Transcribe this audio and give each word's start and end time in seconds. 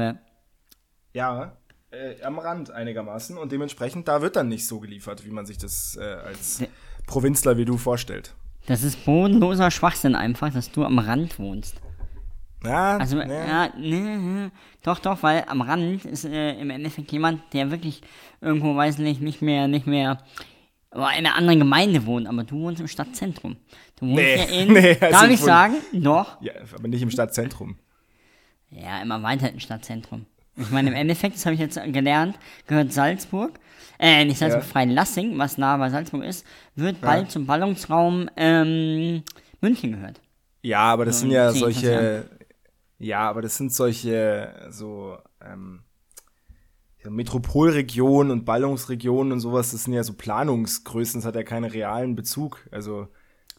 Ja. 0.00 0.18
Ja, 1.12 1.56
äh, 1.90 2.22
am 2.22 2.38
Rand 2.38 2.70
einigermaßen 2.70 3.36
und 3.36 3.50
dementsprechend 3.52 4.06
da 4.06 4.22
wird 4.22 4.36
dann 4.36 4.48
nicht 4.48 4.66
so 4.66 4.78
geliefert, 4.80 5.24
wie 5.24 5.30
man 5.30 5.44
sich 5.46 5.58
das 5.58 5.98
äh, 6.00 6.04
als 6.04 6.62
Provinzler 7.06 7.56
wie 7.56 7.64
du 7.64 7.76
vorstellt. 7.76 8.34
Das 8.66 8.82
ist 8.84 9.04
bodenloser 9.04 9.70
Schwachsinn 9.70 10.14
einfach, 10.14 10.52
dass 10.52 10.70
du 10.70 10.84
am 10.84 10.98
Rand 10.98 11.38
wohnst. 11.38 11.80
Ja, 12.62 12.98
Also, 12.98 13.16
ne, 13.16 13.46
ja, 13.48 13.68
ne, 13.76 14.52
doch, 14.82 14.98
doch, 14.98 15.22
weil 15.22 15.44
am 15.48 15.62
Rand 15.62 16.04
ist 16.04 16.26
äh, 16.26 16.52
im 16.60 16.70
Endeffekt 16.70 17.10
jemand, 17.10 17.42
der 17.54 17.70
wirklich 17.70 18.02
irgendwo, 18.40 18.76
weiß 18.76 18.98
nicht, 18.98 19.20
nicht 19.22 19.40
mehr, 19.42 19.66
nicht 19.66 19.86
mehr, 19.86 20.22
in 20.92 21.00
einer 21.00 21.36
anderen 21.36 21.58
Gemeinde 21.58 22.04
wohnt, 22.04 22.26
aber 22.26 22.44
du 22.44 22.60
wohnst 22.60 22.80
im 22.80 22.88
Stadtzentrum. 22.88 23.56
Du 23.96 24.06
wohnst 24.06 24.16
Nee, 24.16 24.36
ja 24.36 24.44
in, 24.44 24.72
nee, 24.74 24.96
also 25.00 25.20
darf 25.20 25.30
ich 25.30 25.40
sagen? 25.40 25.74
Doch. 25.92 26.40
ja, 26.42 26.52
aber 26.76 26.88
nicht 26.88 27.02
im 27.02 27.10
Stadtzentrum. 27.10 27.78
Ja, 28.70 29.00
im 29.02 29.10
erweiterten 29.10 29.60
Stadtzentrum. 29.60 30.26
Ich 30.56 30.70
meine, 30.70 30.90
im 30.90 30.94
Endeffekt, 30.96 31.36
das 31.36 31.46
habe 31.46 31.54
ich 31.54 31.60
jetzt 31.60 31.80
gelernt, 31.92 32.38
gehört 32.66 32.92
Salzburg, 32.92 33.58
äh, 33.98 34.24
nicht 34.24 34.38
Salzburg, 34.38 34.64
Ja. 34.64 34.68
Freilassing, 34.68 35.38
was 35.38 35.58
nah 35.58 35.76
bei 35.76 35.90
Salzburg 35.90 36.24
ist, 36.24 36.44
wird 36.74 37.02
bald 37.02 37.30
zum 37.30 37.46
Ballungsraum 37.46 38.28
ähm, 38.36 39.22
München 39.60 39.92
gehört. 39.92 40.20
Ja, 40.62 40.80
aber 40.80 41.04
das 41.04 41.16
Ja, 41.16 41.20
sind 41.20 41.30
ja 41.30 41.52
solche, 41.54 42.28
ja, 42.98 43.20
aber 43.28 43.42
das 43.42 43.56
sind 43.56 43.72
solche 43.72 44.68
so 44.70 45.18
ähm, 45.42 45.84
ja, 47.02 47.10
Metropolregionen 47.10 48.30
und 48.30 48.44
Ballungsregionen 48.44 49.32
und 49.32 49.40
sowas. 49.40 49.72
Das 49.72 49.84
sind 49.84 49.94
ja 49.94 50.04
so 50.04 50.14
Planungsgrößen. 50.14 51.20
Das 51.20 51.26
hat 51.26 51.34
ja 51.34 51.42
keinen 51.42 51.64
realen 51.64 52.14
Bezug. 52.14 52.66
Also 52.70 53.08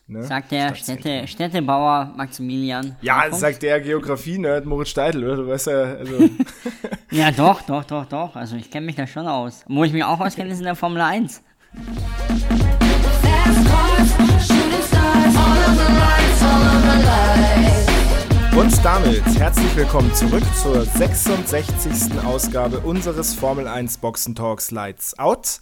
ne? 0.08 0.24
Sagt 0.24 0.52
der. 0.52 0.76
Städte, 0.76 1.28
Städtebauer 1.28 2.14
Maximilian. 2.16 2.96
Ja, 3.02 3.28
das 3.30 3.40
sagt 3.40 3.62
der 3.64 3.80
Geografie-Nerd 3.82 4.66
Moritz 4.66 4.90
Steidl, 4.90 5.24
oder? 5.24 5.36
Du 5.38 5.48
weißt 5.48 5.68
ja, 5.68 5.82
also 5.96 6.30
Ja, 7.12 7.32
doch, 7.32 7.62
doch, 7.64 7.84
doch, 7.84 8.06
doch. 8.06 8.36
Also 8.36 8.56
ich 8.56 8.72
kenne 8.72 8.86
mich 8.86 8.96
da 8.96 9.06
schon 9.08 9.28
aus. 9.28 9.64
Wo 9.68 9.84
ich 9.84 9.92
mich 9.94 10.04
auch 10.04 10.20
auskenne, 10.20 10.52
ist 10.52 10.60
in 10.60 10.66
der 10.66 10.76
Formel 10.76 11.02
1. 11.02 11.42
Fast 13.22 13.68
cars, 13.68 14.48
shooting 14.48 14.82
stars, 14.88 15.36
all 15.36 15.58
of 15.58 15.76
the 15.78 15.94
lights, 15.94 16.42
all 16.44 16.62
of 16.62 16.82
the 16.84 16.98
lights. 17.06 17.92
Und 18.56 18.86
damit 18.86 19.26
herzlich 19.40 19.76
willkommen 19.76 20.14
zurück 20.14 20.44
zur 20.62 20.84
66. 20.86 22.18
Ausgabe 22.26 22.80
unseres 22.80 23.34
Formel 23.34 23.68
1 23.68 23.98
Boxen 23.98 24.36
Talks 24.36 24.72
Lights 24.72 25.18
Out. 25.18 25.62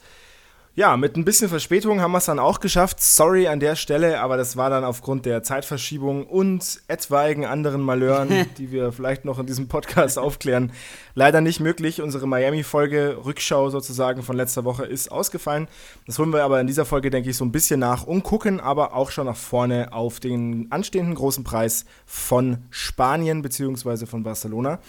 Ja, 0.79 0.95
mit 0.95 1.17
ein 1.17 1.25
bisschen 1.25 1.49
Verspätung 1.49 1.99
haben 1.99 2.13
wir 2.13 2.19
es 2.19 2.25
dann 2.27 2.39
auch 2.39 2.61
geschafft. 2.61 3.01
Sorry 3.01 3.49
an 3.49 3.59
der 3.59 3.75
Stelle, 3.75 4.21
aber 4.21 4.37
das 4.37 4.55
war 4.55 4.69
dann 4.69 4.85
aufgrund 4.85 5.25
der 5.25 5.43
Zeitverschiebung 5.43 6.25
und 6.25 6.81
etwaigen 6.87 7.43
anderen 7.43 7.81
Malheuren, 7.81 8.29
die 8.57 8.71
wir 8.71 8.93
vielleicht 8.93 9.25
noch 9.25 9.39
in 9.39 9.45
diesem 9.45 9.67
Podcast 9.67 10.17
aufklären, 10.17 10.71
leider 11.15 11.41
nicht 11.41 11.59
möglich. 11.59 12.01
Unsere 12.01 12.27
Miami-Folge, 12.27 13.17
Rückschau 13.25 13.69
sozusagen 13.69 14.23
von 14.23 14.37
letzter 14.37 14.63
Woche, 14.63 14.85
ist 14.85 15.11
ausgefallen. 15.11 15.67
Das 16.07 16.17
holen 16.17 16.31
wir 16.31 16.45
aber 16.45 16.61
in 16.61 16.67
dieser 16.67 16.85
Folge, 16.85 17.09
denke 17.09 17.29
ich, 17.29 17.35
so 17.35 17.43
ein 17.43 17.51
bisschen 17.51 17.81
nach 17.81 18.05
und 18.05 18.23
gucken 18.23 18.61
aber 18.61 18.93
auch 18.93 19.11
schon 19.11 19.25
nach 19.25 19.35
vorne 19.35 19.91
auf 19.91 20.21
den 20.21 20.67
anstehenden 20.69 21.15
großen 21.15 21.43
Preis 21.43 21.83
von 22.05 22.59
Spanien 22.69 23.41
bzw. 23.41 24.05
von 24.05 24.23
Barcelona. 24.23 24.79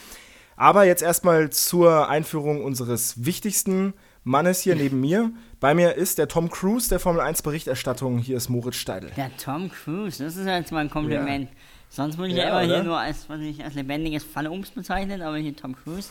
Aber 0.54 0.84
jetzt 0.84 1.02
erstmal 1.02 1.50
zur 1.50 2.08
Einführung 2.08 2.62
unseres 2.62 3.24
wichtigsten 3.24 3.92
Mannes 4.24 4.60
hier 4.60 4.76
neben 4.76 5.00
mir. 5.00 5.32
Bei 5.60 5.74
mir 5.74 5.94
ist 5.94 6.18
der 6.18 6.28
Tom 6.28 6.50
Cruise 6.50 6.88
der 6.88 7.00
Formel 7.00 7.20
1 7.20 7.42
Berichterstattung. 7.42 8.18
Hier 8.18 8.36
ist 8.36 8.48
Moritz 8.48 8.76
Steidl. 8.76 9.10
Der 9.16 9.34
Tom 9.36 9.70
Cruise, 9.70 10.22
das 10.22 10.36
ist 10.36 10.46
ja 10.46 10.56
jetzt 10.58 10.72
mal 10.72 10.80
ein 10.80 10.90
Kompliment. 10.90 11.48
Sonst 11.88 12.18
wurde 12.18 12.28
ich 12.28 12.36
ja, 12.36 12.44
Ja, 12.44 12.48
immer 12.50 12.60
hier 12.66 12.74
oder? 12.76 12.84
nur 12.84 12.98
als, 12.98 13.28
was 13.28 13.40
ich, 13.40 13.64
als 13.64 13.74
lebendiges 13.74 14.22
Fallobst 14.22 14.74
bezeichnet, 14.74 15.22
aber 15.22 15.38
hier 15.38 15.56
Tom 15.56 15.74
Cruise. 15.74 16.08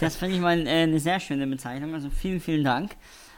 Das 0.00 0.16
finde 0.16 0.34
ich 0.36 0.40
mal 0.40 0.58
äh, 0.66 0.82
eine 0.82 1.00
sehr 1.00 1.18
schöne 1.20 1.46
Bezeichnung. 1.46 1.94
Also 1.94 2.10
vielen, 2.10 2.40
vielen 2.40 2.64
Dank. 2.64 2.92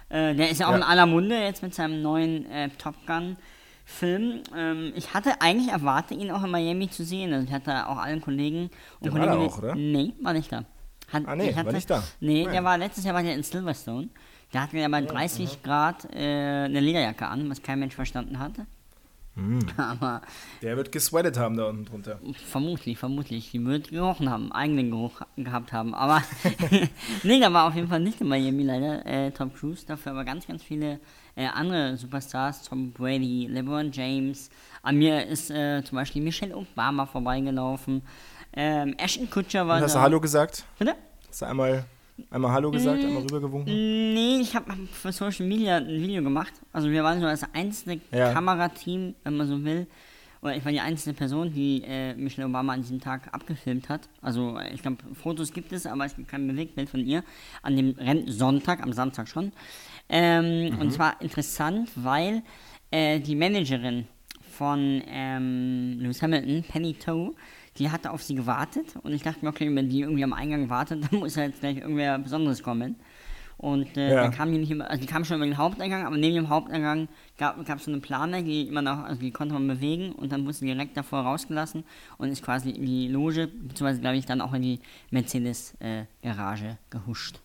Äh, 0.09 0.35
der 0.35 0.51
ist 0.51 0.61
ja 0.61 0.67
auch 0.67 0.71
Ja. 0.73 0.79
in 0.79 0.83
aller 0.83 1.07
Munde 1.07 1.37
jetzt 1.39 1.63
mit 1.63 1.75
seinem 1.75 2.03
neuen 2.03 2.51
äh, 2.51 2.71
Top 2.79 2.95
Gun. 3.07 3.37
Film. 3.89 4.41
Ähm, 4.57 4.93
ich 4.97 5.15
hatte 5.15 5.41
eigentlich 5.41 5.69
erwartet, 5.71 6.19
ihn 6.19 6.33
auch 6.33 6.43
in 6.43 6.51
Miami 6.51 6.91
zu 6.91 7.05
sehen. 7.05 7.33
Also 7.33 7.47
ich 7.47 7.53
hatte 7.53 7.87
auch 7.89 7.99
allen 7.99 8.21
Kollegen 8.21 8.63
und 8.99 9.05
Der 9.05 9.13
war 9.13 9.21
da 9.21 9.27
Kolleginnen. 9.37 9.49
auch, 9.53 9.59
oder? 9.59 9.75
Nee, 9.77 10.13
war 10.23 10.33
nicht 10.33 10.51
da. 10.51 10.65
Hat, 11.13 11.23
Ah, 11.27 11.37
nee, 11.37 11.51
ich 11.51 11.57
war 11.57 11.73
nicht 11.73 11.89
da. 11.91 12.03
Nee, 12.21 12.45
Nein. 12.45 12.53
der 12.53 12.65
war 12.65 12.77
letztes 12.79 13.05
Jahr 13.05 13.15
war 13.15 13.23
der 13.23 13.35
in 13.35 13.43
Silverstone. 13.43 14.09
Der 14.53 14.63
hatte 14.63 14.77
ja 14.79 14.89
bei 14.89 15.03
30 15.03 15.63
Grad 15.63 16.05
äh, 16.15 16.65
eine 16.65 16.81
Lederjacke 16.81 17.27
an, 17.27 17.49
was 17.51 17.63
kein 17.63 17.79
Mensch 17.81 17.95
verstanden 17.95 18.39
hatte. 18.39 18.67
Hm. 19.35 19.59
Aber 19.77 20.23
Der 20.63 20.77
wird 20.79 20.91
gesweatet 20.93 21.37
haben 21.39 21.57
da 21.59 21.67
unten 21.69 21.85
drunter. 21.85 22.19
vermutlich, 22.47 22.97
vermutlich. 22.97 23.51
Die 23.51 23.63
wird 23.65 23.91
gerochen 23.91 24.31
haben, 24.31 24.51
eigenen 24.53 24.91
Geruch 24.91 25.21
gehabt 25.37 25.73
haben. 25.75 25.95
Aber 25.95 26.23
nee, 27.23 27.39
da 27.39 27.53
war 27.53 27.69
auf 27.69 27.75
jeden 27.75 27.89
Fall 27.89 28.01
nicht 28.01 28.21
in 28.21 28.29
Miami 28.29 28.63
leider 28.63 29.05
äh, 29.05 29.31
Tom 29.33 29.53
Cruise. 29.53 29.85
Dafür 29.87 30.13
aber 30.13 30.25
ganz, 30.25 30.47
ganz 30.47 30.63
viele 30.63 31.01
äh, 31.35 31.47
andere 31.49 31.97
Superstars. 31.99 32.63
Tom 32.63 32.93
Brady, 32.93 33.47
LeBron 33.51 33.93
James. 33.93 34.49
An 34.83 34.97
mir 34.97 35.27
ist 35.27 35.49
zum 35.49 35.97
Beispiel 35.97 36.23
Michelle 36.23 36.57
Obama 36.57 37.05
vorbeigelaufen. 37.07 38.03
Ähm, 38.57 38.95
Ashton 38.99 39.29
Kutcher 39.29 39.67
war 39.67 39.77
Und 39.77 39.83
hast 39.85 39.95
du 39.95 40.01
Hallo 40.01 40.21
gesagt? 40.21 40.65
Bitte? 40.79 40.95
Hast 41.29 41.43
du 41.43 41.47
einmal, 41.47 41.85
einmal 42.31 42.53
Hallo 42.53 42.71
gesagt, 42.71 43.05
einmal 43.05 43.23
rübergewunken? 43.23 43.73
Nee, 43.73 44.39
ich 44.41 44.57
habe 44.57 44.73
für 44.93 45.13
Social 45.13 45.47
Media 45.47 45.77
ein 45.77 45.89
Video 45.89 46.23
gemacht. 46.23 46.53
Also 46.73 46.91
wir 46.91 47.05
waren 47.05 47.21
so 47.21 47.27
das 47.27 47.43
einzelne 47.53 48.01
Ja. 48.11 48.33
Kamerateam, 48.33 49.15
wenn 49.25 49.37
man 49.37 49.47
so 49.47 49.63
will. 49.63 49.87
Oder 50.43 50.57
ich 50.57 50.65
war 50.65 50.73
die 50.73 50.81
einzige 50.81 51.15
Person, 51.15 51.53
die 51.53 51.83
äh, 51.85 52.15
Michelle 52.15 52.47
Obama 52.47 52.73
an 52.75 52.81
diesem 52.83 53.01
Tag 53.01 53.33
abgefilmt 53.35 53.89
hat. 53.89 54.09
Also 54.23 54.57
äh, 54.59 54.73
ich 54.73 54.81
glaube, 54.81 54.99
Fotos 55.15 55.53
gibt 55.53 55.73
es, 55.73 55.87
aber 55.87 56.05
es 56.07 56.15
gibt 56.17 56.29
kein 56.29 56.47
Bewegtbild 56.47 56.89
von 56.89 57.01
ihr. 57.01 57.25
An 57.63 57.77
dem 57.77 57.91
Rennsonntag, 57.99 58.83
am 58.83 58.93
Samstag 58.93 59.29
schon. 59.29 59.53
Ähm, 60.09 60.79
Und 60.81 60.93
zwar 60.93 61.21
interessant, 61.21 61.91
weil 61.97 62.43
äh, 62.91 63.19
die 63.19 63.35
Managerin 63.35 64.07
von 64.53 65.03
ähm, 65.09 65.99
Lewis 66.01 66.23
Hamilton, 66.23 66.63
Penny 66.63 66.95
Toe, 66.95 67.35
die 67.79 67.91
hatte 67.91 68.11
auf 68.11 68.23
sie 68.23 68.35
gewartet. 68.35 68.95
Und 69.03 69.13
ich 69.13 69.23
dachte 69.23 69.45
mir, 69.45 69.51
okay, 69.51 69.75
wenn 69.75 69.89
die 69.89 70.01
irgendwie 70.01 70.25
am 70.25 70.33
Eingang 70.33 70.69
wartet, 70.71 71.05
dann 71.11 71.21
muss 71.21 71.37
ja 71.37 71.45
jetzt 71.45 71.61
gleich 71.61 71.77
irgendwer 71.79 72.19
Besonderes 72.19 72.63
kommen. 72.63 72.97
Und 73.59 73.97
äh, 73.97 74.11
Ja. 74.13 74.23
dann 74.23 74.33
kam 74.33 74.53
die 74.53 74.59
nicht 74.59 74.71
immer, 74.71 74.91
also 74.91 75.01
die 75.01 75.07
kam 75.07 75.25
schon 75.25 75.37
über 75.39 75.47
den 75.47 75.57
Haupteingang, 75.57 76.05
aber 76.05 76.19
neben 76.19 76.35
dem 76.35 76.51
Haupteingang 76.51 77.09
gab 77.39 77.59
es 77.59 77.85
so 77.87 77.91
eine 77.91 78.01
Plane, 78.01 78.43
die 78.45 78.69
immer 78.69 78.83
noch, 78.83 78.99
also 79.05 79.19
die 79.19 79.31
konnte 79.31 79.55
man 79.55 79.67
bewegen 79.67 80.13
und 80.13 80.31
dann 80.31 80.43
wurde 80.45 80.53
sie 80.53 80.67
direkt 80.67 80.95
davor 80.95 81.21
rausgelassen 81.21 81.85
und 82.19 82.29
ist 82.29 82.43
quasi 82.43 82.69
in 82.69 82.85
die 82.85 83.09
Loge, 83.09 83.47
beziehungsweise 83.47 84.01
glaube 84.03 84.19
ich 84.19 84.27
dann 84.27 84.43
auch 84.43 84.53
in 84.53 84.61
die 84.61 84.81
Mercedes-Garage 85.11 86.77
gehuscht. 86.91 87.41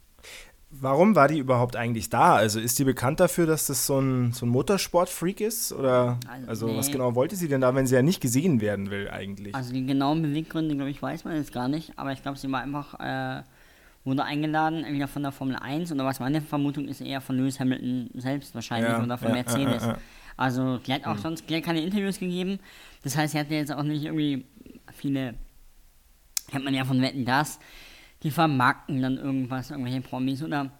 Warum 0.73 1.15
war 1.15 1.27
die 1.27 1.37
überhaupt 1.37 1.75
eigentlich 1.75 2.09
da? 2.09 2.35
Also 2.35 2.59
ist 2.59 2.79
die 2.79 2.85
bekannt 2.85 3.19
dafür, 3.19 3.45
dass 3.45 3.65
das 3.67 3.85
so 3.85 3.99
ein, 3.99 4.31
so 4.31 4.45
ein 4.45 4.49
Motorsport-Freak 4.49 5.41
ist? 5.41 5.73
Oder 5.73 6.17
Also, 6.47 6.67
also 6.67 6.77
was 6.77 6.87
nee. 6.87 6.93
genau 6.93 7.13
wollte 7.13 7.35
sie 7.35 7.49
denn 7.49 7.59
da, 7.59 7.75
wenn 7.75 7.87
sie 7.87 7.95
ja 7.95 8.01
nicht 8.01 8.21
gesehen 8.21 8.61
werden 8.61 8.89
will 8.89 9.09
eigentlich? 9.09 9.53
Also 9.53 9.73
die 9.73 9.85
genauen 9.85 10.21
Beweggründe, 10.21 10.73
glaube 10.75 10.89
ich, 10.89 11.01
weiß 11.01 11.25
man 11.25 11.35
jetzt 11.35 11.51
gar 11.51 11.67
nicht, 11.67 11.91
aber 11.97 12.13
ich 12.13 12.21
glaube, 12.23 12.37
sie 12.37 12.49
war 12.49 12.61
einfach, 12.61 12.97
äh, 13.01 13.43
wurde 14.05 14.23
eingeladen, 14.23 14.85
entweder 14.85 15.09
von 15.09 15.23
der 15.23 15.33
Formel 15.33 15.57
1 15.57 15.91
oder 15.91 16.05
was 16.05 16.21
meine 16.21 16.41
Vermutung 16.41 16.87
ist, 16.87 17.01
eher 17.01 17.19
von 17.19 17.35
Lewis 17.35 17.59
Hamilton 17.59 18.09
selbst 18.15 18.55
wahrscheinlich 18.55 18.91
Ja, 18.91 19.03
oder 19.03 19.17
von 19.17 19.27
ja, 19.27 19.33
Mercedes. 19.35 19.83
ja. 19.83 19.97
Also 20.37 20.77
die 20.77 20.93
hat 20.93 21.05
auch 21.05 21.17
sonst 21.17 21.49
die 21.49 21.55
hat 21.57 21.63
keine 21.63 21.81
Interviews 21.81 22.17
gegeben, 22.17 22.59
das 23.03 23.17
heißt, 23.17 23.33
sie 23.33 23.39
hat 23.39 23.51
ja 23.51 23.57
jetzt 23.57 23.73
auch 23.73 23.83
nicht 23.83 24.05
irgendwie 24.05 24.45
viele, 24.93 25.35
kennt 26.49 26.63
man 26.63 26.73
ja 26.73 26.85
von 26.85 27.01
Wetten, 27.01 27.25
das, 27.25 27.59
die 28.23 28.31
vermarkten 28.31 29.01
dann 29.01 29.17
irgendwas, 29.17 29.71
irgendwelche 29.71 30.01
Promis 30.01 30.43
oder 30.43 30.71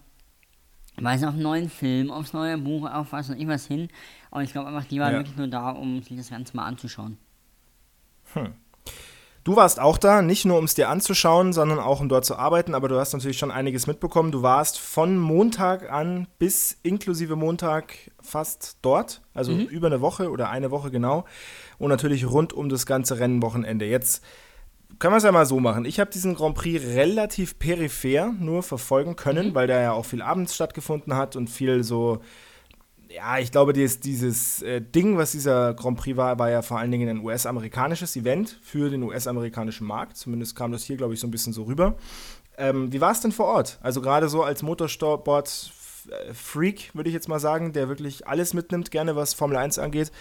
weisen 0.96 1.26
auf 1.28 1.34
einen 1.34 1.42
neuen 1.42 1.70
Film, 1.70 2.10
aufs 2.10 2.32
neue 2.32 2.58
Buch, 2.58 2.88
auf 2.90 3.12
was 3.12 3.30
und 3.30 3.40
ich 3.40 3.48
was 3.48 3.66
hin. 3.66 3.88
Aber 4.30 4.42
ich 4.42 4.52
glaube 4.52 4.68
einfach, 4.68 4.84
die 4.84 5.00
waren 5.00 5.12
Ja. 5.12 5.18
wirklich 5.18 5.36
nur 5.36 5.48
da, 5.48 5.70
um 5.70 6.02
sich 6.02 6.16
das 6.16 6.30
Ganze 6.30 6.56
mal 6.56 6.66
anzuschauen. 6.66 7.16
Du 9.44 9.56
warst 9.56 9.80
auch 9.80 9.98
da, 9.98 10.22
nicht 10.22 10.44
nur 10.44 10.56
um 10.58 10.64
es 10.64 10.74
dir 10.74 10.88
anzuschauen, 10.88 11.52
sondern 11.52 11.80
auch 11.80 12.00
um 12.00 12.08
dort 12.08 12.24
zu 12.24 12.36
arbeiten, 12.36 12.74
aber 12.74 12.88
du 12.88 12.98
hast 12.98 13.12
natürlich 13.12 13.38
schon 13.38 13.50
einiges 13.50 13.88
mitbekommen. 13.88 14.30
Du 14.30 14.42
warst 14.42 14.78
von 14.78 15.18
Montag 15.18 15.90
an 15.90 16.28
bis 16.38 16.78
inklusive 16.84 17.34
Montag 17.34 18.12
fast 18.22 18.76
dort, 18.82 19.20
also 19.34 19.52
über 19.52 19.88
eine 19.88 20.00
Woche 20.00 20.30
oder 20.30 20.48
eine 20.48 20.70
Woche 20.70 20.92
genau. 20.92 21.24
Und 21.78 21.88
natürlich 21.90 22.24
rund 22.30 22.52
um 22.52 22.68
das 22.68 22.86
ganze 22.86 23.18
Rennwochenende. 23.18 23.84
Jetzt 23.84 24.22
können 24.98 25.12
wir 25.12 25.18
es 25.18 25.24
ja 25.24 25.32
mal 25.32 25.46
so 25.46 25.60
machen. 25.60 25.84
Ich 25.84 26.00
habe 26.00 26.10
diesen 26.10 26.34
Grand 26.34 26.54
Prix 26.54 26.84
relativ 26.84 27.58
peripher 27.58 28.32
nur 28.38 28.62
verfolgen 28.62 29.16
können, 29.16 29.54
weil 29.54 29.66
der 29.66 29.80
ja 29.80 29.92
auch 29.92 30.04
viel 30.04 30.22
abends 30.22 30.54
stattgefunden 30.54 31.16
hat 31.16 31.36
und 31.36 31.48
viel 31.48 31.84
so 31.84 32.20
ja, 33.14 33.38
ich 33.38 33.52
glaube, 33.52 33.72
dieses, 33.72 34.00
dieses 34.00 34.62
äh, 34.62 34.80
Ding, 34.80 35.16
was 35.18 35.30
dieser 35.32 35.74
Grand 35.74 35.98
Prix 35.98 36.16
war, 36.16 36.38
war 36.38 36.50
ja 36.50 36.62
vor 36.62 36.78
allen 36.78 36.90
Dingen 36.90 37.08
ein 37.08 37.22
US-amerikanisches 37.22 38.16
Event 38.16 38.58
für 38.62 38.90
den 38.90 39.02
US-amerikanischen 39.02 39.86
Markt. 39.86 40.16
Zumindest 40.16 40.56
kam 40.56 40.72
das 40.72 40.84
hier, 40.84 40.96
glaube 40.96 41.14
ich, 41.14 41.20
so 41.20 41.26
ein 41.26 41.30
bisschen 41.30 41.52
so 41.52 41.64
rüber. 41.64 41.96
Ähm, 42.56 42.92
wie 42.92 43.00
war 43.00 43.12
es 43.12 43.20
denn 43.20 43.32
vor 43.32 43.46
Ort? 43.46 43.78
Also 43.82 44.00
gerade 44.00 44.28
so 44.28 44.42
als 44.42 44.62
Motorsport-Freak, 44.62 46.94
würde 46.94 47.08
ich 47.08 47.14
jetzt 47.14 47.28
mal 47.28 47.40
sagen, 47.40 47.72
der 47.72 47.88
wirklich 47.88 48.26
alles 48.26 48.52
mitnimmt, 48.54 48.90
gerne 48.90 49.16
was 49.16 49.34
Formel 49.34 49.56
1 49.56 49.78
angeht. 49.78 50.12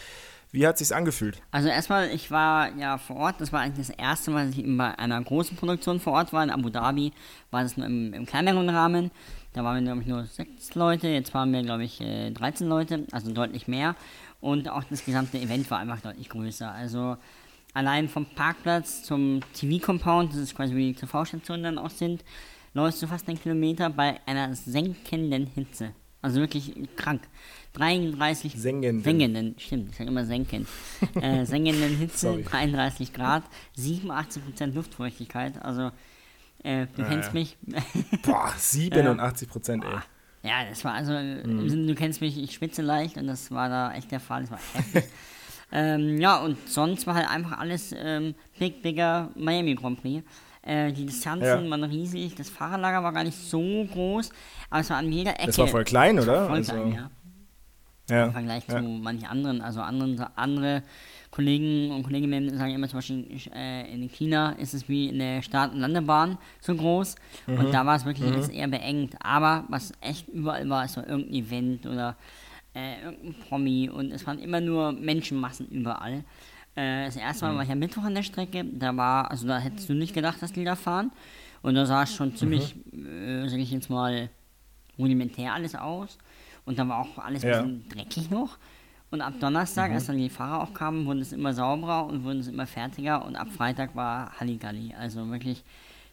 Wie 0.54 0.68
hat 0.68 0.78
sich's 0.78 0.92
angefühlt? 0.92 1.42
Also 1.52 1.70
erstmal, 1.70 2.10
ich 2.10 2.30
war 2.30 2.76
ja 2.76 2.98
vor 2.98 3.16
Ort, 3.16 3.40
das 3.40 3.54
war 3.54 3.62
eigentlich 3.62 3.88
das 3.88 3.96
erste 3.98 4.32
Mal, 4.32 4.48
dass 4.48 4.58
ich 4.58 4.66
bei 4.66 4.98
einer 5.00 5.22
großen 5.22 5.56
Produktion 5.56 6.02
vor 6.02 6.14
Ort 6.14 6.34
war. 6.34 6.44
In 6.44 6.50
Abu 6.50 6.70
Dhabi 6.70 7.14
war 7.52 7.64
das 7.64 7.78
nur 7.78 7.86
im, 7.86 8.14
im 8.14 8.26
kleineren 8.26 8.70
Rahmen. 8.70 9.12
Da 9.54 9.64
waren 9.64 9.76
wir, 9.76 9.84
glaube 9.84 10.02
ich, 10.02 10.08
nur 10.08 10.26
sechs 10.26 10.76
Leute, 10.76 11.08
jetzt 11.08 11.34
waren 11.34 11.54
wir, 11.54 11.62
glaube 11.62 11.86
ich, 11.86 12.02
äh, 12.02 12.32
13 12.32 12.68
Leute, 12.68 13.06
also 13.12 13.32
deutlich 13.32 13.68
mehr. 13.70 13.96
Und 14.42 14.68
auch 14.70 14.84
das 14.84 15.06
gesamte 15.06 15.38
Event 15.38 15.70
war 15.72 15.80
einfach 15.80 16.02
deutlich 16.02 16.28
größer. 16.28 16.70
Also 16.70 17.16
allein 17.74 18.10
vom 18.10 18.26
Parkplatz 18.26 19.04
zum 19.04 19.40
TV-Compound, 19.54 20.34
das 20.34 20.40
ist 20.40 20.56
quasi 20.56 20.76
wie 20.76 20.94
die 20.94 21.00
TV-Stationen 21.00 21.64
dann 21.64 21.78
auch 21.78 21.90
sind, 21.90 22.26
läufst 22.74 23.02
du 23.02 23.08
fast 23.08 23.28
einen 23.30 23.40
Kilometer 23.40 23.90
bei 23.90 24.20
einer 24.26 24.54
senkenden 24.56 25.48
Hitze. 25.48 25.94
Also 26.22 26.40
wirklich 26.40 26.74
krank. 26.96 27.22
33 27.74 28.54
Sengenden. 28.56 29.04
Sengenden, 29.04 29.56
stimmt, 29.58 29.92
ich 29.92 29.98
sage 29.98 30.10
immer 30.10 30.26
senken. 30.26 30.68
äh, 31.22 31.46
sengenden 31.46 31.98
Hitze, 31.98 32.18
Sorry. 32.28 32.44
33 32.44 33.14
Grad, 33.14 33.44
87% 33.78 34.74
Luftfeuchtigkeit. 34.74 35.62
Also, 35.64 35.92
äh, 36.64 36.88
du 36.96 37.02
Ja, 37.02 37.08
kennst 37.08 37.30
ja. 37.30 37.34
mich. 37.40 37.58
Boah, 38.24 38.52
87 38.58 39.48
Prozent, 39.50 39.84
ey. 39.86 40.50
ja, 40.50 40.66
das 40.70 40.84
war 40.84 40.94
also, 40.94 41.14
Mhm. 41.14 41.60
im 41.60 41.70
Sinne, 41.70 41.88
du 41.88 41.96
kennst 41.96 42.22
mich, 42.22 42.38
ich 42.42 42.52
schwitze 42.54 42.82
leicht 42.82 43.18
und 43.18 43.28
das 43.28 43.52
war 43.52 43.70
da 43.70 43.94
echt 43.94 44.12
der 44.12 44.20
Fall. 44.20 44.42
Das 44.42 44.52
war 44.52 44.60
heftig. 44.74 45.04
ähm, 45.72 46.20
ja, 46.20 46.40
und 46.42 46.58
sonst 46.68 47.08
war 47.08 47.16
halt 47.16 47.30
einfach 47.30 47.58
alles 47.60 47.94
ähm, 47.98 48.36
Big 48.60 48.82
Bigger 48.82 49.30
Miami 49.36 49.76
Grand 49.76 50.02
Prix. 50.02 50.24
Äh, 50.64 50.92
die 50.94 51.06
Distanzen 51.08 51.48
Ja. 51.66 51.70
waren 51.72 51.84
riesig, 51.86 52.36
das 52.36 52.50
Fahrerlager 52.52 53.02
war 53.02 53.12
gar 53.14 53.24
nicht 53.24 53.36
so 53.38 53.60
groß, 53.92 54.30
aber 54.70 54.82
es 54.82 54.90
war 54.92 54.98
an 54.98 55.12
jeder 55.12 55.32
Ecke. 55.32 55.48
Das 55.48 55.58
war 55.58 55.68
voll 55.68 55.84
klein, 55.86 56.20
oder? 56.20 56.46
voll 56.48 56.58
Also, 56.58 56.74
klein, 56.74 56.94
ja. 56.94 57.10
Ja. 58.12 58.26
im 58.26 58.32
Vergleich 58.34 58.64
ja. 58.68 58.78
zu 58.78 58.84
manchen 58.84 59.26
anderen. 59.28 59.62
Also 59.62 59.82
anderen, 59.82 60.20
andere 60.36 60.84
Kollegen 61.32 61.92
und 61.92 62.04
Kolleginnen 62.04 62.58
sagen 62.58 62.74
immer 62.76 62.90
zum 62.90 62.98
Beispiel, 62.98 63.26
äh, 63.56 63.94
in 63.94 64.08
China 64.10 64.52
ist 64.52 64.74
es 64.74 64.90
wie 64.90 65.10
eine 65.10 65.42
Start- 65.42 65.74
und 65.74 65.80
Landebahn 65.80 66.38
so 66.60 66.76
groß. 66.76 67.16
Mhm. 67.48 67.58
Und 67.58 67.74
da 67.74 67.86
war 67.86 67.96
es 67.96 68.06
wirklich 68.06 68.30
alles 68.30 68.50
eher 68.50 68.68
beengt. 68.68 69.16
Aber 69.22 69.64
was 69.70 69.94
echt 70.02 70.28
überall 70.28 70.68
war, 70.70 70.84
ist 70.86 70.94
so 70.96 71.02
irgendein 71.02 71.34
Event 71.34 71.86
oder 71.86 72.18
äh, 72.76 73.02
irgendein 73.04 73.36
Promi. 73.48 73.90
Und 73.90 74.12
es 74.12 74.28
waren 74.28 74.40
immer 74.40 74.60
nur 74.60 74.92
Menschenmassen 74.92 75.68
überall. 75.70 76.24
Äh, 76.76 77.06
das 77.06 77.16
erste 77.16 77.46
Mhm. 77.46 77.52
Mal 77.52 77.58
war 77.58 77.64
ich 77.64 77.72
am 77.72 77.80
Mittwoch 77.80 78.04
an 78.04 78.16
der 78.16 78.24
Strecke. 78.24 78.66
Da 78.66 78.96
war, 78.98 79.32
also 79.32 79.48
da 79.48 79.58
hättest 79.58 79.88
du 79.90 79.94
nicht 79.94 80.14
gedacht, 80.14 80.42
dass 80.42 80.52
die 80.52 80.66
da 80.66 80.76
fahren. 80.76 81.12
Und 81.62 81.76
da 81.76 81.86
sah 81.86 82.04
es 82.04 82.14
schon 82.14 82.36
ziemlich, 82.36 82.76
Mhm. 82.92 83.06
äh, 83.06 83.48
sag 83.50 83.60
ich 83.60 83.72
jetzt 83.72 83.90
mal, 83.90 84.30
rudimentär 84.98 85.54
alles 85.54 85.76
aus. 85.76 86.18
Und 86.66 86.78
da 86.80 86.88
war 86.88 87.00
auch 87.00 87.18
alles 87.18 87.44
Ja. 87.44 87.62
ein 87.62 87.80
bisschen 87.82 87.90
dreckig 87.90 88.30
noch. 88.30 88.58
Und 89.10 89.22
ab 89.22 89.34
Donnerstag, 89.40 89.90
Mhm. 89.90 89.96
als 89.96 90.06
dann 90.06 90.18
die 90.18 90.30
Fahrer 90.30 90.62
auch 90.64 90.74
kamen, 90.74 91.06
wurden 91.06 91.20
es 91.20 91.34
immer 91.34 91.54
sauberer 91.54 92.06
und 92.06 92.24
wurden 92.24 92.40
es 92.40 92.48
immer 92.48 92.66
fertiger. 92.66 93.26
Und 93.26 93.36
ab 93.36 93.50
Freitag 93.52 93.96
war 93.96 94.32
Halligalli. 94.40 94.94
Also 94.98 95.30
wirklich, 95.30 95.64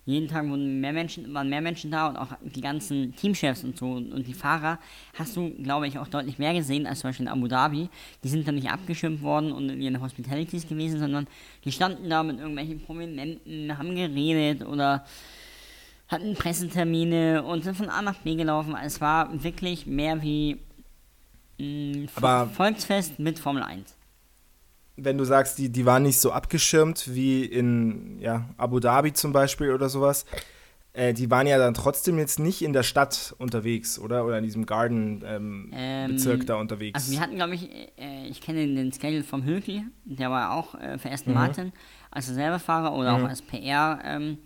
jeden 0.05 0.27
Tag 0.27 0.49
wurden 0.49 0.81
mehr 0.81 0.93
Menschen, 0.93 1.33
waren 1.35 1.49
mehr 1.49 1.61
Menschen 1.61 1.91
da 1.93 2.09
und 2.09 2.17
auch 2.17 2.29
die 2.43 2.61
ganzen 2.63 3.15
Teamchefs 3.15 3.63
und 3.63 3.77
so 3.77 3.93
und, 3.93 4.11
und 4.11 4.27
die 4.27 4.33
Fahrer 4.35 4.79
hast 5.15 5.37
du, 5.37 5.51
glaube 5.63 5.87
ich, 5.87 5.99
auch 5.99 6.09
deutlich 6.09 6.39
mehr 6.39 6.55
gesehen 6.55 6.87
als 6.87 7.01
zum 7.01 7.11
Beispiel 7.11 7.27
in 7.27 7.33
Abu 7.33 7.47
Dhabi. 7.47 7.89
Die 8.25 8.29
sind 8.29 8.49
dann 8.49 8.55
nicht 8.57 8.71
abgeschirmt 8.71 9.23
worden 9.23 9.53
und 9.53 9.69
in 9.69 9.81
ihren 9.83 10.01
Hospitalities 10.01 10.67
gewesen, 10.67 10.99
sondern 10.99 11.27
die 11.65 11.71
standen 11.73 12.09
da 12.09 12.23
mit 12.25 12.39
irgendwelchen 12.39 12.81
Prominenten, 12.81 13.77
haben 13.79 13.95
geredet 13.95 14.67
oder 14.67 15.05
hatten 16.09 16.35
Pressetermine 16.35 17.43
und 17.43 17.65
sind 17.65 17.77
von 17.77 17.89
A 17.91 18.03
nach 18.03 18.17
B 18.19 18.35
gelaufen. 18.35 18.75
Es 18.83 19.01
war 19.01 19.43
wirklich 19.43 19.87
mehr 19.87 20.23
wie 20.23 20.59
ein 21.61 22.09
Aber- 22.17 22.49
Volksfest 22.55 23.19
mit 23.19 23.39
Formel 23.39 23.63
1. 23.63 23.95
Wenn 24.97 25.17
du 25.19 25.25
sagst, 25.25 25.59
die, 25.59 25.69
die 25.69 25.87
waren 25.87 26.03
nicht 26.03 26.19
so 26.21 26.33
abgeschirmt 26.33 27.15
wie 27.15 27.45
in 27.45 28.19
ja, 28.21 28.49
Abu 28.57 28.81
Dhabi 28.81 29.13
zum 29.13 29.33
Beispiel 29.33 29.71
oder 29.73 29.89
sowas, 29.89 30.25
äh, 30.93 31.13
die 31.15 31.31
waren 31.31 31.47
ja 31.47 31.57
dann 31.59 31.75
trotzdem 31.75 32.19
jetzt 32.19 32.41
nicht 32.41 32.63
in 32.63 32.73
der 32.73 32.83
Stadt 32.83 33.33
unterwegs, 33.39 33.99
oder? 34.01 34.25
Oder 34.25 34.39
in 34.39 34.45
diesem 34.45 34.67
Garden-Bezirk 34.67 36.41
Ähm, 36.41 36.47
da 36.47 36.57
unterwegs. 36.57 36.95
Also 36.97 37.13
wir 37.13 37.21
hatten, 37.21 37.37
glaube 37.37 37.55
ich, 37.55 37.69
äh, 37.97 38.27
ich 38.27 38.41
kenne 38.41 38.67
den 38.67 38.93
Schedule 38.93 39.23
vom 39.23 39.45
Hülki, 39.45 39.85
der 40.05 40.31
war 40.33 40.53
auch 40.53 40.75
äh, 40.75 40.99
für 40.99 41.09
Mhm. 41.09 41.15
Aston 41.15 41.35
Martin 41.35 41.73
als 42.11 42.29
Reservefahrer 42.31 42.93
oder 42.95 43.15
auch 43.15 43.23
als 43.29 43.43
PR, 43.43 44.01
ähm, 44.05 44.39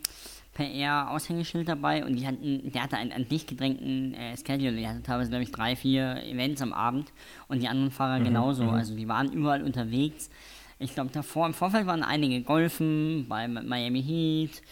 PR-Aushängeschild 0.55 1.69
dabei 1.69 2.05
und 2.05 2.17
die 2.17 2.27
hatten, 2.27 2.71
der 2.73 2.83
hatte 2.83 2.97
einen, 2.97 3.13
einen 3.13 3.29
dicht 3.29 3.49
gedrängten 3.49 4.15
äh, 4.15 4.37
Schedule, 4.37 4.77
die 4.77 4.87
hatte 4.87 5.03
teilweise, 5.03 5.31
glaube 5.31 5.45
ich, 5.45 5.53
drei, 5.53 5.77
vier 5.77 6.23
Events 6.25 6.61
am 6.63 6.73
Abend 6.73 7.13
und 7.49 7.63
die 7.63 7.69
anderen 7.69 7.91
Fahrer 7.91 8.19
Mhm, 8.21 8.25
genauso, 8.25 8.71
also 8.71 8.95
die 8.95 9.09
waren 9.09 9.33
überall 9.33 9.63
unterwegs. 9.63 10.31
Ich 10.79 10.95
glaube, 10.95 11.11
davor 11.13 11.47
im 11.47 11.55
Vorfeld 11.55 11.87
waren 11.87 12.03
einige 12.03 12.43
Golfen, 12.43 13.27
beim 13.29 13.55
Miami 13.67 14.03
Heat, 14.03 14.63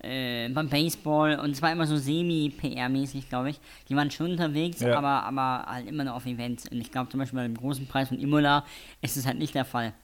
äh, 0.00 0.48
beim 0.50 0.68
Baseball 0.68 1.38
und 1.40 1.50
es 1.52 1.62
war 1.62 1.72
immer 1.72 1.86
so 1.86 1.96
semi-PR-mäßig, 1.96 3.28
glaube 3.28 3.50
ich. 3.50 3.60
Die 3.88 3.96
waren 3.96 4.10
schon 4.10 4.32
unterwegs, 4.32 4.80
Ja. 4.80 4.98
aber, 4.98 5.22
aber 5.24 5.64
halt 5.66 5.88
immer 5.88 6.04
nur 6.04 6.14
auf 6.14 6.26
Events. 6.26 6.68
Und 6.70 6.78
ich 6.80 6.92
glaube 6.92 7.08
zum 7.10 7.20
Beispiel 7.20 7.38
bei 7.38 7.44
dem 7.44 7.56
großen 7.56 7.86
Preis 7.86 8.08
von 8.08 8.18
Imola 8.18 8.64
ist 9.00 9.16
es 9.16 9.26
halt 9.26 9.38
nicht 9.38 9.54
der 9.54 9.64
Fall. 9.64 9.94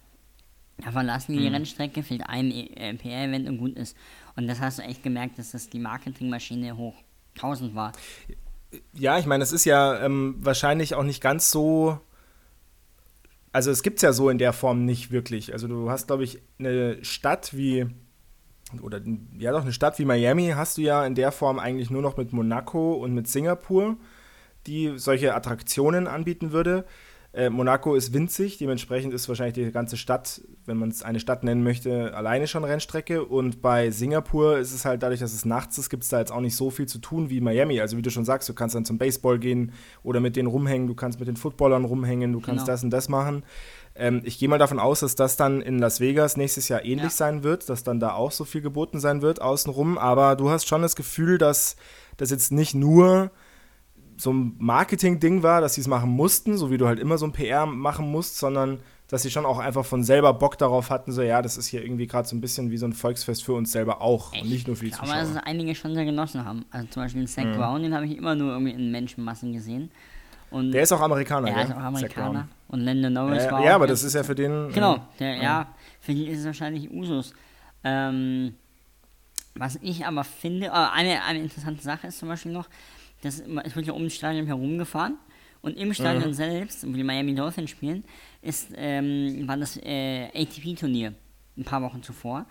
Da 0.83 0.93
verlassen 0.93 1.37
die 1.37 1.49
Mhm. 1.49 1.55
Rennstrecke, 1.55 2.03
fehlt 2.03 2.23
ein 2.27 2.51
äh, 2.51 2.95
PR-Event 2.95 3.49
und 3.49 3.59
gut 3.59 3.77
ist. 3.77 3.97
Und 4.37 4.47
das 4.47 4.61
hast 4.61 4.79
du 4.79 4.83
echt 4.83 5.03
gemerkt, 5.03 5.39
dass 5.39 5.51
das 5.51 5.69
die 5.69 5.79
Marketingmaschine 5.79 6.77
hoch 6.77 6.95
1000 7.37 7.75
war. 7.75 7.93
Ja, 8.93 9.19
ich 9.19 9.27
meine, 9.27 9.43
es 9.43 9.53
ist 9.53 9.65
ja 9.65 10.01
ähm, 10.05 10.37
wahrscheinlich 10.39 10.95
auch 10.95 11.03
nicht 11.03 11.21
ganz 11.21 11.51
so. 11.51 12.01
Also 13.53 13.71
es 13.73 13.83
gibt 13.83 13.97
es 13.97 14.03
ja 14.03 14.13
so 14.13 14.31
in 14.31 14.39
der 14.39 14.53
Form 14.53 14.85
nicht 14.85 15.11
wirklich. 15.11 15.53
Also 15.53 15.67
du 15.67 15.91
hast, 15.91 16.07
glaube 16.07 16.23
ich, 16.25 16.41
eine 16.61 17.05
Stadt 17.05 17.57
wie, 17.57 17.87
oder 18.81 19.01
ja 19.37 19.51
doch, 19.51 19.63
eine 19.63 19.73
Stadt 19.73 19.99
wie 19.99 20.05
Miami 20.05 20.53
hast 20.55 20.79
du 20.79 20.83
ja 20.83 21.05
in 21.05 21.17
der 21.17 21.33
Form 21.33 21.59
eigentlich 21.59 21.91
nur 21.91 22.01
noch 22.03 22.17
mit 22.17 22.33
Monaco 22.33 22.93
und 22.95 23.13
mit 23.13 23.27
Singapur, 23.27 23.97
die 24.69 24.93
solche 24.99 25.35
Attraktionen 25.35 26.07
anbieten 26.07 26.53
würde. 26.53 26.85
Äh, 27.33 27.49
Monaco 27.49 27.95
ist 27.95 28.13
winzig, 28.13 28.59
dementsprechend 28.59 29.15
ist 29.15 29.29
wahrscheinlich 29.29 29.55
die 29.55 29.71
ganze 29.71 29.97
Stadt, 29.97 30.41
wenn 30.67 30.77
man 30.77 30.89
es 30.89 31.05
eine 31.05 31.21
Stadt 31.21 31.45
nennen 31.45 31.63
möchte, 31.63 32.13
alleine 32.13 32.49
schon 32.49 32.65
Rennstrecke. 32.65 33.25
Und 33.25 33.63
bei 33.63 33.93
Singapur 33.93 34.59
ist 34.59 34.75
es 34.75 34.85
halt 34.85 35.05
dadurch, 35.05 35.21
dass 35.21 35.33
es 35.33 35.45
nachts 35.45 35.79
ist, 35.79 35.91
gibt 35.91 36.03
es 36.03 36.09
da 36.09 36.19
jetzt 36.19 36.33
auch 36.33 36.41
nicht 36.41 36.57
so 36.57 36.71
viel 36.71 36.87
zu 36.87 36.99
tun 36.99 37.31
wie 37.31 37.41
Miami. 37.41 37.81
Also 37.81 37.97
wie 37.97 38.03
du 38.03 38.11
schon 38.11 38.25
sagst, 38.25 38.49
du 38.49 38.55
kannst 38.55 38.75
dann 38.75 38.85
zum 38.85 38.99
Baseball 38.99 39.39
gehen 39.39 39.73
oder 40.03 40.19
mit 40.19 40.35
denen 40.35 40.49
rumhängen, 40.49 40.89
du 40.89 40.97
kannst 40.97 41.21
mit 41.21 41.29
den 41.29 41.37
Footballern 41.37 41.85
rumhängen, 41.85 42.33
du 42.33 42.41
kannst 42.41 42.65
Genau. 42.65 42.73
das 42.73 42.83
und 42.83 42.91
das 42.91 43.09
machen. 43.09 43.45
Ähm, 43.95 44.23
ich 44.25 44.39
gehe 44.41 44.49
mal 44.49 44.59
davon 44.59 44.81
aus, 44.81 44.99
dass 45.01 45.15
das 45.15 45.37
dann 45.37 45.63
in 45.63 45.79
Las 45.79 46.01
Vegas 46.01 46.37
nächstes 46.37 46.69
Jahr 46.69 46.85
ähnlich 46.85 47.05
Ja. 47.05 47.11
sein 47.11 47.45
wird, 47.45 47.69
dass 47.69 47.85
dann 47.85 48.01
da 48.01 48.13
auch 48.15 48.33
so 48.33 48.45
viel 48.45 48.61
geboten 48.61 48.99
sein 48.99 49.23
wird 49.23 49.41
außenrum. 49.41 49.99
Aber 49.99 50.35
du 50.35 50.51
hast 50.51 50.67
schon 50.67 50.83
das 50.83 50.97
Gefühl, 50.97 51.39
dass 51.39 51.77
das 52.17 52.31
jetzt 52.31 52.51
nicht 52.51 52.75
nur 52.75 53.31
so 54.21 54.33
ein 54.33 54.55
Marketing-Ding 54.59 55.43
war, 55.43 55.61
dass 55.61 55.75
sie 55.75 55.81
es 55.81 55.87
machen 55.89 56.11
mussten, 56.11 56.57
so 56.59 56.71
wie 56.71 56.79
du 56.79 56.87
halt 56.87 56.99
immer 57.01 57.17
so 57.19 57.27
ein 57.27 57.33
PR 57.33 57.65
machen 57.67 58.11
musst, 58.11 58.39
sondern 58.39 58.81
dass 59.09 59.23
sie 59.23 59.31
schon 59.31 59.45
auch 59.47 59.59
einfach 59.59 59.85
von 59.85 60.05
selber 60.05 60.33
Bock 60.35 60.57
darauf 60.59 60.91
hatten, 60.91 61.11
so 61.11 61.23
ja, 61.23 61.43
das 61.43 61.57
ist 61.57 61.67
hier 61.67 61.83
irgendwie 61.83 62.07
gerade 62.07 62.29
so 62.29 62.37
ein 62.37 62.41
bisschen 62.41 62.71
wie 62.71 62.77
so 62.77 62.87
ein 62.87 62.93
Volksfest 62.93 63.43
für 63.43 63.55
uns 63.55 63.73
selber 63.73 64.01
auch 64.03 64.33
und 64.33 64.49
nicht 64.49 64.67
nur 64.69 64.77
für 64.77 64.85
die 64.85 64.95
Aber 64.95 65.07
dass 65.07 65.23
es 65.23 65.29
Zuschauer. 65.31 65.47
einige 65.47 65.75
schon 65.75 65.95
sehr 65.95 66.05
genossen 66.05 66.45
haben. 66.45 66.65
Also 66.71 66.87
zum 66.89 67.03
Beispiel 67.03 67.27
Zach 67.27 67.45
Mhm. 67.45 67.57
Brown, 67.57 67.83
den 67.83 67.95
habe 67.95 68.07
ich 68.07 68.17
immer 68.17 68.35
nur 68.37 68.53
irgendwie 68.53 68.73
in 68.73 68.91
Menschenmassen 68.93 69.53
gesehen. 69.53 69.91
Und 70.51 70.73
Der 70.73 70.83
ist 70.83 70.93
auch 70.93 71.01
Amerikaner, 71.01 71.49
er 71.49 71.55
gell? 71.55 71.65
ist 71.65 71.73
auch 71.73 71.77
Amerikaner. 71.81 72.49
Und 72.69 72.81
Landon 72.81 73.13
Norris 73.13 73.45
Ja, 73.45 73.53
war 73.53 73.65
ja, 73.65 73.75
aber 73.75 73.87
das 73.87 74.03
ist 74.05 74.15
ja 74.15 74.23
für 74.23 74.35
den. 74.35 74.71
Genau, 74.73 74.97
äh, 74.97 74.99
der, 75.19 75.37
ja. 75.43 75.67
für 76.01 76.13
die 76.13 76.27
ist 76.29 76.41
es 76.41 76.45
wahrscheinlich 76.47 76.91
Usus. 76.93 77.33
Ähm, 77.85 78.55
was 79.55 79.79
ich 79.83 80.07
aber 80.07 80.25
finde, 80.25 80.67
äh, 80.67 80.71
eine, 80.71 81.23
eine 81.25 81.41
interessante 81.41 81.83
Sache 81.83 82.09
ist 82.09 82.19
zum 82.19 82.29
Beispiel 82.29 82.53
noch, 82.53 82.69
immer- 83.41 83.65
es 83.65 83.75
wird 83.77 83.87
ja 83.87 83.93
um 83.93 84.05
das 84.05 84.15
Stadion 84.15 84.47
herumgefahren 84.47 85.17
und 85.63 85.77
im 85.77 85.93
Stadion 85.95 86.29
Mhm. 86.31 86.35
selbst, 86.35 86.87
wo 86.87 86.93
die 86.93 87.05
Miami 87.05 87.35
Dolphins 87.35 87.71
spielen, 87.71 88.05
ist, 88.43 88.69
ähm, 88.77 89.47
war 89.47 89.57
das 89.57 89.77
äh, 89.83 90.27
ATP-Turnier 90.35 91.13
ein 91.57 91.65
paar 91.65 91.83
Wochen 91.83 92.03
zuvor. 92.03 92.47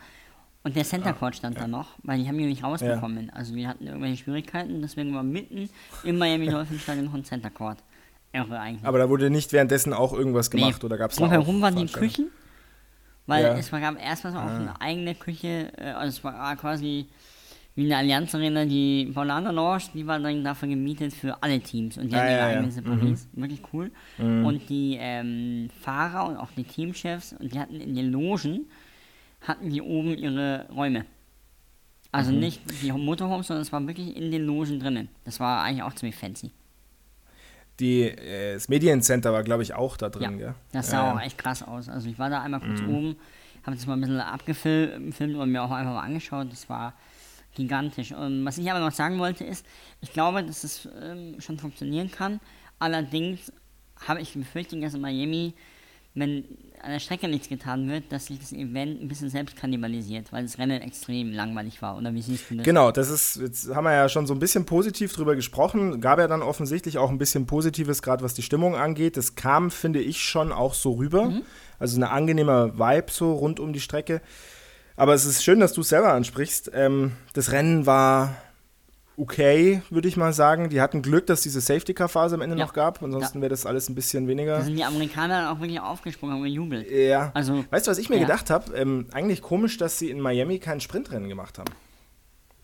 Und 0.61 0.75
der 0.75 0.81
Ah, 0.83 0.85
Center 0.85 1.13
Court 1.13 1.35
stand 1.37 1.57
da 1.57 1.67
noch, 1.67 1.87
weil 2.03 2.19
die 2.19 2.27
haben 2.27 2.37
ihn 2.37 2.49
nicht 2.49 2.63
rausbekommen. 2.63 3.29
Also 3.29 3.55
wir 3.55 3.67
hatten 3.69 3.87
irgendwelche 3.87 4.17
Schwierigkeiten, 4.23 4.81
deswegen 4.81 5.13
war 5.15 5.23
mitten 5.23 5.69
im 6.03 6.17
Miami 6.17 6.47
Dolphins 6.47 6.81
Stadion 6.83 7.05
noch 7.05 7.13
ein 7.13 7.23
Center 7.23 7.49
Court. 7.49 7.77
Irre 8.33 8.59
eigentlich. 8.59 8.85
Aber 8.85 8.99
da 8.99 9.09
wurde 9.09 9.29
nicht 9.31 9.51
währenddessen 9.53 9.93
auch 9.93 10.13
irgendwas 10.13 10.51
gemacht 10.51 10.83
oder 10.83 10.97
gab 10.97 11.11
es 11.11 11.17
Drumherum 11.17 11.61
waren 11.61 11.75
die 11.77 11.87
Küchen, 11.87 12.27
weil 13.25 13.43
Ja. 13.43 13.53
es 13.57 13.71
gab 13.71 13.99
erstmal 13.99 14.33
so 14.33 14.39
auch 14.39 14.43
eine 14.45 14.79
eigene 14.81 15.15
Küche, 15.15 15.71
äh, 15.77 15.91
also 15.91 16.09
es 16.09 16.23
war 16.23 16.55
quasi 16.57 17.07
wie 17.79 17.85
eine 17.85 17.97
Allianz 17.97 18.35
Arena, 18.35 18.65
die 18.65 19.09
Paulaner 19.13 19.51
Lounge, 19.53 19.83
die 19.93 20.05
war 20.05 20.19
dann 20.19 20.43
dafür 20.43 20.67
gemietet 20.67 21.13
für 21.13 21.41
alle 21.41 21.59
Teams 21.59 21.97
und 21.97 22.09
die 22.11 22.15
Ah, 22.15 22.19
hatten 22.19 22.29
ihre 22.29 22.37
ja, 22.39 22.49
ja. 22.51 22.57
eigene 22.57 22.71
Separis, 22.71 23.27
wirklich 23.33 23.61
cool. 23.73 23.91
Und 24.17 24.69
die 24.69 24.97
ähm, 24.99 25.69
Fahrer 25.81 26.27
und 26.29 26.37
auch 26.37 26.49
die 26.55 26.63
Teamchefs 26.63 27.33
und 27.39 27.53
die 27.53 27.59
hatten 27.59 27.75
in 27.81 27.95
den 27.95 28.11
Logen, 28.11 28.67
hatten 29.41 29.69
die 29.69 29.81
oben 29.81 30.17
ihre 30.17 30.67
Räume. 30.73 31.05
Also 32.11 32.31
Mhm. 32.31 32.39
nicht 32.39 32.61
die 32.81 32.91
Motorhomes, 32.91 33.47
sondern 33.47 33.61
es 33.61 33.71
war 33.71 33.85
wirklich 33.87 34.15
in 34.15 34.31
den 34.31 34.43
Logen 34.45 34.79
drinnen. 34.79 35.09
Das 35.25 35.39
war 35.39 35.63
eigentlich 35.63 35.83
auch 35.83 35.93
ziemlich 35.93 36.15
fancy. 36.15 36.51
die, 37.79 38.01
äh, 38.03 38.53
das 38.55 38.67
Mediencenter 38.67 39.31
war, 39.31 39.43
glaube 39.43 39.63
ich, 39.63 39.73
auch 39.73 39.95
da 39.95 40.09
drin, 40.09 40.31
Ja, 40.33 40.37
gell? 40.37 40.55
das 40.73 40.89
sah 40.89 41.05
ja. 41.05 41.13
auch 41.13 41.21
echt 41.21 41.37
krass 41.37 41.63
aus. 41.63 41.87
Also 41.87 42.09
ich 42.09 42.19
war 42.19 42.29
da 42.29 42.41
einmal 42.41 42.59
kurz 42.59 42.81
oben, 42.81 43.15
habe 43.65 43.75
das 43.77 43.85
mal 43.87 43.93
ein 43.93 44.01
bisschen 44.01 44.19
abgefilmt 44.19 45.17
und 45.21 45.49
mir 45.51 45.63
auch 45.63 45.71
einfach 45.71 45.93
mal 45.93 46.01
angeschaut. 46.01 46.51
Das 46.51 46.67
war 46.69 46.93
gigantisch. 47.59 48.11
Und 48.11 48.45
was 48.45 48.57
ich 48.57 48.71
aber 48.71 48.79
noch 48.79 48.91
sagen 48.91 49.19
wollte 49.19 49.43
ist, 49.43 49.65
ich 50.01 50.11
glaube, 50.13 50.43
dass 50.43 50.63
es 50.63 50.89
ähm, 50.99 51.39
schon 51.39 51.59
funktionieren 51.59 52.09
kann. 52.09 52.39
Allerdings 52.79 53.51
habe 54.07 54.21
ich 54.21 54.31
die 54.31 54.39
Befürchtung, 54.39 54.81
dass 54.81 54.93
in 54.93 55.01
Miami, 55.01 55.53
wenn 56.15 56.45
an 56.81 56.91
der 56.91 56.99
Strecke 56.99 57.27
nichts 57.27 57.49
getan 57.49 57.89
wird, 57.89 58.09
dass 58.09 58.27
sich 58.27 58.39
das 58.39 58.53
Event 58.53 59.01
ein 59.01 59.09
bisschen 59.09 59.29
selbst 59.29 59.57
kannibalisiert, 59.57 60.31
weil 60.31 60.43
das 60.43 60.57
Rennen 60.57 60.81
extrem 60.81 61.33
langweilig 61.33 61.81
war. 61.81 61.97
Oder 61.97 62.13
wie 62.13 62.21
siehst 62.21 62.49
du 62.49 62.55
das? 62.55 62.63
Genau, 62.63 62.91
das 62.91 63.09
ist, 63.09 63.35
jetzt 63.35 63.75
haben 63.75 63.83
wir 63.83 63.93
ja 63.93 64.07
schon 64.07 64.25
so 64.25 64.33
ein 64.33 64.39
bisschen 64.39 64.65
positiv 64.65 65.13
drüber 65.13 65.35
gesprochen. 65.35 65.99
Gab 65.99 66.19
ja 66.19 66.27
dann 66.27 66.41
offensichtlich 66.41 66.97
auch 66.97 67.09
ein 67.09 67.17
bisschen 67.17 67.45
Positives, 67.45 68.01
gerade 68.01 68.23
was 68.23 68.33
die 68.33 68.41
Stimmung 68.41 68.75
angeht. 68.75 69.17
Das 69.17 69.35
kam, 69.35 69.69
finde 69.69 69.99
ich, 69.99 70.23
schon 70.23 70.53
auch 70.53 70.73
so 70.73 70.93
rüber. 70.93 71.33
Also 71.77 71.99
ein 71.99 72.03
angenehmer 72.03 72.79
Vibe 72.79 73.11
so 73.11 73.33
rund 73.33 73.59
um 73.59 73.73
die 73.73 73.81
Strecke. 73.81 74.21
Aber 74.99 75.13
es 75.13 75.25
ist 75.25 75.43
schön, 75.43 75.59
dass 75.59 75.73
du 75.73 75.81
es 75.81 75.89
selber 75.89 76.13
ansprichst. 76.13 76.71
Ähm, 76.73 77.13
das 77.33 77.51
Rennen 77.51 77.85
war 77.85 78.35
okay, 79.17 79.81
würde 79.89 80.07
ich 80.07 80.17
mal 80.17 80.33
sagen. 80.33 80.69
Die 80.69 80.81
hatten 80.81 81.01
Glück, 81.01 81.25
dass 81.27 81.41
diese 81.41 81.61
Safety-Car-Phase 81.61 82.35
am 82.35 82.41
Ende 82.41 82.57
Ja. 82.57 82.65
noch 82.65 82.73
gab. 82.73 83.01
Ansonsten 83.03 83.41
wäre 83.41 83.49
das 83.49 83.65
alles 83.65 83.89
ein 83.89 83.95
bisschen 83.95 84.27
weniger. 84.27 84.57
Da 84.57 84.63
sind 84.63 84.75
die 84.77 84.83
Amerikaner 84.83 85.41
dann 85.43 85.55
auch 85.55 85.59
wirklich 85.61 85.79
aufgesprungen 85.79 86.37
und 86.37 86.43
gejubelt. 86.43 86.89
Ja. 86.91 87.31
Also, 87.33 87.65
Weißt 87.69 87.87
du, 87.87 87.91
was 87.91 87.97
ich 87.97 88.09
mir 88.09 88.15
ja. 88.17 88.21
gedacht 88.23 88.49
habe? 88.49 88.73
Ähm, 88.77 89.07
eigentlich 89.11 89.41
komisch, 89.41 89.77
dass 89.77 89.99
sie 89.99 90.09
in 90.09 90.19
Miami 90.21 90.59
kein 90.59 90.79
Sprintrennen 90.81 91.27
gemacht 91.29 91.59
haben. 91.59 91.71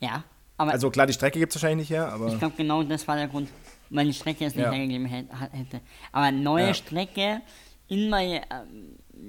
Ja, 0.01 0.23
aber 0.57 0.71
Also 0.71 0.89
klar, 0.89 1.07
die 1.07 1.13
Strecke 1.13 1.39
gibt 1.39 1.53
es 1.53 1.61
wahrscheinlich 1.61 1.89
nicht 1.89 1.97
her, 1.97 2.09
aber. 2.11 2.27
Ich 2.27 2.37
glaube, 2.39 2.55
genau 2.57 2.83
das 2.83 3.07
war 3.07 3.15
der 3.15 3.27
Grund, 3.27 3.49
weil 3.89 4.05
die 4.07 4.13
Strecke 4.13 4.45
es 4.45 4.55
nicht 4.55 4.63
Ja. 4.65 4.71
hergegeben 4.71 5.05
hätte. 5.05 5.79
Aber 6.11 6.31
neue 6.31 6.67
Ja. 6.67 6.73
Strecke, 6.73 7.41
in 7.87 8.09
meine, 8.09 8.41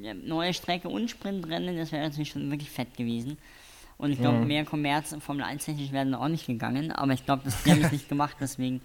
ja, 0.02 0.14
neue 0.14 0.54
Strecke 0.54 0.88
und 0.88 1.10
Sprintrennen, 1.10 1.76
das 1.76 1.92
wäre 1.92 2.02
natürlich 2.04 2.30
schon 2.30 2.50
wirklich 2.50 2.70
fett 2.70 2.96
gewesen. 2.96 3.38
Und 3.98 4.12
ich 4.12 4.20
glaube, 4.20 4.44
mehr 4.44 4.64
Kommerz 4.64 5.14
Formel 5.20 5.42
1 5.42 5.64
technisch 5.64 5.90
wären 5.90 6.12
da 6.12 6.18
auch 6.18 6.28
nicht 6.28 6.46
gegangen, 6.46 6.92
aber 6.92 7.12
ich 7.12 7.24
glaube, 7.24 7.42
das 7.44 7.64
haben 7.64 7.82
es 7.82 7.92
nicht 7.92 8.08
gemacht, 8.10 8.36
deswegen, 8.40 8.82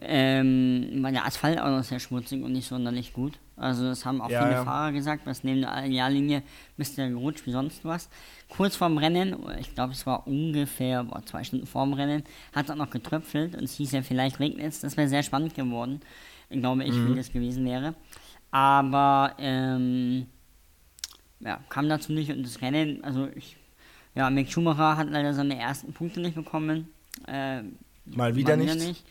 ähm, 0.00 0.98
war 1.02 1.12
der 1.12 1.26
Asphalt 1.26 1.60
auch 1.60 1.68
noch 1.68 1.84
sehr 1.84 2.00
schmutzig 2.00 2.42
und 2.42 2.52
nicht 2.52 2.66
sonderlich 2.66 3.12
gut. 3.12 3.38
Also 3.56 3.84
das 3.84 4.04
haben 4.04 4.20
auch 4.20 4.28
Ja, 4.30 4.42
viele 4.42 4.52
ja. 4.56 4.64
Fahrer 4.64 4.92
gesagt, 4.92 5.26
dass 5.26 5.42
neben 5.42 5.62
der 5.62 5.84
Ideallinie 5.86 6.42
bist 6.76 6.98
du 6.98 7.08
gerutscht 7.08 7.46
wie 7.46 7.52
sonst 7.52 7.84
was. 7.84 8.08
Kurz 8.48 8.76
vorm 8.76 8.98
Rennen, 8.98 9.34
ich 9.58 9.74
glaube 9.74 9.92
es 9.92 10.04
war 10.06 10.26
ungefähr 10.26 11.04
boah, 11.04 11.24
zwei 11.24 11.42
Stunden 11.42 11.66
vorm 11.66 11.94
Rennen, 11.94 12.22
hat 12.54 12.66
es 12.66 12.70
auch 12.70 12.76
noch 12.76 12.90
getröpfelt 12.90 13.54
und 13.56 13.64
es 13.64 13.74
hieß 13.76 13.92
ja 13.92 14.02
vielleicht 14.02 14.40
regnet 14.40 14.66
es. 14.66 14.80
Das 14.80 14.96
wäre 14.96 15.08
sehr 15.08 15.22
spannend 15.22 15.54
geworden, 15.54 16.00
glaube 16.50 16.84
ich, 16.84 16.92
Mhm. 16.92 17.12
wie 17.12 17.16
das 17.16 17.32
gewesen 17.32 17.64
wäre. 17.64 17.94
Aber 18.50 19.34
ähm, 19.38 20.26
ja, 21.40 21.58
kam 21.68 21.88
dazu 21.88 22.12
nicht 22.12 22.30
und 22.30 22.42
das 22.42 22.60
Rennen, 22.62 23.02
also 23.04 23.28
ich, 23.34 23.56
ja, 24.14 24.30
Mick 24.30 24.50
Schumacher 24.50 24.96
hat 24.96 25.10
leider 25.10 25.34
seine 25.34 25.58
ersten 25.58 25.92
Punkte 25.92 26.20
nicht 26.20 26.34
bekommen. 26.34 26.88
Äh, 27.26 27.62
Mal 28.06 28.36
wieder 28.36 28.56
nicht. 28.56 29.04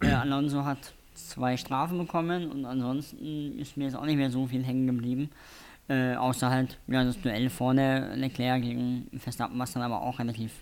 Äh, 0.00 0.06
Alonso 0.12 0.64
hat 0.64 0.94
zwei 1.26 1.56
Strafen 1.56 1.98
bekommen 1.98 2.50
und 2.50 2.64
ansonsten 2.64 3.58
ist 3.58 3.76
mir 3.76 3.84
jetzt 3.84 3.96
auch 3.96 4.04
nicht 4.04 4.16
mehr 4.16 4.30
so 4.30 4.46
viel 4.46 4.64
hängen 4.64 4.86
geblieben. 4.86 5.30
Äh, 5.88 6.14
außer 6.14 6.50
halt 6.50 6.78
ja, 6.86 7.02
das 7.02 7.20
Duell 7.20 7.48
vorne 7.50 8.14
Leclerc 8.14 8.62
gegen 8.62 9.08
Verstappen, 9.18 9.58
was 9.58 9.72
dann 9.72 9.82
aber 9.82 10.02
auch 10.02 10.18
relativ 10.18 10.52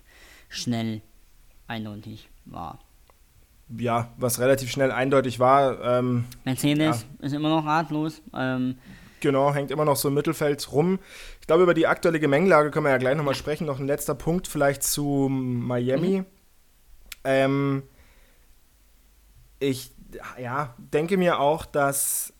schnell 0.48 1.02
eindeutig 1.66 2.28
war. 2.44 2.78
Ja, 3.76 4.12
was 4.16 4.38
relativ 4.38 4.70
schnell 4.70 4.92
eindeutig 4.92 5.40
war. 5.40 5.82
Ähm, 5.82 6.24
Mercedes 6.44 7.04
ist 7.18 7.32
immer 7.32 7.48
noch 7.48 7.64
ratlos. 7.66 8.22
Ähm, 8.32 8.76
Genau, 9.20 9.52
hängt 9.52 9.70
immer 9.70 9.84
noch 9.84 9.96
so 9.96 10.08
im 10.08 10.14
Mittelfeld 10.14 10.70
rum. 10.72 10.98
Ich 11.40 11.46
glaube, 11.46 11.62
über 11.62 11.74
die 11.74 11.86
aktuelle 11.86 12.20
Gemengelage 12.20 12.70
können 12.70 12.84
wir 12.84 12.90
ja 12.90 12.98
gleich 12.98 13.16
nochmal 13.16 13.34
sprechen. 13.34 13.66
Noch 13.66 13.80
ein 13.80 13.86
letzter 13.86 14.14
Punkt 14.14 14.46
vielleicht 14.46 14.82
zu 14.82 15.28
Miami. 15.28 16.22
Ähm, 17.24 17.82
ich 19.58 19.90
ja, 20.40 20.74
denke 20.78 21.16
mir 21.16 21.40
auch, 21.40 21.64
dass 21.66 22.32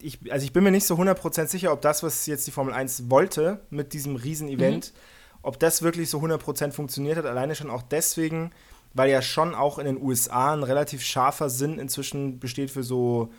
ich, 0.00 0.18
also 0.30 0.44
ich 0.44 0.52
bin 0.52 0.64
mir 0.64 0.70
nicht 0.70 0.86
so 0.86 0.94
100% 0.94 1.46
sicher, 1.46 1.72
ob 1.72 1.82
das, 1.82 2.02
was 2.02 2.26
jetzt 2.26 2.46
die 2.46 2.50
Formel 2.52 2.72
1 2.72 3.10
wollte 3.10 3.60
mit 3.70 3.92
diesem 3.92 4.16
Riesen-Event, 4.16 4.92
ob 5.42 5.58
das 5.58 5.82
wirklich 5.82 6.08
so 6.08 6.18
100% 6.20 6.72
funktioniert 6.72 7.16
hat. 7.18 7.26
Alleine 7.26 7.54
schon 7.54 7.70
auch 7.70 7.82
deswegen, 7.82 8.52
weil 8.94 9.10
ja 9.10 9.22
schon 9.22 9.54
auch 9.54 9.78
in 9.78 9.86
den 9.86 10.00
USA 10.00 10.52
ein 10.52 10.62
relativ 10.62 11.02
scharfer 11.02 11.50
Sinn 11.50 11.78
inzwischen 11.78 12.38
besteht 12.38 12.70
für 12.70 12.82
so 12.84 13.30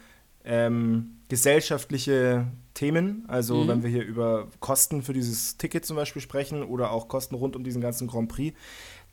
ähm, 0.44 1.18
gesellschaftliche 1.30 2.48
Themen. 2.74 3.26
Also 3.28 3.64
Mhm. 3.64 3.68
wenn 3.68 3.84
wir 3.84 3.90
hier 3.90 4.06
über 4.06 4.48
Kosten 4.60 5.02
für 5.02 5.14
dieses 5.14 5.58
Ticket 5.58 5.86
zum 5.86 5.96
Beispiel 5.96 6.22
sprechen 6.22 6.64
oder 6.64 6.92
auch 6.92 7.08
Kosten 7.08 7.36
rund 7.36 7.56
um 7.56 7.64
diesen 7.64 7.82
ganzen 7.82 8.08
Grand 8.08 8.30
Prix. 8.30 8.58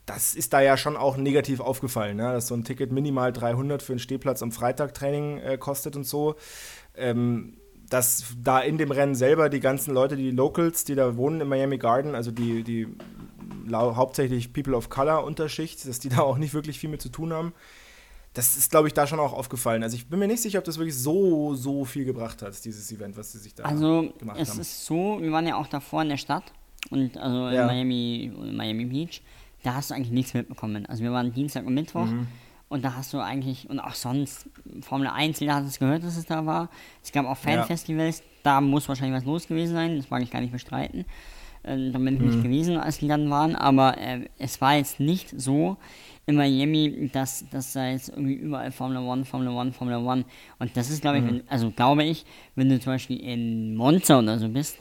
Das 0.06 0.34
ist 0.34 0.52
da 0.52 0.60
ja 0.60 0.76
schon 0.76 0.96
auch 0.96 1.16
negativ 1.16 1.58
aufgefallen, 1.60 2.16
ne? 2.16 2.32
dass 2.32 2.46
so 2.46 2.54
ein 2.54 2.62
Ticket 2.64 2.92
minimal 2.92 3.32
300 3.32 3.82
für 3.82 3.92
einen 3.92 3.98
Stehplatz 3.98 4.40
am 4.42 4.52
Freitag-Training 4.52 5.38
äh, 5.38 5.58
kostet 5.58 5.96
und 5.96 6.04
so. 6.04 6.36
Ähm, 6.96 7.56
dass 7.90 8.24
da 8.42 8.60
in 8.60 8.78
dem 8.78 8.90
Rennen 8.90 9.14
selber 9.14 9.48
die 9.48 9.60
ganzen 9.60 9.94
Leute, 9.94 10.16
die 10.16 10.30
Locals, 10.30 10.84
die 10.84 10.94
da 10.94 11.16
wohnen 11.16 11.40
im 11.40 11.48
Miami 11.48 11.78
Garden, 11.78 12.14
also 12.14 12.30
die, 12.32 12.62
die 12.64 12.88
hauptsächlich 13.70 14.52
People 14.52 14.74
of 14.76 14.88
Color 14.90 15.24
Unterschicht, 15.24 15.86
dass 15.86 15.98
die 15.98 16.08
da 16.08 16.20
auch 16.20 16.38
nicht 16.38 16.54
wirklich 16.54 16.78
viel 16.78 16.90
mit 16.90 17.02
zu 17.02 17.08
tun 17.10 17.32
haben. 17.32 17.52
Das 18.34 18.56
ist, 18.56 18.70
glaube 18.70 18.88
ich, 18.88 18.94
da 18.94 19.06
schon 19.06 19.18
auch 19.18 19.32
aufgefallen. 19.32 19.82
Also 19.82 19.96
ich 19.96 20.08
bin 20.08 20.18
mir 20.18 20.26
nicht 20.26 20.42
sicher, 20.42 20.58
ob 20.58 20.64
das 20.64 20.78
wirklich 20.78 20.96
so, 20.96 21.54
so 21.54 21.84
viel 21.84 22.04
gebracht 22.04 22.42
hat, 22.42 22.64
dieses 22.64 22.90
Event, 22.92 23.16
was 23.16 23.32
sie 23.32 23.38
sich 23.38 23.54
da 23.54 23.64
also 23.64 24.12
gemacht 24.18 24.38
es 24.40 24.50
haben. 24.50 24.60
ist 24.60 24.84
so, 24.84 25.18
wir 25.20 25.32
waren 25.32 25.46
ja 25.46 25.56
auch 25.56 25.68
davor 25.68 26.02
in 26.02 26.10
der 26.10 26.16
Stadt 26.18 26.44
und 26.90 27.16
also 27.16 27.48
Ja. 27.48 27.62
in 27.62 27.66
Miami, 27.66 28.24
in 28.48 28.56
Miami 28.56 28.84
Beach, 28.84 29.22
da 29.66 29.74
hast 29.74 29.90
du 29.90 29.94
eigentlich 29.94 30.12
nichts 30.12 30.32
mitbekommen. 30.34 30.86
Also 30.86 31.02
wir 31.02 31.12
waren 31.12 31.32
Dienstag 31.32 31.66
und 31.66 31.74
Mittwoch 31.74 32.06
Mhm. 32.06 32.26
und 32.68 32.84
da 32.84 32.94
hast 32.94 33.12
du 33.12 33.18
eigentlich, 33.18 33.68
und 33.68 33.80
auch 33.80 33.94
sonst, 33.94 34.48
Formel 34.80 35.08
1, 35.08 35.40
jeder 35.40 35.56
hat 35.56 35.64
es 35.64 35.78
gehört, 35.78 36.02
dass 36.04 36.16
es 36.16 36.26
da 36.26 36.46
war. 36.46 36.70
Es 37.02 37.12
gab 37.12 37.26
auch 37.26 37.30
Ja. 37.44 37.56
Fanfestivals, 37.58 38.22
da 38.42 38.60
muss 38.60 38.88
wahrscheinlich 38.88 39.16
was 39.18 39.24
los 39.24 39.46
gewesen 39.48 39.74
sein, 39.74 39.96
das 39.96 40.08
mag 40.10 40.22
ich 40.22 40.30
gar 40.30 40.40
nicht 40.40 40.52
bestreiten. 40.52 41.04
Äh, 41.64 41.90
da 41.90 41.98
bin 41.98 42.14
ich 42.14 42.20
nicht 42.20 42.42
gewesen, 42.42 42.76
als 42.78 42.98
die 42.98 43.08
dann 43.08 43.28
waren, 43.28 43.56
aber 43.56 43.98
äh, 43.98 44.28
es 44.38 44.60
war 44.60 44.76
jetzt 44.76 45.00
nicht 45.00 45.34
so 45.36 45.76
in 46.26 46.36
Miami, 46.36 47.10
dass, 47.12 47.44
dass 47.50 47.72
da 47.72 47.88
jetzt 47.88 48.08
irgendwie 48.08 48.34
überall 48.34 48.70
Formel 48.72 48.98
One, 48.98 49.24
Formel 49.24 49.48
One, 49.48 49.72
Formel 49.72 49.96
One. 49.96 50.24
Und 50.58 50.76
das 50.76 50.90
ist, 50.90 51.00
glaube 51.02 51.18
ich, 51.18 51.24
wenn, 51.24 51.42
also 51.48 51.70
glaube 51.70 52.04
ich, 52.04 52.24
wenn 52.56 52.68
du 52.68 52.78
zum 52.80 52.92
Beispiel 52.94 53.18
in 53.20 53.74
Monza 53.76 54.18
oder 54.18 54.38
so 54.38 54.48
bist, 54.48 54.78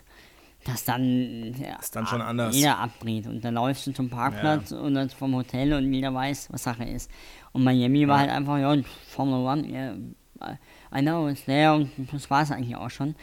dass 0.66 0.84
dann, 0.84 1.54
ja, 1.62 1.76
Ist 1.80 1.96
dann 1.96 2.06
schon 2.08 2.22
anders. 2.22 2.56
jeder 2.56 2.80
abdreht 2.80 3.28
und 3.28 3.44
dann 3.46 3.54
läufst 3.54 3.86
du 3.88 3.92
zum 3.94 4.10
Parkplatz 4.10 4.72
und 4.72 4.96
dann 4.96 5.10
vom 5.10 5.34
Hotel 5.36 5.74
und 5.74 5.94
jeder 5.94 6.14
weiß, 6.14 6.52
was 6.52 6.64
Sache 6.64 6.84
ist. 6.84 7.10
Und 7.54 7.64
Miami 7.64 8.08
war 8.08 8.20
halt 8.20 8.32
einfach, 8.32 8.58
ja, 8.58 8.76
Formel 9.08 9.46
One, 9.46 9.68
ja, 9.70 9.94
I 10.94 11.02
know, 11.02 11.28
it's 11.30 11.46
there 11.46 11.74
und 11.74 11.90
das 12.12 12.30
war 12.30 12.42
es 12.42 12.52
eigentlich 12.52 12.76
auch 12.76 12.90
schon. 12.90 13.16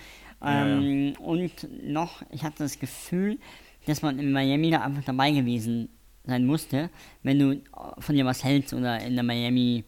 Ähm, 0.45 1.15
Und 1.21 1.69
noch, 1.85 2.23
ich 2.31 2.43
hatte 2.43 2.63
das 2.63 2.79
Gefühl, 2.79 3.39
dass 3.87 4.03
man 4.03 4.19
in 4.19 4.33
Miami 4.33 4.71
da 4.71 4.81
einfach 4.83 5.05
dabei 5.05 5.31
gewesen 5.33 5.89
sein 6.25 6.47
musste, 6.47 6.91
wenn 7.23 7.39
du 7.39 7.61
von 7.99 8.15
dir 8.15 8.25
was 8.25 8.43
hältst 8.45 8.73
oder 8.73 9.01
in 9.01 9.15
der 9.15 9.25
Miami, 9.25 9.85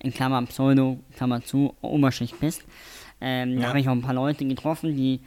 in 0.00 0.12
Klammer 0.12 0.42
Pseudo, 0.46 0.98
Klammer 1.16 1.42
zu, 1.42 1.74
Oberschicht 1.82 2.40
bist. 2.40 2.64
Ähm, 3.20 3.56
Da 3.56 3.62
Ja. 3.62 3.68
habe 3.68 3.80
ich 3.80 3.88
auch 3.88 3.92
ein 3.92 4.02
paar 4.02 4.14
Leute 4.14 4.44
getroffen, 4.46 4.96
die 4.96 5.20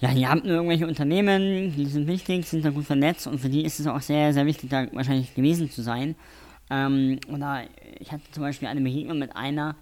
ja, 0.00 0.14
die 0.14 0.26
haben 0.26 0.44
irgendwelche 0.44 0.86
Unternehmen, 0.86 1.74
die 1.74 1.86
sind 1.86 2.06
wichtig, 2.06 2.46
sind 2.46 2.64
da 2.64 2.70
gut 2.70 2.84
vernetzt 2.84 3.26
und 3.26 3.40
für 3.40 3.48
die 3.48 3.64
ist 3.64 3.80
es 3.80 3.86
auch 3.86 4.00
sehr, 4.00 4.32
sehr 4.32 4.46
wichtig, 4.46 4.70
da 4.70 4.86
wahrscheinlich 4.92 5.34
gewesen 5.34 5.70
zu 5.70 5.82
sein. 5.82 6.14
Ähm, 6.70 7.18
oder 7.32 7.62
ich 7.98 8.12
hatte 8.12 8.22
zum 8.30 8.42
Beispiel 8.42 8.68
eine 8.68 8.80
Begegnung 8.80 9.18
mit 9.18 9.34
einer, 9.34 9.74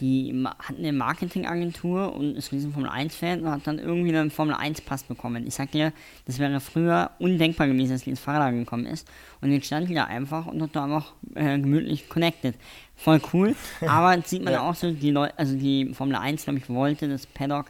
die 0.00 0.32
hat 0.58 0.78
eine 0.78 0.92
Marketingagentur 0.92 2.14
und 2.14 2.36
ist 2.36 2.50
riesen 2.50 2.72
Formel 2.72 2.88
1-Fan 2.88 3.40
und 3.42 3.50
hat 3.50 3.66
dann 3.66 3.78
irgendwie 3.78 4.16
einen 4.16 4.30
Formel 4.30 4.54
1-Pass 4.54 5.02
bekommen. 5.04 5.46
Ich 5.46 5.54
sag 5.54 5.70
dir, 5.72 5.92
das 6.24 6.38
wäre 6.38 6.60
früher 6.60 7.10
undenkbar 7.18 7.66
gewesen, 7.66 7.90
dass 7.92 8.04
die 8.04 8.10
ins 8.10 8.20
Fahrrad 8.20 8.54
gekommen 8.54 8.86
ist. 8.86 9.06
Und 9.42 9.52
jetzt 9.52 9.66
stand 9.66 9.90
die 9.90 9.94
da 9.94 10.04
einfach 10.04 10.46
und 10.46 10.62
hat 10.62 10.74
da 10.74 10.84
einfach 10.84 11.12
äh, 11.34 11.58
gemütlich 11.58 12.08
connected. 12.08 12.54
Voll 12.96 13.20
cool. 13.34 13.54
Aber 13.86 14.16
jetzt 14.16 14.30
sieht 14.30 14.42
man 14.42 14.54
Ja. 14.54 14.62
auch 14.62 14.74
so, 14.74 14.90
die 14.92 15.10
Leute, 15.10 15.38
also 15.38 15.56
die 15.58 15.92
Formel 15.92 16.16
1, 16.16 16.44
glaube 16.44 16.58
ich, 16.60 16.70
wollte 16.70 17.06
das 17.08 17.26
Paddock 17.26 17.66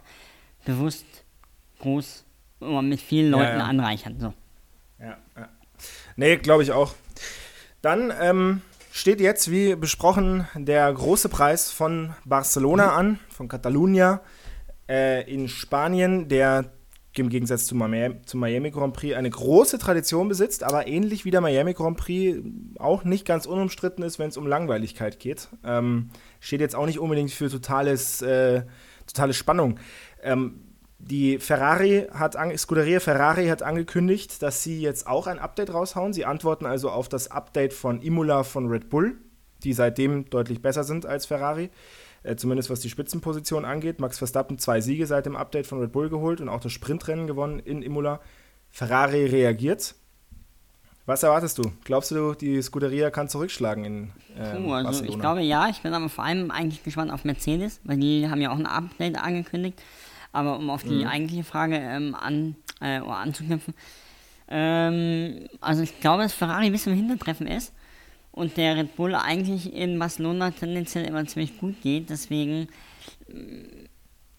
bewusst 0.65 1.05
groß 1.83 2.25
mit 2.81 3.01
vielen 3.01 3.31
Ja, 3.31 3.37
Leuten 3.37 3.59
ja. 3.59 3.65
anreichern. 3.65 4.19
So. 4.19 4.33
Ja, 4.99 5.17
ja. 5.35 5.49
Nee, 6.15 6.37
glaube 6.37 6.63
ich 6.63 6.71
auch. 6.71 6.93
Dann 7.81 8.13
ähm, 8.19 8.61
steht 8.91 9.19
jetzt, 9.19 9.51
wie 9.51 9.75
besprochen, 9.75 10.47
der 10.55 10.91
große 10.93 11.27
Preis 11.27 11.71
von 11.71 12.13
Barcelona 12.23 12.93
an, 12.93 13.19
von 13.29 13.49
Catalunya 13.49 14.21
äh, 14.89 15.29
in 15.31 15.49
Spanien, 15.49 16.29
der 16.29 16.71
im 17.15 17.29
Gegensatz 17.29 17.65
zum 17.65 17.77
Miami, 17.77 18.21
zum 18.25 18.39
Miami 18.39 18.71
Grand 18.71 18.93
Prix 18.93 19.15
eine 19.15 19.29
große 19.29 19.77
Tradition 19.77 20.29
besitzt, 20.29 20.63
aber 20.63 20.87
ähnlich 20.87 21.25
wie 21.25 21.31
der 21.31 21.41
Miami 21.41 21.73
Grand 21.73 21.97
Prix 21.97 22.39
auch 22.79 23.03
nicht 23.03 23.25
ganz 23.25 23.45
unumstritten 23.45 24.03
ist, 24.03 24.17
wenn 24.17 24.29
es 24.29 24.37
um 24.37 24.47
Langweiligkeit 24.47 25.19
geht. 25.19 25.49
Ähm, 25.63 26.09
steht 26.39 26.61
jetzt 26.61 26.75
auch 26.75 26.85
nicht 26.85 26.99
unbedingt 26.99 27.31
für 27.31 27.49
totales, 27.49 28.21
äh, 28.21 28.63
totale 29.05 29.33
Spannung. 29.33 29.79
Ähm, 30.23 30.61
die 31.05 31.37
Ferrari 31.37 32.07
hat, 32.13 32.37
Scuderia 32.57 33.01
Ferrari 33.01 33.47
hat 33.47 33.61
angekündigt, 33.61 34.41
dass 34.41 34.63
sie 34.63 34.79
jetzt 34.79 35.05
auch 35.05 35.27
ein 35.27 35.37
Update 35.37 35.73
raushauen. 35.73 36.13
Sie 36.13 36.23
antworten 36.23 36.65
also 36.65 36.89
auf 36.89 37.09
das 37.09 37.29
Update 37.29 37.73
von 37.73 38.01
Imola 38.01 38.43
von 38.43 38.67
Red 38.67 38.89
Bull, 38.89 39.17
die 39.63 39.73
seitdem 39.73 40.29
deutlich 40.29 40.61
besser 40.61 40.85
sind 40.85 41.05
als 41.05 41.25
Ferrari. 41.25 41.69
Äh, 42.23 42.37
zumindest 42.37 42.69
was 42.69 42.79
die 42.79 42.89
Spitzenposition 42.89 43.65
angeht. 43.65 43.99
Max 43.99 44.17
Verstappen 44.17 44.57
zwei 44.57 44.79
Siege 44.79 45.05
seit 45.05 45.25
dem 45.25 45.35
Update 45.35 45.67
von 45.67 45.81
Red 45.81 45.91
Bull 45.91 46.09
geholt 46.09 46.39
und 46.39 46.47
auch 46.47 46.61
das 46.61 46.71
Sprintrennen 46.71 47.27
gewonnen 47.27 47.59
in 47.59 47.81
Imola. 47.81 48.21
Ferrari 48.69 49.25
reagiert. 49.25 49.95
Was 51.05 51.21
erwartest 51.21 51.57
du? 51.57 51.63
Glaubst 51.83 52.11
du, 52.11 52.33
die 52.33 52.61
Scuderia 52.61 53.09
kann 53.11 53.27
zurückschlagen 53.27 53.83
in 53.83 54.11
ähm, 54.37 54.63
Puh, 54.63 54.73
also 54.73 54.85
Barcelona? 54.85 55.09
ich 55.09 55.19
glaube 55.19 55.41
ja, 55.41 55.67
ich 55.67 55.81
bin 55.81 55.93
aber 55.93 56.07
vor 56.07 56.23
allem 56.23 56.49
eigentlich 56.49 56.81
gespannt 56.81 57.11
auf 57.11 57.25
Mercedes, 57.25 57.81
weil 57.83 57.97
die 57.97 58.29
haben 58.29 58.39
ja 58.39 58.51
auch 58.51 58.57
ein 58.57 58.65
Update 58.65 59.17
angekündigt. 59.17 59.81
Aber 60.33 60.57
um 60.57 60.69
auf 60.69 60.83
Mhm. 60.83 60.89
die 60.89 61.05
eigentliche 61.05 61.43
Frage 61.45 61.77
ähm, 61.77 62.13
an, 62.15 62.55
äh, 62.81 62.97
anzuknüpfen, 62.99 63.73
ähm, 64.49 65.47
also 65.61 65.81
ich 65.83 65.99
glaube, 66.01 66.23
dass 66.23 66.33
Ferrari 66.33 66.65
ein 66.67 66.71
bisschen 66.71 66.93
im 66.93 66.99
Hintertreffen 66.99 67.47
ist 67.47 67.73
und 68.31 68.57
der 68.57 68.75
Red 68.75 68.95
Bull 68.95 69.15
eigentlich 69.15 69.73
in 69.73 69.97
Barcelona 69.97 70.51
tendenziell 70.51 71.05
immer 71.05 71.25
ziemlich 71.25 71.57
gut 71.57 71.81
geht. 71.81 72.09
Deswegen, 72.09 72.67
äh, 73.29 73.87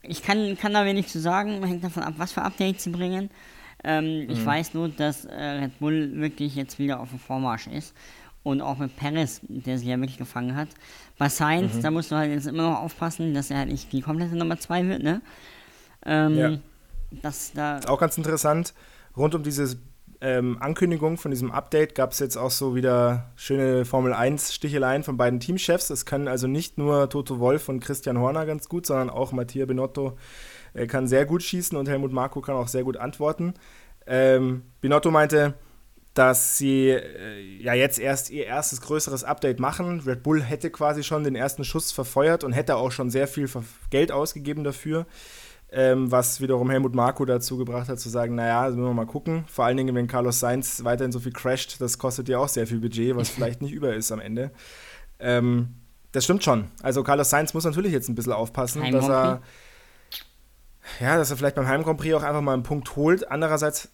ich 0.02 0.22
kann, 0.22 0.56
kann 0.58 0.74
da 0.74 0.84
wenig 0.84 1.06
zu 1.06 1.18
sagen, 1.20 1.64
hängt 1.64 1.82
davon 1.82 2.02
ab, 2.02 2.14
was 2.18 2.32
für 2.32 2.42
Updates 2.42 2.84
sie 2.84 2.90
bringen. 2.90 3.30
Ähm, 3.82 4.26
Ich 4.28 4.44
weiß 4.44 4.74
nur, 4.74 4.88
dass 4.88 5.24
äh, 5.24 5.34
Red 5.42 5.78
Bull 5.78 6.12
wirklich 6.16 6.54
jetzt 6.56 6.78
wieder 6.78 7.00
auf 7.00 7.10
dem 7.10 7.18
Vormarsch 7.18 7.66
ist. 7.68 7.94
Und 8.42 8.60
auch 8.60 8.76
mit 8.76 8.94
Perez, 8.96 9.40
der 9.48 9.78
sich 9.78 9.88
ja 9.88 9.96
wirklich 9.98 10.18
gefangen 10.18 10.54
hat. 10.54 10.68
Bei 11.16 11.30
Sainz, 11.30 11.80
da 11.80 11.90
musst 11.90 12.10
du 12.10 12.16
halt 12.16 12.30
jetzt 12.30 12.46
immer 12.46 12.64
noch 12.70 12.80
aufpassen, 12.80 13.32
dass 13.32 13.50
er 13.50 13.56
halt 13.58 13.70
nicht 13.70 13.90
die 13.90 14.02
komplette 14.02 14.36
Nummer 14.36 14.58
2 14.58 14.86
wird, 14.86 15.02
ne? 15.02 15.22
Ähm, 16.04 16.36
Ja. 16.36 16.58
Dass 17.22 17.52
da. 17.52 17.80
Auch 17.86 18.00
ganz 18.00 18.16
interessant, 18.16 18.74
rund 19.16 19.34
um 19.34 19.42
diese 19.42 19.76
ähm, 20.20 20.56
Ankündigung 20.60 21.18
von 21.18 21.30
diesem 21.30 21.50
Update 21.50 21.94
gab 21.94 22.12
es 22.12 22.18
jetzt 22.18 22.36
auch 22.36 22.50
so 22.50 22.74
wieder 22.74 23.30
schöne 23.36 23.84
Formel 23.84 24.14
1 24.14 24.54
Sticheleien 24.54 25.02
von 25.02 25.16
beiden 25.16 25.38
Teamchefs. 25.38 25.90
Es 25.90 26.06
können 26.06 26.28
also 26.28 26.46
nicht 26.46 26.78
nur 26.78 27.10
Toto 27.10 27.40
Wolf 27.40 27.68
und 27.68 27.80
Christian 27.80 28.18
Horner 28.18 28.46
ganz 28.46 28.68
gut, 28.68 28.86
sondern 28.86 29.10
auch 29.10 29.32
Mattia 29.32 29.66
Binotto 29.66 30.16
äh, 30.72 30.86
kann 30.86 31.08
sehr 31.08 31.26
gut 31.26 31.42
schießen 31.42 31.76
und 31.76 31.88
Helmut 31.88 32.12
Marko 32.12 32.40
kann 32.40 32.56
auch 32.56 32.68
sehr 32.68 32.84
gut 32.84 32.96
antworten. 32.96 33.54
Ähm, 34.06 34.62
Binotto 34.80 35.10
meinte, 35.10 35.54
dass 36.14 36.56
sie 36.56 36.88
äh, 36.88 37.62
ja 37.62 37.74
jetzt 37.74 37.98
erst 37.98 38.30
ihr 38.30 38.46
erstes 38.46 38.80
größeres 38.80 39.24
Update 39.24 39.60
machen. 39.60 40.00
Red 40.06 40.22
Bull 40.22 40.42
hätte 40.42 40.70
quasi 40.70 41.02
schon 41.02 41.24
den 41.24 41.36
ersten 41.36 41.64
Schuss 41.64 41.92
verfeuert 41.92 42.44
und 42.44 42.52
hätte 42.52 42.76
auch 42.76 42.92
schon 42.92 43.10
sehr 43.10 43.28
viel 43.28 43.48
Geld 43.90 44.10
ausgegeben 44.10 44.64
dafür 44.64 45.06
ähm, 45.74 46.10
was 46.10 46.40
wiederum 46.40 46.70
Helmut 46.70 46.94
Marko 46.94 47.24
dazu 47.24 47.58
gebracht 47.58 47.88
hat, 47.88 47.98
zu 47.98 48.08
sagen, 48.08 48.36
naja, 48.36 48.62
also 48.62 48.76
müssen 48.76 48.90
wir 48.90 48.94
mal 48.94 49.06
gucken. 49.06 49.44
Vor 49.48 49.64
allen 49.64 49.76
Dingen, 49.76 49.94
wenn 49.94 50.06
Carlos 50.06 50.38
Sainz 50.38 50.84
weiterhin 50.84 51.10
so 51.10 51.18
viel 51.18 51.32
crasht, 51.32 51.80
das 51.80 51.98
kostet 51.98 52.28
ja 52.28 52.38
auch 52.38 52.48
sehr 52.48 52.66
viel 52.66 52.78
Budget, 52.78 53.16
was 53.16 53.28
vielleicht 53.30 53.60
nicht 53.60 53.72
über 53.72 53.92
ist 53.94 54.12
am 54.12 54.20
Ende. 54.20 54.52
Ähm, 55.18 55.74
das 56.12 56.24
stimmt 56.24 56.44
schon. 56.44 56.70
Also 56.80 57.02
Carlos 57.02 57.28
Sainz 57.28 57.54
muss 57.54 57.64
natürlich 57.64 57.92
jetzt 57.92 58.08
ein 58.08 58.14
bisschen 58.14 58.32
aufpassen, 58.32 58.92
dass 58.92 59.08
er, 59.08 59.42
ja, 61.00 61.16
dass 61.16 61.30
er 61.30 61.36
vielleicht 61.36 61.56
beim 61.56 61.66
Heim 61.66 61.82
Grand 61.82 61.98
Prix 61.98 62.14
auch 62.14 62.22
einfach 62.22 62.40
mal 62.40 62.54
einen 62.54 62.62
Punkt 62.62 62.94
holt. 62.94 63.28
Andererseits, 63.28 63.88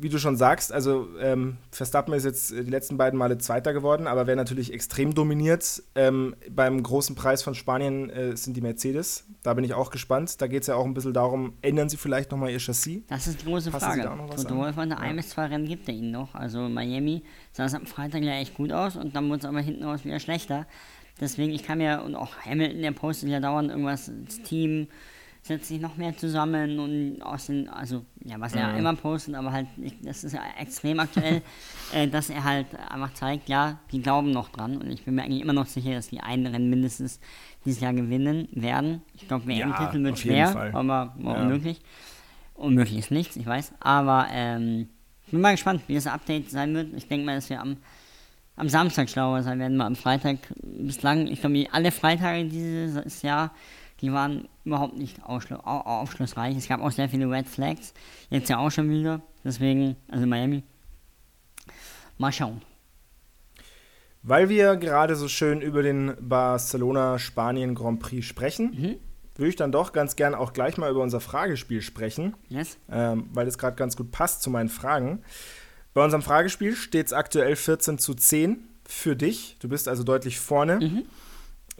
wie 0.00 0.08
du 0.08 0.18
schon 0.18 0.36
sagst, 0.36 0.72
also 0.72 1.08
ähm, 1.20 1.58
Verstappen 1.70 2.14
ist 2.14 2.24
jetzt 2.24 2.52
äh, 2.52 2.64
die 2.64 2.70
letzten 2.70 2.96
beiden 2.96 3.18
Male 3.18 3.38
Zweiter 3.38 3.72
geworden, 3.72 4.06
aber 4.06 4.26
wer 4.26 4.36
natürlich 4.36 4.72
extrem 4.72 5.14
dominiert 5.14 5.82
ähm, 5.94 6.34
beim 6.50 6.82
großen 6.82 7.14
Preis 7.14 7.42
von 7.42 7.54
Spanien 7.54 8.08
äh, 8.10 8.36
sind 8.36 8.56
die 8.56 8.60
Mercedes. 8.60 9.24
Da 9.42 9.54
bin 9.54 9.64
ich 9.64 9.74
auch 9.74 9.90
gespannt. 9.90 10.40
Da 10.40 10.46
geht 10.46 10.62
es 10.62 10.68
ja 10.68 10.74
auch 10.74 10.84
ein 10.84 10.94
bisschen 10.94 11.12
darum, 11.12 11.54
ändern 11.62 11.88
sie 11.88 11.96
vielleicht 11.96 12.30
nochmal 12.30 12.50
ihr 12.50 12.58
Chassis? 12.58 13.02
Das 13.08 13.26
ist 13.26 13.42
die 13.42 13.46
große 13.46 13.70
Passen 13.70 14.02
Frage. 14.02 14.36
Toto? 14.36 14.56
Wolf 14.56 14.76
meinte, 14.76 14.98
ein 14.98 15.16
bis 15.16 15.30
zwei 15.30 15.46
Rennen 15.46 15.66
gibt 15.66 15.88
er 15.88 15.94
ihnen 15.94 16.10
noch. 16.10 16.34
Also 16.34 16.68
Miami 16.68 17.22
sah 17.52 17.64
es 17.64 17.74
am 17.74 17.86
Freitag 17.86 18.22
ja 18.22 18.32
echt 18.34 18.54
gut 18.54 18.72
aus 18.72 18.96
und 18.96 19.14
dann 19.14 19.28
wurde 19.28 19.40
es 19.40 19.44
aber 19.44 19.60
hinten 19.60 19.84
raus 19.84 20.04
wieder 20.04 20.20
schlechter. 20.20 20.66
Deswegen, 21.20 21.52
ich 21.52 21.62
kann 21.62 21.78
mir, 21.78 22.02
und 22.02 22.14
auch 22.14 22.36
Hamilton, 22.46 22.80
der 22.80 22.92
postet 22.92 23.28
ja 23.28 23.40
dauernd 23.40 23.70
irgendwas, 23.70 24.10
das 24.26 24.40
Team 24.42 24.88
setzt 25.42 25.66
sich 25.68 25.80
noch 25.80 25.96
mehr 25.96 26.16
zusammen 26.16 26.78
und 26.78 27.22
aus 27.22 27.46
den, 27.46 27.68
also, 27.68 28.04
ja, 28.24 28.38
was 28.38 28.54
er 28.54 28.68
Mhm. 28.72 28.78
immer 28.78 28.94
postet, 28.94 29.34
aber 29.34 29.52
halt, 29.52 29.66
ich, 29.80 29.94
das 30.02 30.22
ist 30.22 30.32
ja 30.34 30.42
extrem 30.58 31.00
aktuell, 31.00 31.40
äh, 31.94 32.06
dass 32.08 32.28
er 32.30 32.44
halt 32.44 32.66
einfach 32.90 33.14
zeigt, 33.14 33.48
ja, 33.48 33.78
die 33.90 34.02
glauben 34.02 34.30
noch 34.32 34.50
dran 34.50 34.76
und 34.76 34.90
ich 34.90 35.04
bin 35.04 35.14
mir 35.14 35.22
eigentlich 35.22 35.40
immer 35.40 35.54
noch 35.54 35.66
sicher, 35.66 35.92
dass 35.94 36.08
die 36.08 36.20
einen 36.20 36.46
Rennen 36.46 36.68
mindestens 36.68 37.20
dieses 37.64 37.80
Jahr 37.80 37.94
gewinnen 37.94 38.48
werden. 38.52 39.00
Ich 39.14 39.26
glaube, 39.28 39.46
WM-Titel 39.46 40.02
wird 40.02 40.12
auf 40.14 40.24
jeden 40.24 40.34
schwer, 40.36 40.48
Fall. 40.48 40.70
aber 40.74 41.14
Ja. 41.18 41.32
unmöglich. 41.32 41.80
Unmöglich 42.54 42.98
ist 42.98 43.10
nichts, 43.10 43.36
ich 43.36 43.46
weiß. 43.46 43.72
Aber 43.80 44.26
ähm, 44.30 44.88
ich 45.24 45.30
bin 45.32 45.40
mal 45.40 45.52
gespannt, 45.52 45.82
wie 45.86 45.94
das 45.94 46.06
Update 46.06 46.50
sein 46.50 46.74
wird. 46.74 46.92
Ich 46.94 47.08
denke 47.08 47.24
mal, 47.24 47.36
dass 47.36 47.48
wir 47.48 47.60
am, 47.60 47.78
am 48.56 48.68
Samstag 48.68 49.08
schlauer 49.08 49.42
sein 49.42 49.58
werden, 49.58 49.78
mal 49.78 49.86
am 49.86 49.96
Freitag. 49.96 50.36
Bislang, 50.62 51.26
ich 51.28 51.40
glaube, 51.40 51.66
alle 51.72 51.90
Freitage 51.92 52.44
dieses 52.48 53.22
Jahr, 53.22 53.52
die 54.00 54.12
waren 54.12 54.48
überhaupt 54.64 54.96
nicht 54.96 55.22
aufschlussreich. 55.24 56.56
Es 56.56 56.68
gab 56.68 56.80
auch 56.80 56.90
sehr 56.90 57.08
viele 57.08 57.30
Red 57.30 57.46
Flags. 57.46 57.92
Jetzt 58.30 58.48
ja 58.48 58.58
auch 58.58 58.70
schon 58.70 58.90
wieder. 58.90 59.20
Deswegen, 59.44 59.96
also 60.08 60.26
Miami. 60.26 60.62
Mal 62.18 62.32
schauen. 62.32 62.62
Weil 64.22 64.48
wir 64.48 64.76
gerade 64.76 65.16
so 65.16 65.28
schön 65.28 65.62
über 65.62 65.82
den 65.82 66.14
Barcelona-Spanien 66.20 67.74
Grand 67.74 68.00
Prix 68.00 68.26
sprechen, 68.26 68.98
würde 69.36 69.48
ich 69.48 69.56
dann 69.56 69.72
doch 69.72 69.92
ganz 69.92 70.16
gern 70.16 70.34
auch 70.34 70.52
gleich 70.52 70.76
mal 70.76 70.90
über 70.90 71.00
unser 71.00 71.20
Fragespiel 71.20 71.80
sprechen. 71.80 72.34
Yes? 72.48 72.76
ähm, 72.90 73.30
weil 73.32 73.48
es 73.48 73.56
gerade 73.56 73.76
ganz 73.76 73.96
gut 73.96 74.10
passt 74.10 74.42
zu 74.42 74.50
meinen 74.50 74.68
Fragen. 74.68 75.22
Bei 75.94 76.04
unserem 76.04 76.22
Fragespiel 76.22 76.76
steht 76.76 77.06
es 77.06 77.12
aktuell 77.12 77.56
14 77.56 77.98
zu 77.98 78.14
10 78.14 78.58
für 78.86 79.16
dich. 79.16 79.56
Du 79.60 79.68
bist 79.68 79.88
also 79.88 80.04
deutlich 80.04 80.38
vorne. 80.38 81.04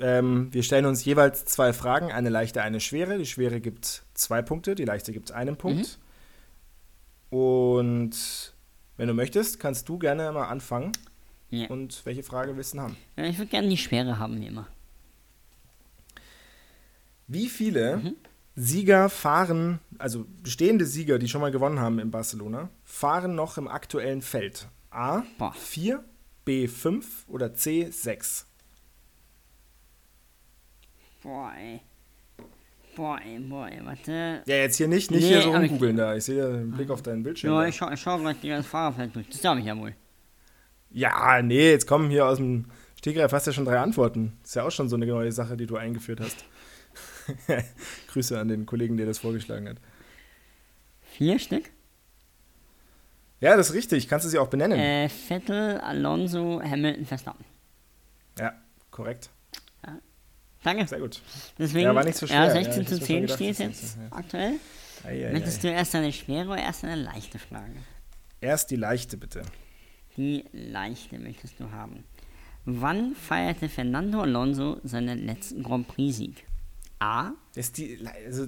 Ähm, 0.01 0.49
wir 0.53 0.63
stellen 0.63 0.87
uns 0.87 1.05
jeweils 1.05 1.45
zwei 1.45 1.73
Fragen, 1.73 2.11
eine 2.13 2.29
leichte, 2.31 2.63
eine 2.63 2.81
schwere. 2.81 3.19
Die 3.19 3.27
schwere 3.27 3.61
gibt 3.61 4.03
zwei 4.15 4.43
Punkte, 4.43 4.75
die 4.75 4.85
leichte 4.85 5.13
gibt 5.13 5.33
einen 5.33 5.57
Punkt. 5.57 5.99
Und 7.31 8.55
wenn 8.97 9.09
du 9.09 9.15
möchtest, 9.15 9.61
kannst 9.61 9.89
du 9.89 9.99
gerne 9.99 10.33
mal 10.33 10.49
anfangen. 10.49 10.93
Ja. 11.51 11.69
Und 11.69 12.05
welche 12.07 12.23
Frage 12.23 12.57
willst 12.57 12.75
du 12.75 12.81
haben? 12.81 12.97
Ich 13.17 13.39
würde 13.39 13.51
gerne 13.51 13.69
die 13.69 13.77
Schwere 13.77 14.19
haben, 14.19 14.41
wie 14.41 14.47
immer. 14.47 14.67
Wie 17.27 17.49
viele 17.49 17.99
Mhm. 17.99 18.17
Sieger 18.57 19.09
fahren, 19.09 19.79
also 19.99 20.27
bestehende 20.43 20.85
Sieger, 20.85 21.19
die 21.19 21.29
schon 21.29 21.41
mal 21.41 21.53
gewonnen 21.53 21.79
haben 21.79 21.99
in 21.99 22.11
Barcelona, 22.11 22.69
fahren 22.85 23.35
noch 23.35 23.57
im 23.59 23.69
aktuellen 23.69 24.23
Feld? 24.23 24.69
A 24.91 25.23
Boah. 25.39 25.53
4, 25.55 26.05
B 26.45 26.67
5 26.67 27.29
oder 27.29 27.55
C 27.55 27.89
6? 27.91 28.47
Boah, 31.23 31.53
ey. 31.59 31.81
Boah, 32.97 33.19
ey, 33.25 33.39
boah, 33.39 33.69
ey, 33.69 33.85
warte. 33.85 34.43
Ja, 34.47 34.57
jetzt 34.57 34.77
hier 34.77 34.89
nicht, 34.89 35.11
nicht 35.11 35.23
Nee, 35.23 35.29
hier 35.29 35.43
so 35.43 35.51
rumgoogeln 35.51 35.97
da. 35.97 36.17
Ich 36.17 36.25
sehe 36.25 36.43
den 36.53 36.73
Blick 36.73 36.91
auf 36.91 37.03
deinen 37.03 37.23
Bildschirm. 37.23 37.53
Ja, 37.53 37.67
ich 37.67 37.77
schau, 37.77 37.91
ich 37.91 38.01
schau 38.01 38.19
gleich 38.19 38.41
dir 38.41 38.57
das 38.57 38.67
Fahrerfeld 38.67 39.15
durch. 39.15 39.29
Das 39.29 39.41
darf 39.41 39.59
ich 39.59 39.65
ja 39.65 39.77
wohl. 39.77 39.95
Ja, 40.91 41.41
nee, 41.41 41.71
jetzt 41.71 41.87
kommen 41.87 42.11
hier 42.11 42.27
aus 42.27 42.39
dem 42.39 42.67
Stegreif 43.01 43.33
hast 43.33 43.47
ja 43.47 43.55
schon 43.55 43.65
drei 43.65 43.79
Antworten. 43.79 44.39
Ist 44.45 44.57
ja 44.57 44.65
auch 44.65 44.71
schon 44.71 44.91
so 44.91 44.97
eine 44.97 45.07
neue 45.07 45.33
Sache, 45.33 45.57
die 45.57 45.67
du 45.67 45.77
eingeführt 45.77 46.21
hast. 46.21 46.45
Grüße 48.09 48.39
an 48.39 48.49
den 48.49 48.67
Kollegen, 48.67 48.99
der 48.99 49.07
das 49.07 49.19
vorgeschlagen 49.19 49.67
hat. 49.69 49.79
Vier 51.01 51.39
Stück? 51.39 51.71
Ja, 53.41 53.57
das 53.57 53.71
ist 53.71 53.75
richtig. 53.75 54.07
Kannst 54.07 54.27
du 54.27 54.29
sie 54.29 54.39
auch 54.39 54.49
benennen? 54.49 54.79
Äh, 54.79 55.09
Vettel, 55.09 55.79
Alonso, 55.79 56.61
Hamilton, 56.63 57.07
Verstappen. 57.07 57.45
Ja, 58.39 58.53
korrekt. 58.91 59.31
Danke. 60.63 60.87
Sehr 60.87 61.01
gut. 61.01 61.21
Deswegen, 61.59 61.85
Ja, 61.87 61.95
war 61.95 62.05
nicht 62.05 62.17
so 62.19 62.27
schwer. 62.27 62.37
Ja, 62.37 62.47
Ja, 62.47 62.51
16 62.53 62.83
ich 62.83 62.89
zu 62.89 62.95
hab 62.95 63.01
mir 63.01 63.07
10 63.07 63.29
schon 63.29 63.37
steht 63.37 63.59
jetzt 63.59 63.97
ja. 63.97 64.03
aktuell. 64.17 64.53
Ei, 65.05 65.27
ei, 65.29 65.33
Möchtest 65.33 65.65
ei. 65.65 65.69
du 65.69 65.75
erst 65.75 65.95
eine 65.95 66.13
schwere 66.13 66.49
oder 66.51 66.63
erst 66.63 66.85
eine 66.85 66.97
leichte 66.97 67.39
Frage? 67.39 67.73
Erst 68.41 68.71
die 68.71 68.77
leichte, 68.77 69.17
bitte. 69.17 69.43
Die 70.17 70.45
leichte 70.53 71.19
möchtest 71.19 71.59
du 71.61 71.71
haben. 71.71 72.05
Wann 72.67 73.15
feierte 73.15 73.69
Fernando 73.69 74.21
Alonso 74.21 74.79
seinen 74.85 75.25
letzten 75.25 75.63
Grand 75.63 75.89
Prix-Sieg? 75.89 76.45
A. 76.99 77.31
Ist 77.55 77.79
die. 77.79 77.99
Also, 78.27 78.47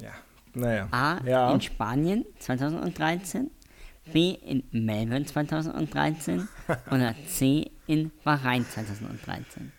ja. 0.00 0.10
Naja. 0.54 0.88
A. 0.90 1.24
Ja. 1.24 1.52
In 1.52 1.60
Spanien 1.60 2.24
2013. 2.40 3.50
B. 4.12 4.32
In 4.32 4.64
Melbourne 4.72 5.24
2013. 5.24 6.48
oder 6.90 7.14
C. 7.28 7.70
In 7.86 8.10
Bahrain 8.24 8.66
2013. 8.66 9.72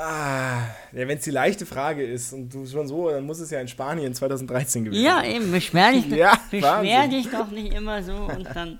Ah, 0.00 0.60
ja, 0.92 1.08
wenn 1.08 1.18
es 1.18 1.24
die 1.24 1.32
leichte 1.32 1.66
Frage 1.66 2.04
ist 2.04 2.32
und 2.32 2.54
du 2.54 2.64
schon 2.66 2.86
so, 2.86 3.10
dann 3.10 3.24
muss 3.26 3.40
es 3.40 3.50
ja 3.50 3.60
in 3.60 3.66
Spanien 3.66 4.14
2013 4.14 4.84
gewesen 4.84 5.02
Ja, 5.02 5.16
sein. 5.16 5.30
eben, 5.32 5.50
beschwer 5.50 5.90
dich, 5.90 6.06
Ja, 6.10 6.38
beschwer 6.52 7.08
dich 7.08 7.28
doch 7.30 7.50
nicht 7.50 7.72
immer 7.74 8.00
so 8.04 8.12
und 8.14 8.44
dann. 8.54 8.78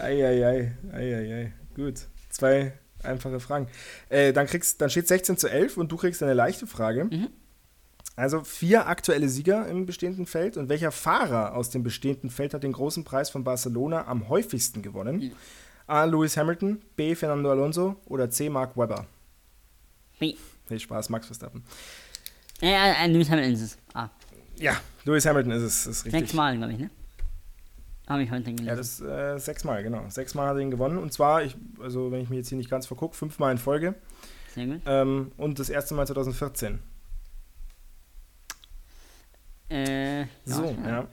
Eieiei, 0.00 0.72
eieiei. 0.92 1.52
Gut. 1.76 2.06
Zwei 2.30 2.72
einfache 3.02 3.38
Fragen. 3.40 3.68
Äh, 4.08 4.32
dann 4.32 4.46
kriegst, 4.46 4.80
dann 4.80 4.90
steht 4.90 5.06
16 5.06 5.36
zu 5.36 5.48
11 5.48 5.76
und 5.76 5.92
du 5.92 5.96
kriegst 5.96 6.22
eine 6.22 6.34
leichte 6.34 6.66
Frage. 6.66 7.08
Also 8.16 8.42
vier 8.42 8.86
aktuelle 8.88 9.28
Sieger 9.28 9.66
im 9.68 9.86
bestehenden 9.86 10.26
Feld 10.26 10.56
und 10.56 10.68
welcher 10.68 10.92
Fahrer 10.92 11.54
aus 11.54 11.70
dem 11.70 11.82
bestehenden 11.82 12.30
Feld 12.30 12.54
hat 12.54 12.62
den 12.62 12.72
großen 12.72 13.04
Preis 13.04 13.28
von 13.30 13.44
Barcelona 13.44 14.06
am 14.06 14.28
häufigsten 14.28 14.82
gewonnen? 14.82 15.32
A. 15.86 16.04
Lewis 16.04 16.36
Hamilton, 16.36 16.80
B. 16.96 17.14
Fernando 17.14 17.50
Alonso 17.50 17.96
oder 18.06 18.30
C. 18.30 18.48
Mark 18.48 18.76
Webber? 18.76 19.06
B. 20.18 20.34
Viel 20.66 20.80
Spaß, 20.80 21.08
Max 21.10 21.26
Verstappen. 21.26 21.62
Äh, 22.62 22.72
äh, 22.72 23.06
Lewis 23.08 23.30
Hamilton 23.30 23.52
ist 23.52 23.60
es. 23.62 23.78
A. 23.94 24.10
Ja, 24.56 24.80
Lewis 25.04 25.26
Hamilton 25.26 25.52
ist 25.52 25.62
es, 25.62 25.86
ist 25.86 26.04
richtig. 26.06 26.20
Sechsmal, 26.20 26.56
glaube 26.56 26.72
ich, 26.72 26.78
ne? 26.78 26.90
Habe 28.06 28.22
ich 28.22 28.30
heute 28.30 28.44
gelesen. 28.44 28.66
Ja, 28.66 28.76
das 28.76 29.00
äh, 29.00 29.38
sechsmal, 29.38 29.82
genau. 29.82 30.08
Sechsmal 30.10 30.48
hat 30.48 30.56
er 30.56 30.60
ihn 30.60 30.70
gewonnen. 30.70 30.98
Und 30.98 31.12
zwar, 31.12 31.42
ich, 31.42 31.56
also 31.80 32.12
wenn 32.12 32.20
ich 32.20 32.28
mich 32.28 32.38
jetzt 32.38 32.48
hier 32.50 32.58
nicht 32.58 32.70
ganz 32.70 32.86
vergucke, 32.86 33.16
fünfmal 33.16 33.52
in 33.52 33.58
Folge. 33.58 33.94
Sehr 34.54 34.66
gut. 34.66 34.82
Ähm, 34.86 35.32
und 35.36 35.58
das 35.58 35.70
erste 35.70 35.94
Mal 35.94 36.06
2014. 36.06 36.80
Äh, 39.70 40.26
So, 40.44 40.76
ja. 40.84 40.88
ja. 40.88 41.08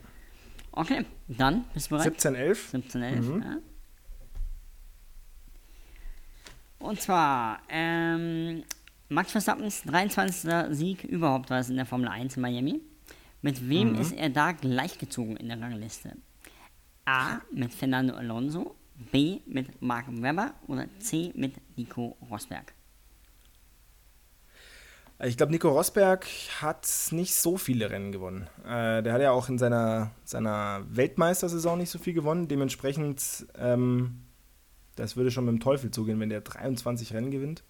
Okay, 0.72 1.04
dann 1.28 1.64
bist 1.74 1.86
du 1.86 1.96
bereit? 1.96 2.04
17, 2.04 2.34
11. 2.34 2.68
17, 2.70 3.02
11. 3.02 3.26
Mhm. 3.26 3.42
Ja. 3.42 3.56
Und 6.78 7.00
zwar, 7.00 7.60
ähm, 7.68 8.64
Max 9.12 9.32
Verstappens 9.32 9.82
23. 9.82 10.74
Sieg 10.74 11.04
überhaupt 11.04 11.50
war 11.50 11.60
es 11.60 11.68
in 11.68 11.76
der 11.76 11.84
Formel 11.84 12.08
1 12.08 12.36
in 12.36 12.42
Miami. 12.42 12.80
Mit 13.42 13.68
wem 13.68 13.94
ist 13.94 14.12
er 14.12 14.30
da 14.30 14.52
gleichgezogen 14.52 15.36
in 15.36 15.48
der 15.48 15.60
Rangliste? 15.60 16.16
A. 17.04 17.40
Mit 17.52 17.74
Fernando 17.74 18.14
Alonso, 18.14 18.74
B. 19.10 19.40
mit 19.44 19.82
Mark 19.82 20.06
Webber 20.08 20.54
oder 20.66 20.86
C. 20.98 21.30
mit 21.34 21.52
Nico 21.76 22.16
Rosberg? 22.30 22.72
Ich 25.24 25.36
glaube, 25.36 25.52
Nico 25.52 25.68
Rosberg 25.68 26.26
hat 26.62 26.88
nicht 27.10 27.34
so 27.34 27.58
viele 27.58 27.90
Rennen 27.90 28.12
gewonnen. 28.12 28.48
Äh, 28.64 29.02
der 29.02 29.12
hat 29.12 29.20
ja 29.20 29.32
auch 29.32 29.50
in 29.50 29.58
seiner, 29.58 30.12
seiner 30.24 30.86
Weltmeistersaison 30.88 31.78
nicht 31.78 31.90
so 31.90 31.98
viel 31.98 32.14
gewonnen. 32.14 32.48
Dementsprechend, 32.48 33.46
ähm, 33.58 34.22
das 34.96 35.16
würde 35.16 35.30
schon 35.30 35.44
mit 35.44 35.52
dem 35.52 35.60
Teufel 35.60 35.90
zugehen, 35.90 36.18
wenn 36.18 36.30
der 36.30 36.40
23 36.40 37.12
Rennen 37.12 37.30
gewinnt. 37.30 37.62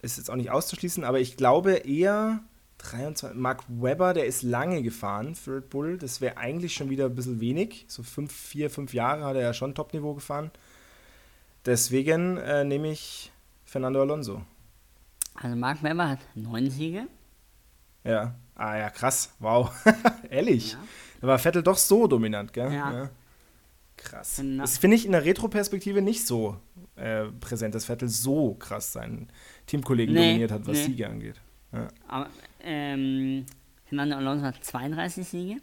Ist 0.00 0.16
jetzt 0.18 0.30
auch 0.30 0.36
nicht 0.36 0.50
auszuschließen, 0.50 1.02
aber 1.04 1.18
ich 1.20 1.36
glaube 1.36 1.72
eher 1.72 2.40
23. 2.78 3.36
Mark 3.38 3.64
Webber, 3.68 4.14
der 4.14 4.26
ist 4.26 4.42
lange 4.42 4.82
gefahren 4.82 5.34
für 5.34 5.56
Red 5.56 5.70
Bull. 5.70 5.98
Das 5.98 6.20
wäre 6.20 6.36
eigentlich 6.36 6.74
schon 6.74 6.88
wieder 6.90 7.06
ein 7.06 7.14
bisschen 7.16 7.40
wenig. 7.40 7.84
So 7.88 8.02
fünf, 8.04 8.32
vier, 8.32 8.70
fünf 8.70 8.94
Jahre 8.94 9.24
hat 9.24 9.34
er 9.34 9.42
ja 9.42 9.52
schon 9.52 9.74
Topniveau 9.74 10.14
gefahren. 10.14 10.52
Deswegen 11.66 12.36
äh, 12.38 12.64
nehme 12.64 12.90
ich 12.92 13.32
Fernando 13.64 14.00
Alonso. 14.00 14.42
Also 15.34 15.56
Mark 15.56 15.82
Webber 15.82 16.08
hat 16.08 16.20
neun 16.34 16.70
Siege. 16.70 17.06
Ja. 18.04 18.34
Ah 18.54 18.76
ja, 18.76 18.90
krass. 18.90 19.32
Wow. 19.38 19.70
Ehrlich. 20.30 20.72
Ja. 20.72 20.78
Da 21.20 21.26
war 21.26 21.38
Vettel 21.38 21.62
doch 21.62 21.76
so 21.76 22.06
dominant, 22.06 22.52
gell? 22.52 22.72
Ja. 22.72 23.10
Krass. 23.96 24.40
Na- 24.42 24.62
Das 24.62 24.78
finde 24.78 24.96
ich 24.96 25.04
in 25.06 25.12
der 25.12 25.24
Retro-Perspektive 25.24 26.00
nicht 26.02 26.26
so 26.26 26.56
äh, 26.98 27.24
präsent, 27.40 27.74
dass 27.74 27.84
Vettel 27.86 28.08
so 28.08 28.54
krass 28.54 28.92
seinen 28.92 29.28
Teamkollegen 29.66 30.14
Nee, 30.14 30.26
dominiert 30.28 30.52
hat, 30.52 30.66
was 30.66 30.76
nee. 30.78 30.84
Siege 30.84 31.08
angeht. 31.08 31.40
Ja. 31.72 31.88
Aber 32.08 32.26
ähm, 32.62 33.44
Fernando 33.86 34.16
Alonso 34.16 34.44
hat 34.46 34.62
32 34.64 35.26
Siege. 35.28 35.60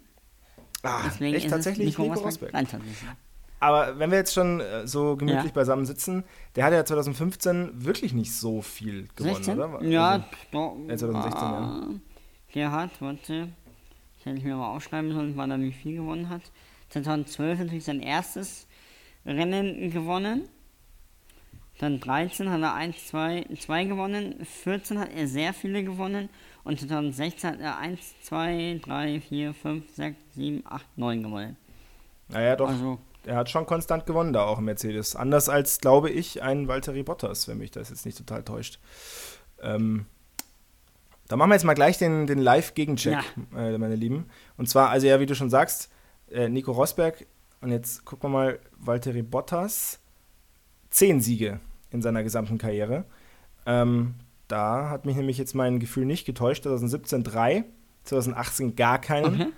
Ah, 0.84 1.02
Deswegen 1.06 1.36
echt 1.36 1.46
ist 1.46 1.52
tatsächlich 1.52 1.88
Nico, 1.88 2.04
Nico 2.04 2.14
Rosberg 2.14 2.34
Rosberg. 2.34 2.52
23 2.52 2.98
Siege. 2.98 3.12
Aber 3.60 3.98
wenn 3.98 4.12
wir 4.12 4.18
jetzt 4.20 4.34
schon 4.34 4.60
äh, 4.60 4.86
so 4.86 5.16
gemütlich 5.16 5.46
Ja. 5.46 5.52
beisammen 5.52 5.86
sitzen, 5.86 6.24
der 6.56 6.66
hat 6.66 6.74
ja 6.74 6.86
2015 6.86 7.86
wirklich 7.86 8.14
nicht 8.14 8.34
so 8.34 8.62
viel 8.62 9.08
gewonnen, 9.16 9.36
16? 9.44 9.60
oder? 9.60 9.84
Ja, 9.84 10.10
Also, 10.12 10.26
doch. 10.52 10.78
äh, 10.90 10.96
2016, 10.98 11.42
ja. 11.42 11.58
ah, 11.58 11.88
Der 12.54 12.72
hat, 12.72 13.02
warte, 13.02 13.48
das 14.18 14.26
hätte 14.26 14.38
ich 14.38 14.44
mir 14.44 14.56
mal 14.56 14.76
aufschreiben 14.76 15.12
sollen, 15.14 15.36
wann 15.38 15.50
er 15.52 15.60
wie 15.60 15.72
viel 15.72 15.96
gewonnen 15.96 16.30
hat. 16.30 16.42
2012 16.90 17.60
natürlich 17.60 17.84
sein 17.86 18.02
erstes 18.02 18.68
Rennen 19.26 19.90
gewonnen. 19.90 20.48
Dann 21.80 22.00
13 22.00 22.50
hat 22.50 22.62
er 22.62 22.74
1, 22.74 23.08
2, 23.08 23.48
2 23.60 23.84
gewonnen. 23.86 24.46
14 24.46 25.00
hat 25.00 25.10
er 25.14 25.28
sehr 25.28 25.54
viele 25.54 25.84
gewonnen. 25.84 26.30
Und 26.64 26.80
2016 26.80 27.50
hat 27.52 27.60
er 27.60 27.78
1, 27.78 28.00
2, 28.24 28.80
3, 28.84 29.22
4, 29.22 29.54
5, 29.54 29.84
6, 29.94 30.18
7, 30.36 30.64
8, 30.66 30.86
9 30.98 31.24
gewonnen. 31.24 31.58
naja, 32.30 32.56
doch. 32.56 32.70
Also, 32.70 32.98
Er 33.26 33.36
hat 33.36 33.50
schon 33.50 33.66
konstant 33.66 34.06
gewonnen 34.06 34.34
da 34.34 34.46
auch 34.46 34.60
im 34.60 34.66
Mercedes. 34.66 35.16
Anders 35.16 35.50
als, 35.50 35.80
glaube 35.82 36.10
ich, 36.12 36.42
ein 36.44 36.68
Valtteri 36.68 37.04
Bottas, 37.04 37.48
wenn 37.48 37.58
mich 37.58 37.72
das 37.72 37.90
jetzt 37.90 38.06
nicht 38.06 38.18
total 38.18 38.44
täuscht. 38.44 38.80
Ähm, 39.62 40.06
da 41.28 41.36
machen 41.36 41.50
wir 41.50 41.56
jetzt 41.56 41.64
mal 41.66 41.74
gleich 41.74 41.98
den, 41.98 42.28
den 42.28 42.38
Live-Gegencheck, 42.40 43.18
äh, 43.56 43.78
meine 43.78 43.96
Lieben. 43.96 44.28
Und 44.58 44.70
zwar, 44.70 44.90
also 44.90 45.08
ja, 45.08 45.20
wie 45.20 45.26
du 45.26 45.34
schon 45.36 45.50
sagst, 45.50 45.90
äh, 46.30 46.50
Nico 46.50 46.72
Rosberg 46.72 47.26
und 47.62 47.72
jetzt 47.72 48.06
gucken 48.06 48.30
wir 48.32 48.38
mal, 48.38 48.60
Valtteri 48.78 49.24
Bottas, 49.24 50.00
zehn 50.96 51.20
Siege 51.20 51.60
in 51.92 52.02
seiner 52.02 52.24
gesamten 52.24 52.58
Karriere. 52.58 53.04
Ähm, 53.66 54.16
da 54.48 54.90
hat 54.90 55.06
mich 55.06 55.18
nämlich 55.18 55.38
jetzt 55.38 55.54
mein 55.54 55.80
Gefühl 55.80 56.06
nicht 56.06 56.26
getäuscht. 56.26 56.64
2017 56.64 57.24
drei, 57.24 57.66
2018 58.06 58.76
gar 58.78 59.00
keinen 59.00 59.42
okay. 59.42 59.52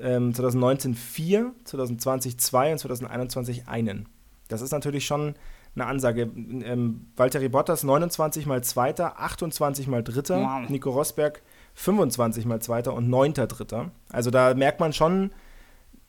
ähm, 0.00 0.34
2019 0.34 0.94
4, 0.94 1.52
2020 1.64 2.38
2 2.38 2.72
und 2.72 2.78
2021 2.78 3.68
einen. 3.68 4.06
Das 4.48 4.60
ist 4.60 4.72
natürlich 4.72 5.06
schon 5.06 5.34
eine 5.74 5.86
Ansage. 5.86 6.22
Ähm, 6.24 7.06
Valtteri 7.16 7.48
Bottas 7.48 7.84
29 7.84 8.44
mal 8.44 8.62
Zweiter, 8.62 9.18
28 9.18 9.86
mal 9.86 10.02
Dritter, 10.02 10.42
Wow. 10.42 10.68
Nico 10.68 10.90
Rosberg 10.90 11.40
25 11.74 12.44
mal 12.44 12.60
Zweiter 12.60 12.92
und 12.92 13.08
9. 13.08 13.32
Dritter. 13.32 13.92
Also 14.10 14.30
da 14.30 14.52
merkt 14.52 14.80
man 14.80 14.92
schon 14.92 15.30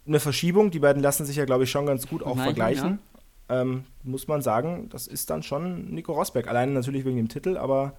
eine 0.05 0.19
Verschiebung. 0.19 0.71
Die 0.71 0.79
beiden 0.79 1.01
lassen 1.01 1.25
sich 1.25 1.37
ja, 1.37 1.45
glaube 1.45 1.63
ich, 1.63 1.71
schon 1.71 1.85
ganz 1.85 2.05
gut 2.09 2.21
auch 2.21 2.35
Vergleichen, 2.35 2.81
vergleichen. 2.81 3.12
Ähm, 3.49 3.85
muss 4.03 4.27
man 4.27 4.41
sagen, 4.41 4.89
das 4.89 5.07
ist 5.07 5.29
dann 5.29 5.43
schon 5.43 5.93
Nico 5.93 6.13
Rosberg. 6.13 6.47
Alleine 6.47 6.71
natürlich 6.71 7.05
wegen 7.05 7.17
dem 7.17 7.29
Titel, 7.29 7.57
aber 7.57 7.95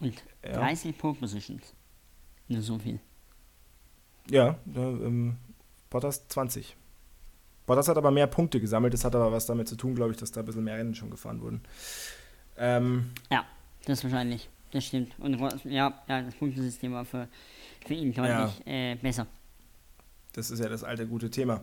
Und 0.00 0.14
Ja. 0.44 0.52
30 0.60 0.96
Pole 0.96 1.14
Positions. 1.14 1.74
Nur 2.48 2.62
so 2.62 2.78
viel. 2.78 3.00
ja, 4.30 4.58
da, 4.64 4.80
ähm, 4.80 5.36
Bottas 5.90 6.28
20. 6.28 6.76
Bottas 7.66 7.88
hat 7.88 7.96
aber 7.98 8.10
mehr 8.10 8.26
Punkte 8.26 8.60
gesammelt. 8.60 8.94
Das 8.94 9.04
hat 9.04 9.14
aber 9.14 9.32
was 9.32 9.46
damit 9.46 9.68
zu 9.68 9.76
tun, 9.76 9.94
glaube 9.94 10.12
ich, 10.12 10.16
dass 10.16 10.32
da 10.32 10.40
ein 10.40 10.46
bisschen 10.46 10.64
mehr 10.64 10.76
Rennen 10.78 10.94
schon 10.94 11.10
gefahren 11.10 11.40
wurden. 11.40 11.62
Ähm, 12.56 13.10
Ja, 13.30 13.44
das 13.84 14.02
wahrscheinlich. 14.04 14.48
Das 14.70 14.84
stimmt. 14.84 15.18
Und 15.18 15.38
ja, 15.64 16.02
ja 16.08 16.22
das 16.22 16.34
Punktesystem 16.34 16.92
war 16.92 17.04
für, 17.04 17.28
für 17.86 17.94
ihn 17.94 18.12
deutlich 18.12 18.66
äh, 18.66 18.96
besser. 18.96 19.26
Das 20.32 20.50
ist 20.50 20.60
ja 20.60 20.68
das 20.68 20.84
alte 20.84 21.06
gute 21.06 21.30
Thema. 21.30 21.60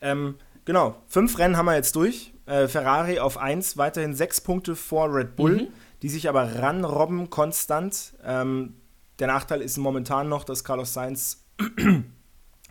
Ähm, 0.00 0.36
genau, 0.64 0.96
fünf 1.06 1.38
Rennen 1.38 1.56
haben 1.56 1.66
wir 1.66 1.74
jetzt 1.74 1.96
durch. 1.96 2.32
Äh, 2.46 2.68
Ferrari 2.68 3.18
auf 3.18 3.38
1, 3.38 3.76
weiterhin 3.76 4.14
sechs 4.14 4.40
Punkte 4.40 4.76
vor 4.76 5.14
Red 5.14 5.36
Bull, 5.36 5.68
die 6.02 6.08
sich 6.08 6.28
aber 6.28 6.60
ranrobben 6.60 7.30
konstant. 7.30 8.14
Ähm, 8.24 8.74
der 9.18 9.28
Nachteil 9.28 9.62
ist 9.62 9.76
momentan 9.78 10.28
noch, 10.28 10.44
dass 10.44 10.64
Carlos 10.64 10.92
Sainz 10.92 11.44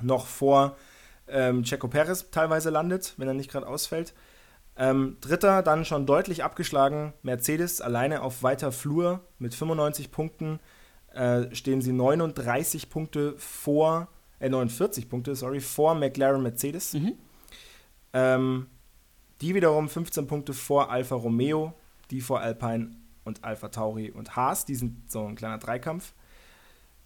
noch 0.01 0.27
vor 0.27 0.75
ähm, 1.27 1.63
Checo 1.63 1.87
Perez 1.87 2.29
teilweise 2.31 2.69
landet, 2.69 3.13
wenn 3.17 3.27
er 3.27 3.33
nicht 3.33 3.49
gerade 3.49 3.67
ausfällt. 3.67 4.13
Ähm, 4.75 5.17
Dritter 5.21 5.63
dann 5.63 5.85
schon 5.85 6.05
deutlich 6.05 6.43
abgeschlagen. 6.43 7.13
Mercedes 7.23 7.81
alleine 7.81 8.21
auf 8.21 8.43
weiter 8.43 8.71
Flur 8.71 9.21
mit 9.37 9.53
95 9.53 10.11
Punkten 10.11 10.59
äh, 11.13 11.53
stehen 11.53 11.81
sie 11.81 11.91
39 11.91 12.89
Punkte 12.89 13.35
vor, 13.37 14.07
äh 14.39 14.49
49 14.49 15.09
Punkte, 15.09 15.35
sorry, 15.35 15.59
vor 15.59 15.95
McLaren 15.95 16.41
Mercedes. 16.41 16.93
Ähm, 18.13 18.67
die 19.41 19.55
wiederum 19.55 19.89
15 19.89 20.27
Punkte 20.27 20.53
vor 20.53 20.91
Alfa 20.91 21.15
Romeo, 21.15 21.73
die 22.11 22.21
vor 22.21 22.41
Alpine 22.41 22.91
und 23.23 23.43
Alfa 23.43 23.69
Tauri 23.69 24.11
und 24.11 24.35
Haas. 24.35 24.65
Die 24.65 24.75
sind 24.75 25.11
so 25.11 25.25
ein 25.25 25.35
kleiner 25.35 25.57
Dreikampf. 25.57 26.13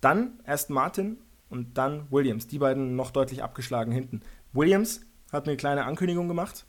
Dann 0.01 0.39
erst 0.45 0.69
Martin 0.69 1.17
und 1.49 1.77
dann 1.77 2.07
Williams. 2.11 2.47
Die 2.47 2.59
beiden 2.59 2.95
noch 2.95 3.11
deutlich 3.11 3.43
abgeschlagen 3.43 3.91
hinten. 3.91 4.21
Williams 4.53 5.01
hat 5.31 5.47
eine 5.47 5.57
kleine 5.57 5.85
Ankündigung 5.85 6.27
gemacht. 6.27 6.65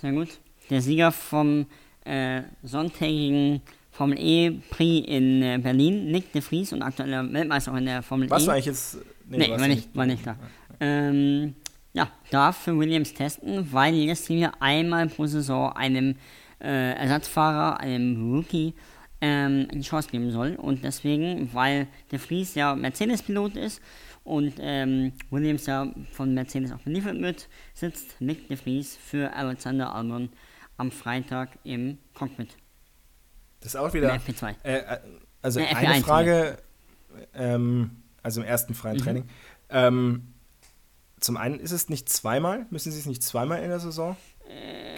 Sehr 0.00 0.12
gut. 0.12 0.40
Der 0.70 0.82
Sieger 0.82 1.12
vom 1.12 1.66
äh, 2.04 2.42
sonntägigen 2.62 3.62
Formel 3.90 4.18
E 4.18 4.50
Prix 4.70 5.08
in 5.08 5.42
äh, 5.42 5.58
Berlin, 5.62 6.10
Nick 6.10 6.32
de 6.32 6.42
Vries 6.42 6.72
und 6.72 6.82
aktueller 6.82 7.32
Weltmeister 7.32 7.72
auch 7.72 7.76
in 7.76 7.86
der 7.86 8.02
Formel 8.02 8.28
Warst 8.28 8.44
E. 8.44 8.46
du 8.46 8.52
eigentlich 8.52 8.66
jetzt. 8.66 8.98
Nee, 9.28 9.48
warst 9.48 9.60
war 9.60 9.68
nicht, 9.68 9.96
war 9.96 10.06
nicht 10.06 10.26
da. 10.26 10.36
Ähm, 10.80 11.54
ja, 11.96 12.10
darf 12.30 12.58
für 12.58 12.78
Williams 12.78 13.14
testen, 13.14 13.72
weil 13.72 13.94
jetzt 13.94 14.28
wir 14.28 14.52
einmal 14.60 15.08
pro 15.08 15.24
Saison 15.24 15.72
einem 15.72 16.16
äh, 16.60 16.92
Ersatzfahrer, 16.92 17.80
einem 17.80 18.34
Rookie, 18.34 18.74
ähm, 19.22 19.66
eine 19.72 19.80
Chance 19.80 20.10
geben 20.10 20.30
soll. 20.30 20.56
Und 20.56 20.84
deswegen, 20.84 21.48
weil 21.54 21.86
der 22.10 22.18
Vries 22.18 22.54
ja 22.54 22.74
Mercedes-Pilot 22.74 23.56
ist 23.56 23.80
und 24.24 24.56
ähm, 24.58 25.14
Williams 25.30 25.64
ja 25.64 25.90
von 26.12 26.34
Mercedes 26.34 26.70
auch 26.70 26.80
beliefert 26.80 27.18
wird, 27.22 27.48
sitzt 27.72 28.20
Nick 28.20 28.46
de 28.48 28.58
Vries 28.58 28.94
für 28.94 29.32
Alexander 29.32 29.94
Albon 29.94 30.28
am 30.76 30.90
Freitag 30.90 31.58
im 31.64 31.96
Cockpit. 32.12 32.58
Das 33.60 33.72
ist 33.72 33.76
auch 33.76 33.94
wieder. 33.94 34.14
Im 34.14 34.20
FP2. 34.20 34.54
Äh, 34.64 34.76
äh, 34.80 34.98
also 35.40 35.60
Ne, 35.60 35.74
eine 35.74 35.94
FP1 35.94 36.02
Frage, 36.02 36.58
ähm, 37.32 38.02
also 38.22 38.42
im 38.42 38.46
ersten 38.46 38.74
Mhm. 38.74 38.76
freien 38.76 38.98
Training. 38.98 39.24
Ähm, 39.70 40.34
zum 41.20 41.36
einen 41.36 41.60
ist 41.60 41.72
es 41.72 41.88
nicht 41.88 42.08
zweimal, 42.08 42.66
müssen 42.70 42.92
sie 42.92 42.98
es 42.98 43.06
nicht 43.06 43.22
zweimal 43.22 43.62
in 43.62 43.68
der 43.68 43.80
Saison 43.80 44.16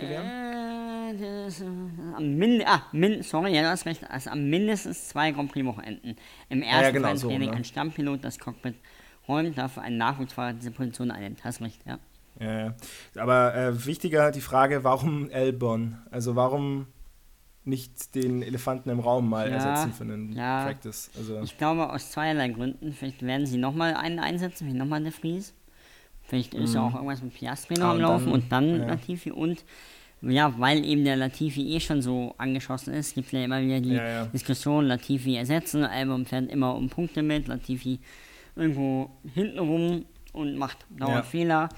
gewähren? 0.00 0.26
Äh, 0.26 1.44
das, 1.46 1.60
äh, 1.60 1.64
am 1.64 2.34
Min 2.34 2.62
ah, 2.66 2.82
min 2.92 3.22
sorry, 3.22 3.54
ja, 3.54 3.62
du 3.62 3.68
hast 3.68 3.86
recht. 3.86 4.08
Also 4.10 4.30
am 4.30 4.50
mindestens 4.50 5.08
zwei 5.08 5.30
Grand 5.30 5.50
Prix 5.50 5.64
Wochenenden. 5.66 6.16
Im 6.48 6.62
ersten 6.62 6.84
ja, 6.84 6.90
genau, 6.90 7.14
so, 7.14 7.28
Training 7.28 7.50
ne? 7.50 7.56
ein 7.56 7.64
Stammpilot 7.64 8.22
das 8.24 8.38
Cockpit 8.38 8.74
räumt, 9.26 9.56
dafür 9.56 9.82
ein 9.82 9.96
Nachwuchsfahrer 9.96 10.54
diese 10.54 10.70
Position 10.70 11.10
einnimmt. 11.10 11.44
Hast 11.44 11.60
recht, 11.60 11.80
ja. 11.86 11.98
Ja, 12.40 12.58
ja. 12.58 12.74
aber 13.16 13.54
äh, 13.54 13.86
wichtiger 13.86 14.30
die 14.30 14.40
Frage, 14.40 14.84
warum 14.84 15.28
Elbon? 15.30 15.98
Also 16.10 16.36
warum 16.36 16.86
nicht 17.64 18.14
den 18.14 18.42
Elefanten 18.42 18.88
im 18.90 19.00
Raum 19.00 19.28
mal 19.28 19.50
Ja, 19.50 19.56
ersetzen 19.56 19.92
für 19.92 20.04
einen 20.04 20.32
ja. 20.32 20.64
Practice? 20.64 21.10
Also, 21.16 21.40
Ich 21.42 21.58
glaube 21.58 21.90
aus 21.90 22.10
zweierlei 22.10 22.48
Gründen. 22.48 22.92
Vielleicht 22.92 23.22
werden 23.22 23.46
sie 23.46 23.58
nochmal 23.58 23.94
einen 23.94 24.18
einsetzen, 24.18 24.68
wie 24.68 24.72
nochmal 24.72 25.02
der 25.02 25.12
Fries. 25.12 25.54
Vielleicht 26.28 26.52
ist 26.54 26.74
ja 26.74 26.82
auch 26.82 26.94
irgendwas 26.94 27.22
mit 27.22 27.32
Piastri 27.34 27.74
noch 27.74 27.86
Ah, 27.86 27.90
am 27.92 28.00
Laufen 28.00 28.30
und 28.32 28.52
dann 28.52 28.80
ja. 28.80 28.86
Latifi 28.86 29.30
und 29.32 29.64
ja, 30.20 30.52
weil 30.58 30.84
eben 30.84 31.04
der 31.04 31.16
Latifi 31.16 31.74
eh 31.74 31.80
schon 31.80 32.02
so 32.02 32.34
angeschossen 32.38 32.92
ist, 32.92 33.14
gibt 33.14 33.28
es 33.28 33.32
ja 33.32 33.44
immer 33.44 33.62
wieder 33.62 33.80
die 33.80 33.94
Ja, 33.94 34.08
ja. 34.08 34.24
Diskussion, 34.26 34.84
Latifi 34.86 35.36
ersetzen, 35.36 35.84
Album 35.84 36.26
fährt 36.26 36.50
immer 36.50 36.74
um 36.74 36.90
Punkte 36.90 37.22
mit, 37.22 37.46
Latifi 37.48 38.00
irgendwo 38.56 39.10
hinten 39.32 39.58
rum 39.58 40.04
und 40.32 40.56
macht 40.56 40.78
dauernd. 40.90 41.24
Fehler. 41.24 41.68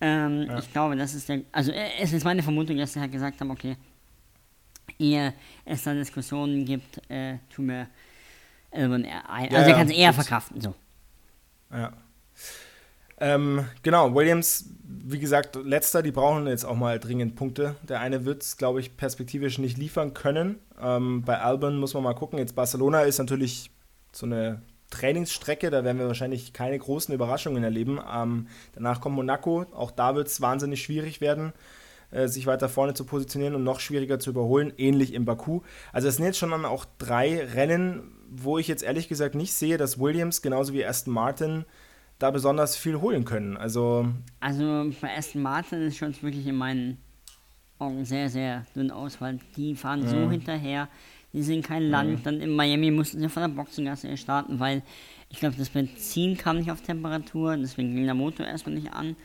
Ähm. 0.00 0.48
Ich 0.58 0.72
glaube, 0.72 0.96
das 0.96 1.14
ist 1.14 1.28
der, 1.28 1.42
also 1.52 1.70
äh, 1.72 1.88
es 2.00 2.12
ist 2.12 2.24
meine 2.24 2.42
Vermutung, 2.42 2.76
dass 2.76 2.92
sie 2.92 3.00
halt 3.00 3.12
gesagt 3.12 3.40
haben, 3.40 3.50
okay, 3.52 3.76
ehe 4.98 5.32
es 5.64 5.84
da 5.84 5.94
Diskussionen 5.94 6.64
gibt, 6.64 7.00
äh, 7.10 7.38
tun 7.54 7.68
wir 7.68 7.86
Albon 8.70 9.04
eher 9.04 9.30
ein. 9.30 9.54
Also 9.54 9.70
er 9.70 9.76
kann 9.76 9.86
es 9.88 9.96
eher 9.96 10.12
verkraften, 10.12 10.60
so. 10.60 10.74
ja. 11.72 11.92
Ähm, 13.24 13.64
genau, 13.82 14.14
Williams, 14.14 14.66
wie 14.86 15.18
gesagt, 15.18 15.56
letzter, 15.56 16.02
die 16.02 16.12
brauchen 16.12 16.46
jetzt 16.46 16.66
auch 16.66 16.76
mal 16.76 16.98
dringend 17.00 17.36
Punkte. 17.36 17.74
Der 17.88 18.00
eine 18.00 18.26
wird 18.26 18.42
es, 18.42 18.58
glaube 18.58 18.80
ich, 18.80 18.98
perspektivisch 18.98 19.56
nicht 19.56 19.78
liefern 19.78 20.12
können. 20.12 20.58
Ähm, 20.78 21.22
bei 21.22 21.40
Albon 21.40 21.78
muss 21.78 21.94
man 21.94 22.02
mal 22.02 22.12
gucken. 22.12 22.38
Jetzt 22.38 22.54
Barcelona 22.54 23.00
ist 23.04 23.16
natürlich 23.16 23.70
so 24.12 24.26
eine 24.26 24.60
Trainingsstrecke, 24.90 25.70
da 25.70 25.84
werden 25.84 25.98
wir 25.98 26.06
wahrscheinlich 26.06 26.52
keine 26.52 26.78
großen 26.78 27.14
Überraschungen 27.14 27.64
erleben. 27.64 27.98
Ähm, 28.14 28.46
danach 28.74 29.00
kommt 29.00 29.16
Monaco, 29.16 29.64
auch 29.74 29.90
da 29.90 30.14
wird 30.14 30.28
es 30.28 30.42
wahnsinnig 30.42 30.82
schwierig 30.82 31.22
werden, 31.22 31.54
äh, 32.10 32.28
sich 32.28 32.44
weiter 32.44 32.68
vorne 32.68 32.92
zu 32.92 33.06
positionieren 33.06 33.54
und 33.54 33.64
noch 33.64 33.80
schwieriger 33.80 34.18
zu 34.18 34.28
überholen, 34.28 34.70
ähnlich 34.76 35.14
im 35.14 35.24
Baku. 35.24 35.62
Also 35.94 36.08
es 36.08 36.16
sind 36.16 36.26
jetzt 36.26 36.38
schon 36.38 36.50
dann 36.50 36.66
auch 36.66 36.84
drei 36.98 37.42
Rennen, 37.42 38.12
wo 38.28 38.58
ich 38.58 38.68
jetzt 38.68 38.82
ehrlich 38.82 39.08
gesagt 39.08 39.34
nicht 39.34 39.54
sehe, 39.54 39.78
dass 39.78 39.98
Williams 39.98 40.42
genauso 40.42 40.74
wie 40.74 40.84
Aston 40.84 41.14
Martin 41.14 41.64
da 42.18 42.30
besonders 42.30 42.76
viel 42.76 43.00
holen 43.00 43.24
können. 43.24 43.56
Also 43.56 44.08
Also 44.40 44.90
bei 45.00 45.16
Aston 45.16 45.42
Martin 45.42 45.82
ist 45.82 45.96
schon 45.96 46.14
wirklich 46.22 46.46
in 46.46 46.56
meinen 46.56 46.98
Augen 47.78 48.04
sehr, 48.04 48.28
sehr 48.28 48.64
dünn 48.74 48.90
aus, 48.90 49.20
weil 49.20 49.38
die 49.56 49.74
fahren 49.74 50.06
so 50.06 50.30
hinterher, 50.30 50.88
die 51.32 51.42
sind 51.42 51.66
kein 51.66 51.82
Land. 51.90 52.24
Dann 52.24 52.40
in 52.40 52.50
Miami 52.54 52.90
mussten 52.90 53.18
sie 53.20 53.28
von 53.28 53.42
der 53.42 53.48
Boxengasse 53.48 54.16
starten, 54.16 54.60
weil 54.60 54.82
ich 55.28 55.40
glaube, 55.40 55.56
das 55.58 55.68
Benzin 55.70 56.36
kam 56.36 56.58
nicht 56.58 56.70
auf 56.70 56.80
Temperatur, 56.82 57.56
deswegen 57.56 57.94
ging 57.94 58.04
der 58.04 58.14
Motor 58.14 58.46
erstmal 58.46 58.76
nicht 58.76 58.92
an. 58.92 59.16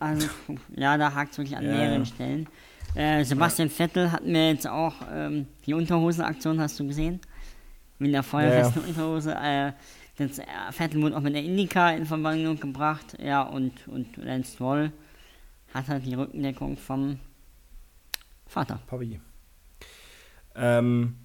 Also 0.00 0.26
ja, 0.74 0.96
da 0.96 1.14
hakt 1.14 1.32
es 1.32 1.38
wirklich 1.38 1.56
an 1.56 1.64
Ja, 1.64 1.72
mehreren. 1.72 2.06
Stellen. 2.06 2.48
Äh, 2.94 3.24
Sebastian 3.24 3.68
Vettel 3.68 4.10
hat 4.10 4.24
mir 4.24 4.50
jetzt 4.50 4.66
auch 4.66 4.94
ähm, 5.12 5.46
die 5.66 5.74
Unterhosenaktion, 5.74 6.60
hast 6.60 6.80
du 6.80 6.86
gesehen? 6.86 7.20
Mit 7.98 8.12
der 8.12 8.22
feuerfesten 8.22 8.82
Unterhose. 8.82 9.34
Äh, 9.34 9.72
äh, 10.18 10.72
Vettel 10.72 11.02
wurde 11.02 11.16
auch 11.16 11.20
mit 11.20 11.34
der 11.34 11.42
Indica 11.42 11.90
in 11.90 12.06
Verbindung 12.06 12.58
gebracht. 12.60 13.16
Ja, 13.20 13.42
und, 13.42 13.72
und 13.88 14.16
Lance 14.16 14.54
Stroll 14.54 14.92
hat 15.72 15.88
halt 15.88 16.06
die 16.06 16.14
Rückendeckung 16.14 16.76
vom 16.76 17.18
Vater. 18.46 18.80
Papi. 18.86 19.20
Ähm, 20.54 21.16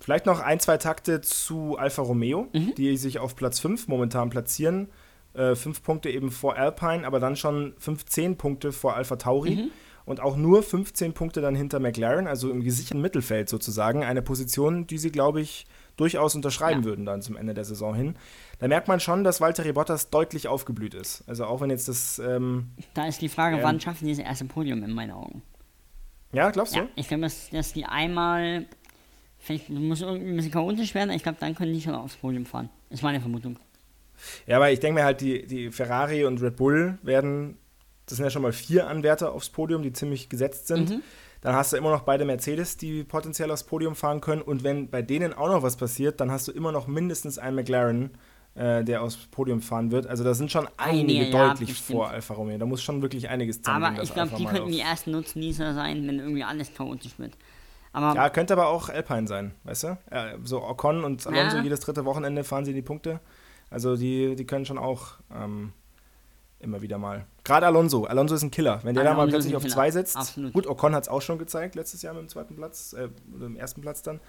vielleicht 0.00 0.26
noch 0.26 0.40
ein, 0.40 0.58
zwei 0.58 0.78
Takte 0.78 1.20
zu 1.20 1.76
Alfa 1.78 2.02
Romeo, 2.02 2.48
die 2.76 2.96
sich 2.96 3.20
auf 3.20 3.36
Platz 3.36 3.60
5 3.60 3.86
momentan 3.86 4.30
platzieren. 4.30 4.88
Äh, 5.34 5.54
fünf 5.54 5.82
Punkte 5.82 6.08
eben 6.08 6.30
vor 6.30 6.56
Alpine, 6.56 7.06
aber 7.06 7.20
dann 7.20 7.36
schon 7.36 7.74
15 7.78 8.38
Punkte 8.38 8.72
vor 8.72 8.96
Alpha 8.96 9.16
Tauri. 9.16 9.70
Und 10.06 10.20
auch 10.20 10.36
nur 10.36 10.62
15 10.62 11.12
Punkte 11.14 11.40
dann 11.40 11.54
hinter 11.56 11.80
McLaren, 11.80 12.26
also 12.28 12.50
im 12.50 12.62
gesicherten 12.62 13.00
Mittelfeld 13.02 13.48
sozusagen. 13.48 14.04
Eine 14.04 14.22
Position, 14.22 14.86
die 14.86 14.98
sie, 14.98 15.10
glaube 15.10 15.40
ich, 15.40 15.66
durchaus 15.96 16.34
unterschreiben 16.36 16.80
Ja. 16.82 16.84
würden 16.86 17.04
dann 17.04 17.22
zum 17.22 17.36
Ende 17.36 17.54
der 17.54 17.64
Saison 17.64 17.94
hin. 17.94 18.14
Da 18.60 18.68
merkt 18.68 18.86
man 18.86 19.00
schon, 19.00 19.24
dass 19.24 19.40
Valtteri 19.40 19.72
Bottas 19.72 20.08
deutlich 20.10 20.46
aufgeblüht 20.46 20.94
ist. 20.94 21.24
Also 21.26 21.44
auch 21.46 21.60
wenn 21.60 21.70
jetzt 21.70 21.88
das, 21.88 22.18
ähm, 22.20 22.70
Da 22.94 23.06
ist 23.08 23.20
die 23.20 23.28
Frage, 23.28 23.56
Ähm. 23.56 23.62
wann 23.64 23.80
schaffen 23.80 24.06
die 24.06 24.12
das 24.14 24.24
erste 24.24 24.44
Podium 24.44 24.82
in 24.84 24.92
meinen 24.92 25.10
Augen? 25.10 25.42
ja, 26.32 26.50
glaubst 26.50 26.74
du? 26.76 26.80
Ja, 26.80 26.88
ich 26.94 27.08
glaube, 27.08 27.22
dass, 27.22 27.50
dass 27.50 27.72
die 27.72 27.84
einmal, 27.86 28.66
vielleicht 29.38 29.70
muss 29.70 30.02
irgendwie 30.02 30.30
ein 30.30 30.36
bisschen 30.36 30.52
chaotisch 30.52 30.94
werden, 30.94 31.10
ich 31.10 31.22
glaube, 31.24 31.38
dann 31.40 31.54
können 31.56 31.72
die 31.72 31.80
schon 31.80 31.94
aufs 31.94 32.14
Podium 32.16 32.46
fahren. 32.46 32.68
Ist 32.90 33.02
meine 33.02 33.20
Vermutung. 33.20 33.58
Ja, 34.46 34.56
aber 34.56 34.70
ich 34.70 34.78
denke 34.80 35.00
mir 35.00 35.04
halt, 35.04 35.20
die, 35.20 35.46
die 35.46 35.70
Ferrari 35.72 36.24
und 36.24 36.40
Red 36.42 36.56
Bull 36.56 36.98
werden, 37.02 37.56
das 38.06 38.16
sind 38.16 38.24
ja 38.24 38.30
schon 38.30 38.42
mal 38.42 38.52
vier 38.52 38.86
Anwärter 38.88 39.32
aufs 39.32 39.48
Podium, 39.50 39.82
die 39.82 39.92
ziemlich 39.92 40.28
gesetzt 40.28 40.68
sind. 40.68 40.90
Mhm. 40.90 41.02
Dann 41.40 41.54
hast 41.54 41.72
du 41.72 41.76
immer 41.76 41.90
noch 41.90 42.02
beide 42.02 42.24
Mercedes, 42.24 42.76
die 42.76 43.04
potenziell 43.04 43.50
aufs 43.50 43.64
Podium 43.64 43.94
fahren 43.94 44.20
können. 44.20 44.42
Und 44.42 44.64
wenn 44.64 44.88
bei 44.90 45.02
denen 45.02 45.32
auch 45.32 45.48
noch 45.48 45.62
was 45.62 45.76
passiert, 45.76 46.20
dann 46.20 46.30
hast 46.30 46.48
du 46.48 46.52
immer 46.52 46.72
noch 46.72 46.86
mindestens 46.86 47.38
einen 47.38 47.56
McLaren, 47.56 48.10
äh, 48.54 48.82
der 48.82 49.02
aufs 49.02 49.16
Podium 49.16 49.60
fahren 49.60 49.90
wird. 49.90 50.06
Also 50.06 50.24
da 50.24 50.34
sind 50.34 50.50
schon 50.50 50.66
einige 50.76 51.28
ja, 51.28 51.48
deutlich 51.48 51.68
bestimmt. 51.68 51.98
vor 51.98 52.08
Alfa 52.08 52.34
Romeo. 52.34 52.58
Da 52.58 52.66
muss 52.66 52.82
schon 52.82 53.02
wirklich 53.02 53.28
einiges 53.28 53.60
zusammenlegen, 53.60 53.96
Aber 53.96 54.02
ich 54.04 54.14
glaube, 54.14 54.32
die 54.36 54.44
könnten 54.46 54.70
die 54.72 54.80
ersten 54.80 55.10
Nutznießer 55.10 55.74
sein, 55.74 56.06
wenn 56.08 56.18
irgendwie 56.18 56.42
alles 56.44 56.72
chaotisch 56.74 57.18
wird. 57.18 57.32
Aber 57.92 58.14
Ja, 58.14 58.28
könnte 58.30 58.54
aber 58.54 58.68
auch 58.68 58.88
Alpine 58.88 59.26
sein, 59.26 59.54
weißt 59.64 59.84
du? 59.84 59.98
Äh, 60.10 60.38
so 60.42 60.62
Ocon 60.62 61.04
und 61.04 61.26
Alonso 61.26 61.58
Ja. 61.58 61.62
jedes 61.62 61.80
dritte 61.80 62.04
Wochenende 62.04 62.44
fahren 62.44 62.64
sie 62.64 62.72
die 62.74 62.82
Punkte. 62.82 63.20
Also 63.70 63.96
die, 63.96 64.36
die 64.36 64.46
können 64.46 64.64
schon 64.64 64.78
auch 64.78 65.14
ähm, 65.34 65.72
immer 66.60 66.80
wieder 66.82 66.98
mal 66.98 67.26
Gerade 67.44 67.66
Alonso. 67.66 68.04
Alonso 68.04 68.34
ist 68.34 68.42
ein 68.42 68.50
Killer. 68.50 68.80
Wenn 68.82 68.94
der 68.94 69.04
da 69.04 69.10
mal 69.14 69.20
Alonso 69.22 69.36
ist 69.38 69.44
plötzlich 69.44 69.56
auf 69.56 69.72
zwei 69.72 69.90
sitzt. 69.90 70.16
Absolut. 70.16 70.52
Gut, 70.52 70.66
Ocon 70.66 70.94
hat 70.94 71.04
es 71.04 71.08
auch 71.08 71.22
schon 71.22 71.38
gezeigt, 71.38 71.74
letztes 71.76 72.02
Jahr 72.02 72.12
mit 72.14 72.22
dem 72.22 72.28
zweiten 72.28 72.56
Platz, 72.56 72.92
äh, 72.92 73.08
oder 73.34 73.46
im 73.46 73.56
ersten 73.56 73.82
Platz 73.82 74.02
dann. 74.02 74.20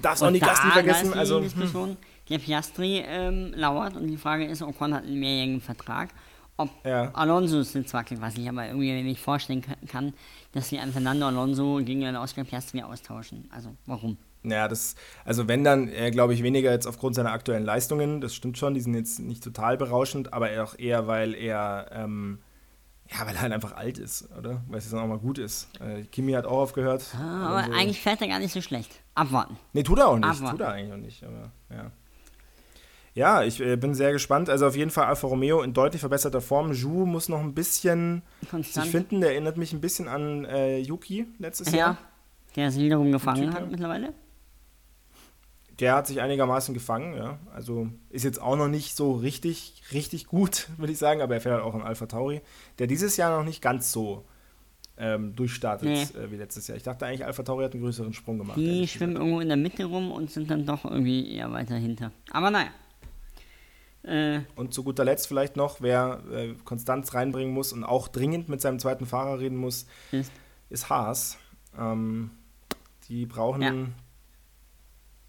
Darfst 0.00 0.22
auch 0.22 0.30
nicht 0.30 0.44
da 0.46 0.54
vergessen. 0.54 1.06
ist 1.08 1.14
die 1.14 1.18
Also, 1.18 1.40
hm. 1.42 1.96
Der 2.28 2.38
Piastri 2.38 3.04
ähm, 3.06 3.52
lauert 3.54 3.96
und 3.96 4.06
die 4.08 4.16
Frage 4.16 4.46
ist, 4.46 4.62
Ocon 4.62 4.94
hat 4.94 5.04
einen 5.04 5.20
mehrjährigen 5.20 5.60
Vertrag, 5.60 6.10
ob 6.56 6.70
Ja. 6.84 7.10
Alonso 7.14 7.62
sitzt 7.62 7.92
wackelt, 7.92 8.20
was 8.20 8.36
ich 8.36 8.48
aber 8.48 8.66
irgendwie 8.66 9.02
nicht 9.02 9.20
vorstellen 9.20 9.60
ka- 9.62 9.76
kann, 9.86 10.14
dass 10.52 10.68
sie 10.70 10.78
einen 10.78 10.92
Fernando 10.92 11.26
Alonso 11.26 11.80
gegen 11.84 12.04
einen 12.04 12.16
Oscar 12.16 12.44
Piastri 12.44 12.82
austauschen. 12.82 13.48
Also, 13.52 13.70
warum? 13.86 14.16
Ja, 14.50 14.68
das, 14.68 14.94
also 15.24 15.48
wenn 15.48 15.64
dann, 15.64 15.88
äh, 15.88 16.10
glaube 16.10 16.34
ich, 16.34 16.42
weniger 16.42 16.70
jetzt 16.70 16.86
aufgrund 16.86 17.14
seiner 17.14 17.32
aktuellen 17.32 17.64
Leistungen, 17.64 18.20
das 18.20 18.34
stimmt 18.34 18.58
schon, 18.58 18.74
die 18.74 18.80
sind 18.80 18.94
jetzt 18.94 19.18
nicht 19.20 19.42
total 19.42 19.76
berauschend, 19.76 20.32
aber 20.32 20.48
auch 20.62 20.78
eher, 20.78 21.06
weil 21.06 21.34
er, 21.34 21.88
ähm, 21.92 22.38
ja, 23.10 23.26
weil 23.26 23.34
er 23.36 23.42
halt 23.42 23.52
einfach 23.52 23.76
alt 23.76 23.98
ist, 23.98 24.28
oder? 24.36 24.62
Weil 24.68 24.78
es 24.78 24.84
jetzt 24.84 24.94
auch 24.94 25.06
mal 25.06 25.18
gut 25.18 25.38
ist. 25.38 25.68
Äh, 25.80 26.02
Kimi 26.04 26.32
hat 26.32 26.44
auch 26.46 26.58
aufgehört. 26.58 27.04
Ah, 27.20 27.46
aber 27.48 27.56
Alonso- 27.58 27.72
eigentlich 27.78 28.00
fährt 28.00 28.20
er 28.20 28.28
gar 28.28 28.38
nicht 28.40 28.52
so 28.52 28.60
schlecht. 28.60 28.90
Abwarten. 29.14 29.56
Nee, 29.72 29.82
tut 29.84 29.98
er 29.98 30.08
auch 30.08 30.16
nicht. 30.16 30.24
Abwarten. 30.26 30.50
Tut 30.58 30.60
er 30.66 30.72
eigentlich 30.72 30.92
auch 30.92 30.96
nicht, 30.96 31.22
aber 31.24 31.52
ja. 31.70 31.90
Ja, 33.14 33.42
ich 33.42 33.60
äh, 33.60 33.76
bin 33.76 33.94
sehr 33.94 34.12
gespannt. 34.12 34.50
Also 34.50 34.66
auf 34.66 34.76
jeden 34.76 34.90
Fall 34.90 35.06
Alfa 35.06 35.26
Romeo 35.26 35.62
in 35.62 35.72
deutlich 35.72 36.00
verbesserter 36.00 36.42
Form. 36.42 36.72
Ju 36.72 37.06
muss 37.06 37.30
noch 37.30 37.40
ein 37.40 37.54
bisschen 37.54 38.20
Konstant. 38.50 38.84
sich 38.84 38.92
finden. 38.92 39.22
Der 39.22 39.30
erinnert 39.30 39.56
mich 39.56 39.72
ein 39.72 39.80
bisschen 39.80 40.06
an 40.06 40.44
äh, 40.44 40.78
Yuki 40.80 41.26
letztes 41.38 41.70
Ja, 41.72 41.78
Jahr. 41.78 41.98
der 42.56 42.70
sich 42.70 42.82
wiederum 42.82 43.10
gefangen 43.12 43.54
hat 43.54 43.70
mittlerweile. 43.70 44.12
Der 45.80 45.94
hat 45.94 46.06
sich 46.06 46.20
einigermaßen 46.20 46.72
gefangen, 46.74 47.16
ja. 47.16 47.38
Also 47.54 47.88
ist 48.10 48.24
jetzt 48.24 48.40
auch 48.40 48.56
noch 48.56 48.68
nicht 48.68 48.96
so 48.96 49.12
richtig, 49.12 49.82
richtig 49.92 50.26
gut, 50.26 50.68
würde 50.78 50.92
ich 50.92 50.98
sagen, 50.98 51.20
aber 51.20 51.34
er 51.34 51.40
fährt 51.40 51.56
halt 51.56 51.64
auch 51.64 51.74
in 51.74 51.82
Alpha 51.82 52.06
Tauri, 52.06 52.40
der 52.78 52.86
dieses 52.86 53.16
Jahr 53.16 53.36
noch 53.38 53.44
nicht 53.44 53.60
ganz 53.60 53.92
so 53.92 54.24
ähm, 54.98 55.36
durchstartet 55.36 55.88
Nee. 55.88 56.02
äh, 56.18 56.30
wie 56.30 56.36
letztes 56.36 56.66
Jahr. 56.68 56.76
Ich 56.76 56.82
dachte 56.82 57.04
eigentlich, 57.04 57.24
Alpha 57.26 57.42
Tauri 57.42 57.64
hat 57.64 57.74
einen 57.74 57.82
größeren 57.82 58.14
Sprung 58.14 58.38
gemacht. 58.38 58.56
Die 58.56 58.88
schwimmen 58.88 59.16
irgendwo 59.16 59.40
in 59.40 59.48
der 59.48 59.58
Mitte 59.58 59.84
rum 59.84 60.10
und 60.10 60.30
sind 60.30 60.50
dann 60.50 60.64
doch 60.64 60.84
irgendwie 60.86 61.34
eher 61.34 61.52
weiter 61.52 61.76
hinter. 61.76 62.12
Aber 62.30 62.50
naja. 62.50 62.70
Äh, 64.02 64.40
Und 64.54 64.72
zu 64.72 64.84
guter 64.84 65.04
Letzt 65.04 65.26
vielleicht 65.26 65.56
noch, 65.56 65.80
wer 65.80 66.22
äh, 66.32 66.54
Konstanz 66.64 67.12
reinbringen 67.12 67.52
muss 67.52 67.72
und 67.72 67.84
auch 67.84 68.08
dringend 68.08 68.48
mit 68.48 68.60
seinem 68.60 68.78
zweiten 68.78 69.04
Fahrer 69.04 69.40
reden 69.40 69.56
muss, 69.56 69.86
ist 70.12 70.32
ist 70.70 70.88
Haas. 70.88 71.38
Ähm, 71.78 72.30
die 73.08 73.26
brauchen. 73.26 73.62
Ja. 73.62 73.72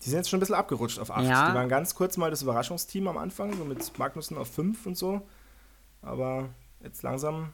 Die 0.03 0.09
sind 0.09 0.17
jetzt 0.19 0.29
schon 0.29 0.37
ein 0.37 0.41
bisschen 0.41 0.55
abgerutscht 0.55 0.99
auf 0.99 1.09
8. 1.11 1.25
Ja. 1.25 1.49
Die 1.49 1.55
waren 1.55 1.69
ganz 1.69 1.95
kurz 1.95 2.17
mal 2.17 2.29
das 2.29 2.41
Überraschungsteam 2.43 3.07
am 3.07 3.17
Anfang, 3.17 3.53
so 3.57 3.65
mit 3.65 3.97
Magnussen 3.97 4.37
auf 4.37 4.47
5 4.53 4.85
und 4.85 4.97
so. 4.97 5.21
Aber 6.01 6.49
jetzt 6.83 7.01
langsam 7.01 7.51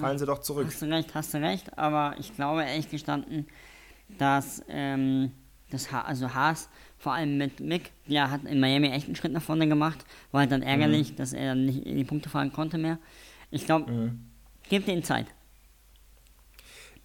fallen 0.00 0.18
sie 0.18 0.26
doch 0.26 0.40
zurück. 0.40 0.66
Hast 0.66 0.82
du 0.82 0.86
recht, 0.86 1.14
hast 1.14 1.32
du 1.34 1.38
recht, 1.38 1.78
aber 1.78 2.14
ich 2.18 2.34
glaube 2.34 2.64
ehrlich 2.64 2.90
gestanden, 2.90 3.46
dass 4.18 4.62
ähm, 4.68 5.30
das 5.70 5.92
ha 5.92 6.02
also 6.02 6.34
Haas 6.34 6.68
vor 6.98 7.12
allem 7.14 7.38
mit 7.38 7.60
Mick, 7.60 7.92
der 8.06 8.30
hat 8.30 8.44
in 8.44 8.60
Miami 8.60 8.88
echt 8.88 9.06
einen 9.06 9.16
Schritt 9.16 9.32
nach 9.32 9.42
vorne 9.42 9.68
gemacht, 9.68 10.04
war 10.32 10.40
halt 10.40 10.52
dann 10.52 10.60
Mhm. 10.60 10.66
ärgerlich, 10.66 11.14
dass 11.16 11.32
er 11.32 11.54
nicht 11.54 11.86
in 11.86 11.96
die 11.96 12.04
Punkte 12.04 12.28
fahren 12.28 12.52
konnte 12.52 12.76
mehr. 12.76 12.98
Ich 13.50 13.64
glaube, 13.66 13.90
Mhm. 13.90 14.26
gebt 14.68 14.86
ihm 14.88 15.02
Zeit. 15.02 15.26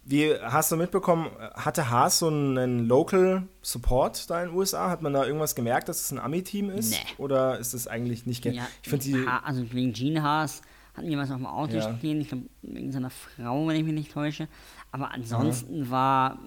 Wie 0.07 0.33
hast 0.39 0.71
du 0.71 0.77
mitbekommen, 0.77 1.29
hatte 1.55 1.89
Haas 1.89 2.19
so 2.19 2.27
einen 2.27 2.87
Local 2.87 3.47
Support 3.63 4.29
da 4.29 4.43
in 4.43 4.49
den 4.49 4.57
USA? 4.57 4.89
Hat 4.89 5.01
man 5.01 5.13
da 5.13 5.25
irgendwas 5.25 5.55
gemerkt, 5.55 5.89
dass 5.89 5.99
es 5.99 6.11
ein 6.11 6.19
Ami-Team 6.19 6.69
ist? 6.69 6.91
Nee. 6.91 6.97
Oder 7.17 7.57
ist 7.57 7.73
es 7.73 7.87
eigentlich 7.87 8.27
nicht? 8.27 8.45
Ja, 8.45 8.67
ich 8.83 8.89
finde 8.89 9.03
die. 9.05 9.27
ha 9.27 9.39
also 9.43 9.63
wegen 9.73 9.93
Gene 9.93 10.21
Haas 10.21 10.61
hatten 10.93 11.09
die 11.09 11.17
was 11.17 11.29
auf 11.31 11.37
dem 11.37 11.47
Auto 11.47 11.73
Ja. 11.75 11.93
stehen, 11.97 12.21
ich 12.21 12.29
glaube 12.29 12.43
wegen 12.61 12.91
seiner 12.91 13.09
Frau, 13.09 13.67
wenn 13.67 13.75
ich 13.77 13.83
mich 13.83 13.93
nicht 13.95 14.11
täusche. 14.13 14.47
Aber 14.91 15.11
ansonsten 15.11 15.89
war, 15.89 16.37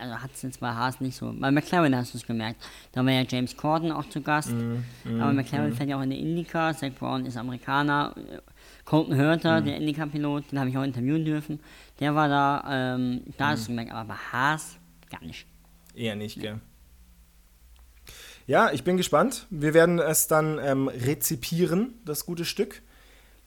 also 0.00 0.16
hat 0.16 0.30
es 0.34 0.42
jetzt 0.42 0.58
bei 0.58 0.72
Haas 0.72 1.00
nicht 1.00 1.16
so. 1.16 1.32
Bei 1.38 1.52
McLaren 1.52 1.94
hast 1.94 2.12
du 2.14 2.18
es 2.18 2.26
gemerkt. 2.26 2.60
Da 2.90 3.04
war 3.04 3.12
ja 3.12 3.22
James 3.28 3.56
Corden 3.56 3.92
auch 3.92 4.08
zu 4.08 4.20
Gast. 4.20 4.50
Mhm, 4.50 4.82
aber 5.20 5.32
McLaren 5.32 5.72
fährt 5.74 5.90
ja 5.90 5.98
auch 5.98 6.02
in 6.02 6.10
der 6.10 6.18
Indica. 6.18 6.74
Zach 6.74 6.90
Brown 6.98 7.24
ist 7.26 7.36
Amerikaner. 7.36 8.14
Colton 8.84 9.16
Hurter, 9.16 9.60
Mhm. 9.60 9.64
der 9.66 9.76
Indica-Pilot, 9.76 10.50
den 10.52 10.58
habe 10.58 10.70
ich 10.70 10.76
auch 10.76 10.82
interviewen 10.82 11.24
dürfen. 11.24 11.60
Der 12.00 12.14
war 12.14 12.28
da, 12.28 12.64
ähm, 12.96 13.22
da 13.38 13.46
Mhm. 13.46 13.50
hast 13.50 13.64
du 13.64 13.68
gemerkt, 13.68 13.92
aber 13.92 14.08
bei 14.08 14.14
Haas 14.32 14.76
gar 15.10 15.22
nicht. 15.22 15.46
Eher 15.94 16.16
nicht, 16.16 16.40
gell? 16.40 16.60
Ja, 18.46 18.70
ich 18.72 18.84
bin 18.84 18.96
gespannt. 18.96 19.46
Wir 19.50 19.72
werden 19.74 19.98
es 19.98 20.26
dann 20.26 20.58
ähm, 20.62 20.88
rezipieren, 20.88 21.94
das 22.04 22.26
gute 22.26 22.44
Stück. 22.44 22.82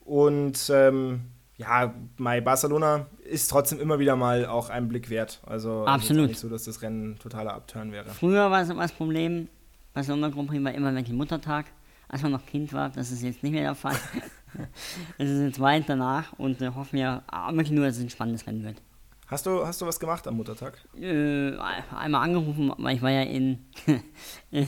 Und 0.00 0.70
ähm, 0.74 1.20
ja, 1.56 1.94
Mai 2.16 2.40
Barcelona 2.40 3.06
ist 3.24 3.48
trotzdem 3.48 3.78
immer 3.80 3.98
wieder 3.98 4.16
mal 4.16 4.46
auch 4.46 4.70
ein 4.70 4.88
Blick 4.88 5.10
wert. 5.10 5.40
Also 5.46 5.82
ist 5.82 5.88
Absolut. 5.88 6.24
auch 6.24 6.28
nicht 6.28 6.40
so, 6.40 6.48
dass 6.48 6.64
das 6.64 6.82
Rennen 6.82 7.18
totaler 7.18 7.52
Abturn 7.54 7.92
wäre. 7.92 8.08
Früher 8.10 8.50
war 8.50 8.62
es 8.62 8.70
immer 8.70 8.82
das 8.82 8.92
Problem, 8.92 9.48
Barcelona 9.92 10.30
Grand 10.30 10.48
Prix 10.48 10.64
war 10.64 10.72
immer 10.74 10.94
wirklich 10.94 11.14
Muttertag, 11.16 11.66
als 12.08 12.22
man 12.22 12.32
noch 12.32 12.46
Kind 12.46 12.72
war. 12.72 12.88
Das 12.90 13.10
ist 13.10 13.22
jetzt 13.22 13.42
nicht 13.42 13.52
mehr 13.52 13.62
der 13.62 13.74
Fall. 13.74 13.96
Es 15.18 15.28
ist 15.28 15.40
jetzt 15.40 15.60
weit 15.60 15.84
danach 15.88 16.32
und 16.38 16.60
äh, 16.60 16.70
hoffen 16.74 16.98
wir 16.98 17.22
ah, 17.26 17.50
wirklich 17.52 17.70
nur, 17.70 17.86
dass 17.86 17.96
es 17.96 18.02
ein 18.02 18.10
spannendes 18.10 18.46
Rennen 18.46 18.64
wird. 18.64 18.82
Hast 19.26 19.44
du, 19.44 19.66
hast 19.66 19.80
du 19.80 19.86
was 19.86 20.00
gemacht 20.00 20.26
am 20.26 20.36
Muttertag? 20.36 20.78
Äh, 20.98 21.52
einmal 21.94 22.24
angerufen, 22.24 22.72
weil 22.78 22.96
ich 22.96 23.02
war 23.02 23.10
ja 23.10 23.22
in, 23.22 23.58
in, 24.50 24.66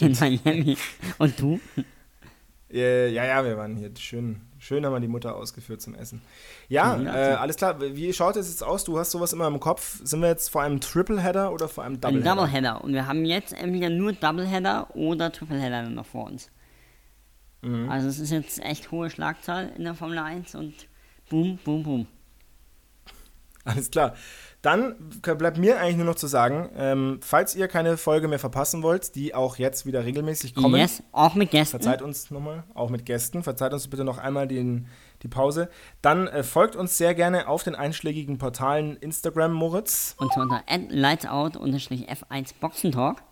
in 0.00 0.12
Miami. 0.20 0.76
Und 1.18 1.40
du? 1.40 1.60
Ja, 2.68 3.06
ja, 3.06 3.44
wir 3.44 3.56
waren 3.56 3.76
hier 3.76 3.90
schön. 3.98 4.42
Schön 4.60 4.84
haben 4.86 4.92
wir 4.92 5.00
die 5.00 5.08
Mutter 5.08 5.34
ausgeführt 5.34 5.80
zum 5.80 5.94
Essen. 5.94 6.22
Ja, 6.68 6.96
Ja, 6.98 7.32
äh, 7.32 7.34
alles 7.34 7.56
klar. 7.56 7.80
Wie 7.80 8.12
schaut 8.12 8.36
es 8.36 8.48
jetzt 8.48 8.62
aus? 8.62 8.84
Du 8.84 8.98
hast 8.98 9.10
sowas 9.10 9.32
immer 9.32 9.48
im 9.48 9.58
Kopf. 9.58 9.98
Sind 10.04 10.20
wir 10.20 10.28
jetzt 10.28 10.50
vor 10.50 10.62
einem 10.62 10.80
Tripleheader 10.80 11.50
oder 11.50 11.66
vor 11.66 11.82
einem 11.82 11.94
Ein 11.94 12.00
Doubleheader? 12.00 12.36
Doubleheader. 12.36 12.84
Und 12.84 12.92
wir 12.92 13.08
haben 13.08 13.24
jetzt 13.24 13.54
entweder 13.54 13.88
nur 13.88 14.12
Doubleheader 14.12 14.94
oder 14.94 15.32
Tripleheader 15.32 15.88
noch 15.88 16.06
vor 16.06 16.26
uns. 16.26 16.50
Mhm. 17.62 17.90
Also 17.90 18.08
es 18.08 18.18
ist 18.18 18.30
jetzt 18.30 18.62
echt 18.62 18.90
hohe 18.90 19.10
Schlagzahl 19.10 19.72
in 19.76 19.84
der 19.84 19.94
Formel 19.94 20.18
1 20.18 20.54
und 20.54 20.74
boom, 21.28 21.58
boom, 21.64 21.82
boom. 21.82 22.06
Alles 23.64 23.90
klar. 23.90 24.14
Dann 24.62 24.94
bleibt 25.22 25.56
mir 25.56 25.78
eigentlich 25.78 25.96
nur 25.96 26.04
noch 26.06 26.14
zu 26.16 26.26
sagen, 26.26 26.70
ähm, 26.76 27.18
falls 27.22 27.54
ihr 27.54 27.66
keine 27.66 27.96
Folge 27.96 28.28
mehr 28.28 28.38
verpassen 28.38 28.82
wollt, 28.82 29.14
die 29.14 29.34
auch 29.34 29.56
jetzt 29.56 29.86
wieder 29.86 30.04
regelmäßig 30.04 30.54
kommen, 30.54 30.78
Yes, 30.78 31.02
auch 31.12 31.34
mit 31.34 31.50
Gästen. 31.50 31.70
verzeiht 31.70 32.02
uns 32.02 32.30
nochmal, 32.30 32.64
auch 32.74 32.90
mit 32.90 33.06
Gästen, 33.06 33.42
verzeiht 33.42 33.72
uns 33.72 33.88
bitte 33.88 34.04
noch 34.04 34.18
einmal 34.18 34.48
den, 34.48 34.86
die 35.22 35.28
Pause. 35.28 35.70
Dann 36.02 36.26
äh, 36.28 36.42
folgt 36.42 36.76
uns 36.76 36.98
sehr 36.98 37.14
gerne 37.14 37.48
auf 37.48 37.62
den 37.62 37.74
einschlägigen 37.74 38.36
Portalen 38.36 38.96
Instagram 38.96 39.52
Moritz 39.52 40.14
Und 40.18 40.32
zwar 40.32 40.42
unter 40.44 40.62
lightsout-f1 40.90 42.54
Boxentalk. 42.60 43.22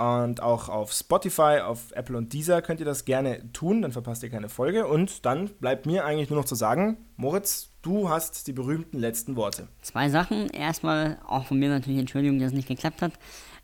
Und 0.00 0.42
auch 0.42 0.70
auf 0.70 0.92
Spotify, 0.92 1.60
auf 1.62 1.92
Apple 1.92 2.16
und 2.16 2.32
Deezer 2.32 2.62
könnt 2.62 2.80
ihr 2.80 2.86
das 2.86 3.04
gerne 3.04 3.52
tun, 3.52 3.82
dann 3.82 3.92
verpasst 3.92 4.22
ihr 4.22 4.30
keine 4.30 4.48
Folge. 4.48 4.86
Und 4.86 5.26
dann 5.26 5.48
bleibt 5.48 5.84
mir 5.84 6.06
eigentlich 6.06 6.30
nur 6.30 6.38
noch 6.38 6.46
zu 6.46 6.54
sagen, 6.54 6.96
Moritz, 7.16 7.68
du 7.82 8.08
hast 8.08 8.46
die 8.46 8.54
berühmten 8.54 8.98
letzten 8.98 9.36
Worte. 9.36 9.68
Zwei 9.82 10.08
Sachen. 10.08 10.48
Erstmal 10.48 11.18
auch 11.26 11.44
von 11.44 11.58
mir 11.58 11.68
natürlich 11.68 12.00
Entschuldigung, 12.00 12.38
dass 12.38 12.48
es 12.48 12.54
nicht 12.54 12.68
geklappt 12.68 13.02
hat 13.02 13.12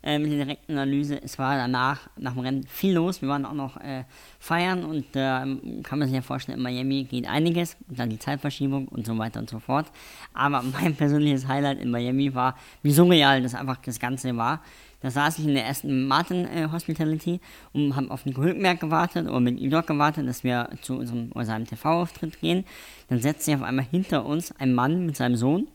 äh, 0.03 0.19
mit 0.19 0.31
der 0.31 0.45
direkten 0.45 0.73
Analyse. 0.73 1.19
Es 1.23 1.39
war 1.39 1.57
danach, 1.57 2.07
nach 2.17 2.33
dem 2.33 2.41
Rennen, 2.41 2.67
viel 2.67 2.93
los. 2.93 3.23
Wir 3.23 3.29
waren 3.29 3.43
auch 3.43 3.53
noch 3.53 3.77
äh, 3.77 4.03
feiern 4.37 4.83
und 4.83 5.07
da 5.13 5.41
ähm, 5.41 5.81
kann 5.81 5.97
man 5.97 6.07
sich 6.07 6.15
ja 6.15 6.21
vorstellen, 6.21 6.59
in 6.59 6.63
Miami 6.63 7.05
geht 7.05 7.27
einiges. 7.27 7.77
Und 7.89 7.97
dann 7.97 8.11
die 8.11 8.19
Zeitverschiebung 8.19 8.87
und 8.89 9.07
so 9.07 9.17
weiter 9.17 9.39
und 9.39 9.49
so 9.49 9.57
fort. 9.57 9.87
Aber 10.33 10.61
mein 10.81 10.95
persönliches 10.95 11.47
Highlight 11.47 11.79
in 11.79 11.89
Miami 11.89 12.35
war, 12.35 12.55
wie 12.83 12.91
surreal 12.91 13.41
das 13.41 13.55
einfach 13.55 13.77
das 13.77 13.99
Ganze 13.99 14.37
war. 14.37 14.61
Da 15.01 15.11
saß 15.11 15.39
ich 15.39 15.45
in 15.45 15.53
der 15.53 15.65
ersten 15.65 16.07
Martin 16.07 16.45
äh, 16.45 16.69
Hospitality 16.71 17.39
und 17.71 17.95
haben 17.95 18.09
auf 18.09 18.25
Nico 18.25 18.41
Hülkenberg 18.41 18.79
gewartet 18.79 19.27
oder 19.27 19.39
mit 19.39 19.59
Idok 19.59 19.87
gewartet, 19.87 20.27
dass 20.27 20.43
wir 20.43 20.69
zu 20.81 20.97
unserem, 20.97 21.31
oder 21.33 21.45
seinem 21.45 21.65
TV-Auftritt 21.65 22.39
gehen. 22.39 22.65
Dann 23.09 23.21
setzt 23.21 23.43
sich 23.43 23.55
auf 23.55 23.61
einmal 23.61 23.85
hinter 23.85 24.25
uns 24.25 24.51
ein 24.59 24.73
Mann 24.73 25.05
mit 25.05 25.15
seinem 25.15 25.35
Sohn, 25.35 25.67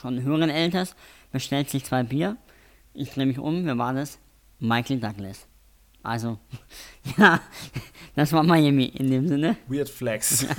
schon 0.00 0.22
höheren 0.22 0.50
Alters, 0.50 0.96
bestellt 1.30 1.68
sich 1.68 1.84
zwei 1.84 2.02
Bier. 2.02 2.36
Ich 2.94 3.10
drehe 3.10 3.26
mich 3.26 3.38
um, 3.38 3.64
wer 3.66 3.76
war 3.76 3.92
das? 3.92 4.18
Michael 4.60 5.00
Douglas. 5.00 5.46
Also, 6.02 6.38
ja, 7.18 7.40
das 8.16 8.32
war 8.32 8.42
Miami 8.42 8.86
in 8.86 9.10
dem 9.10 9.28
Sinne. 9.28 9.56
Weird 9.68 9.90
Flex. 9.90 10.46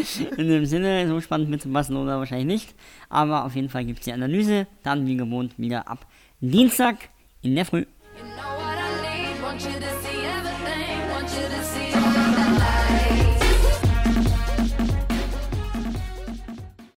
In 0.36 0.48
dem 0.48 0.66
Sinne, 0.66 1.06
so 1.08 1.20
spannend 1.20 1.50
mit 1.50 1.70
Barcelona 1.72 2.18
wahrscheinlich 2.18 2.46
nicht. 2.46 2.74
Aber 3.08 3.44
auf 3.44 3.54
jeden 3.54 3.68
Fall 3.68 3.84
gibt 3.84 4.00
es 4.00 4.04
die 4.04 4.12
Analyse. 4.12 4.66
Dann 4.82 5.06
wie 5.06 5.16
gewohnt 5.16 5.58
wieder 5.58 5.88
ab 5.88 6.06
Dienstag 6.42 7.10
in 7.42 7.54
der 7.54 7.66
Früh. 7.66 7.84
You 8.16 9.78
know 9.78 9.99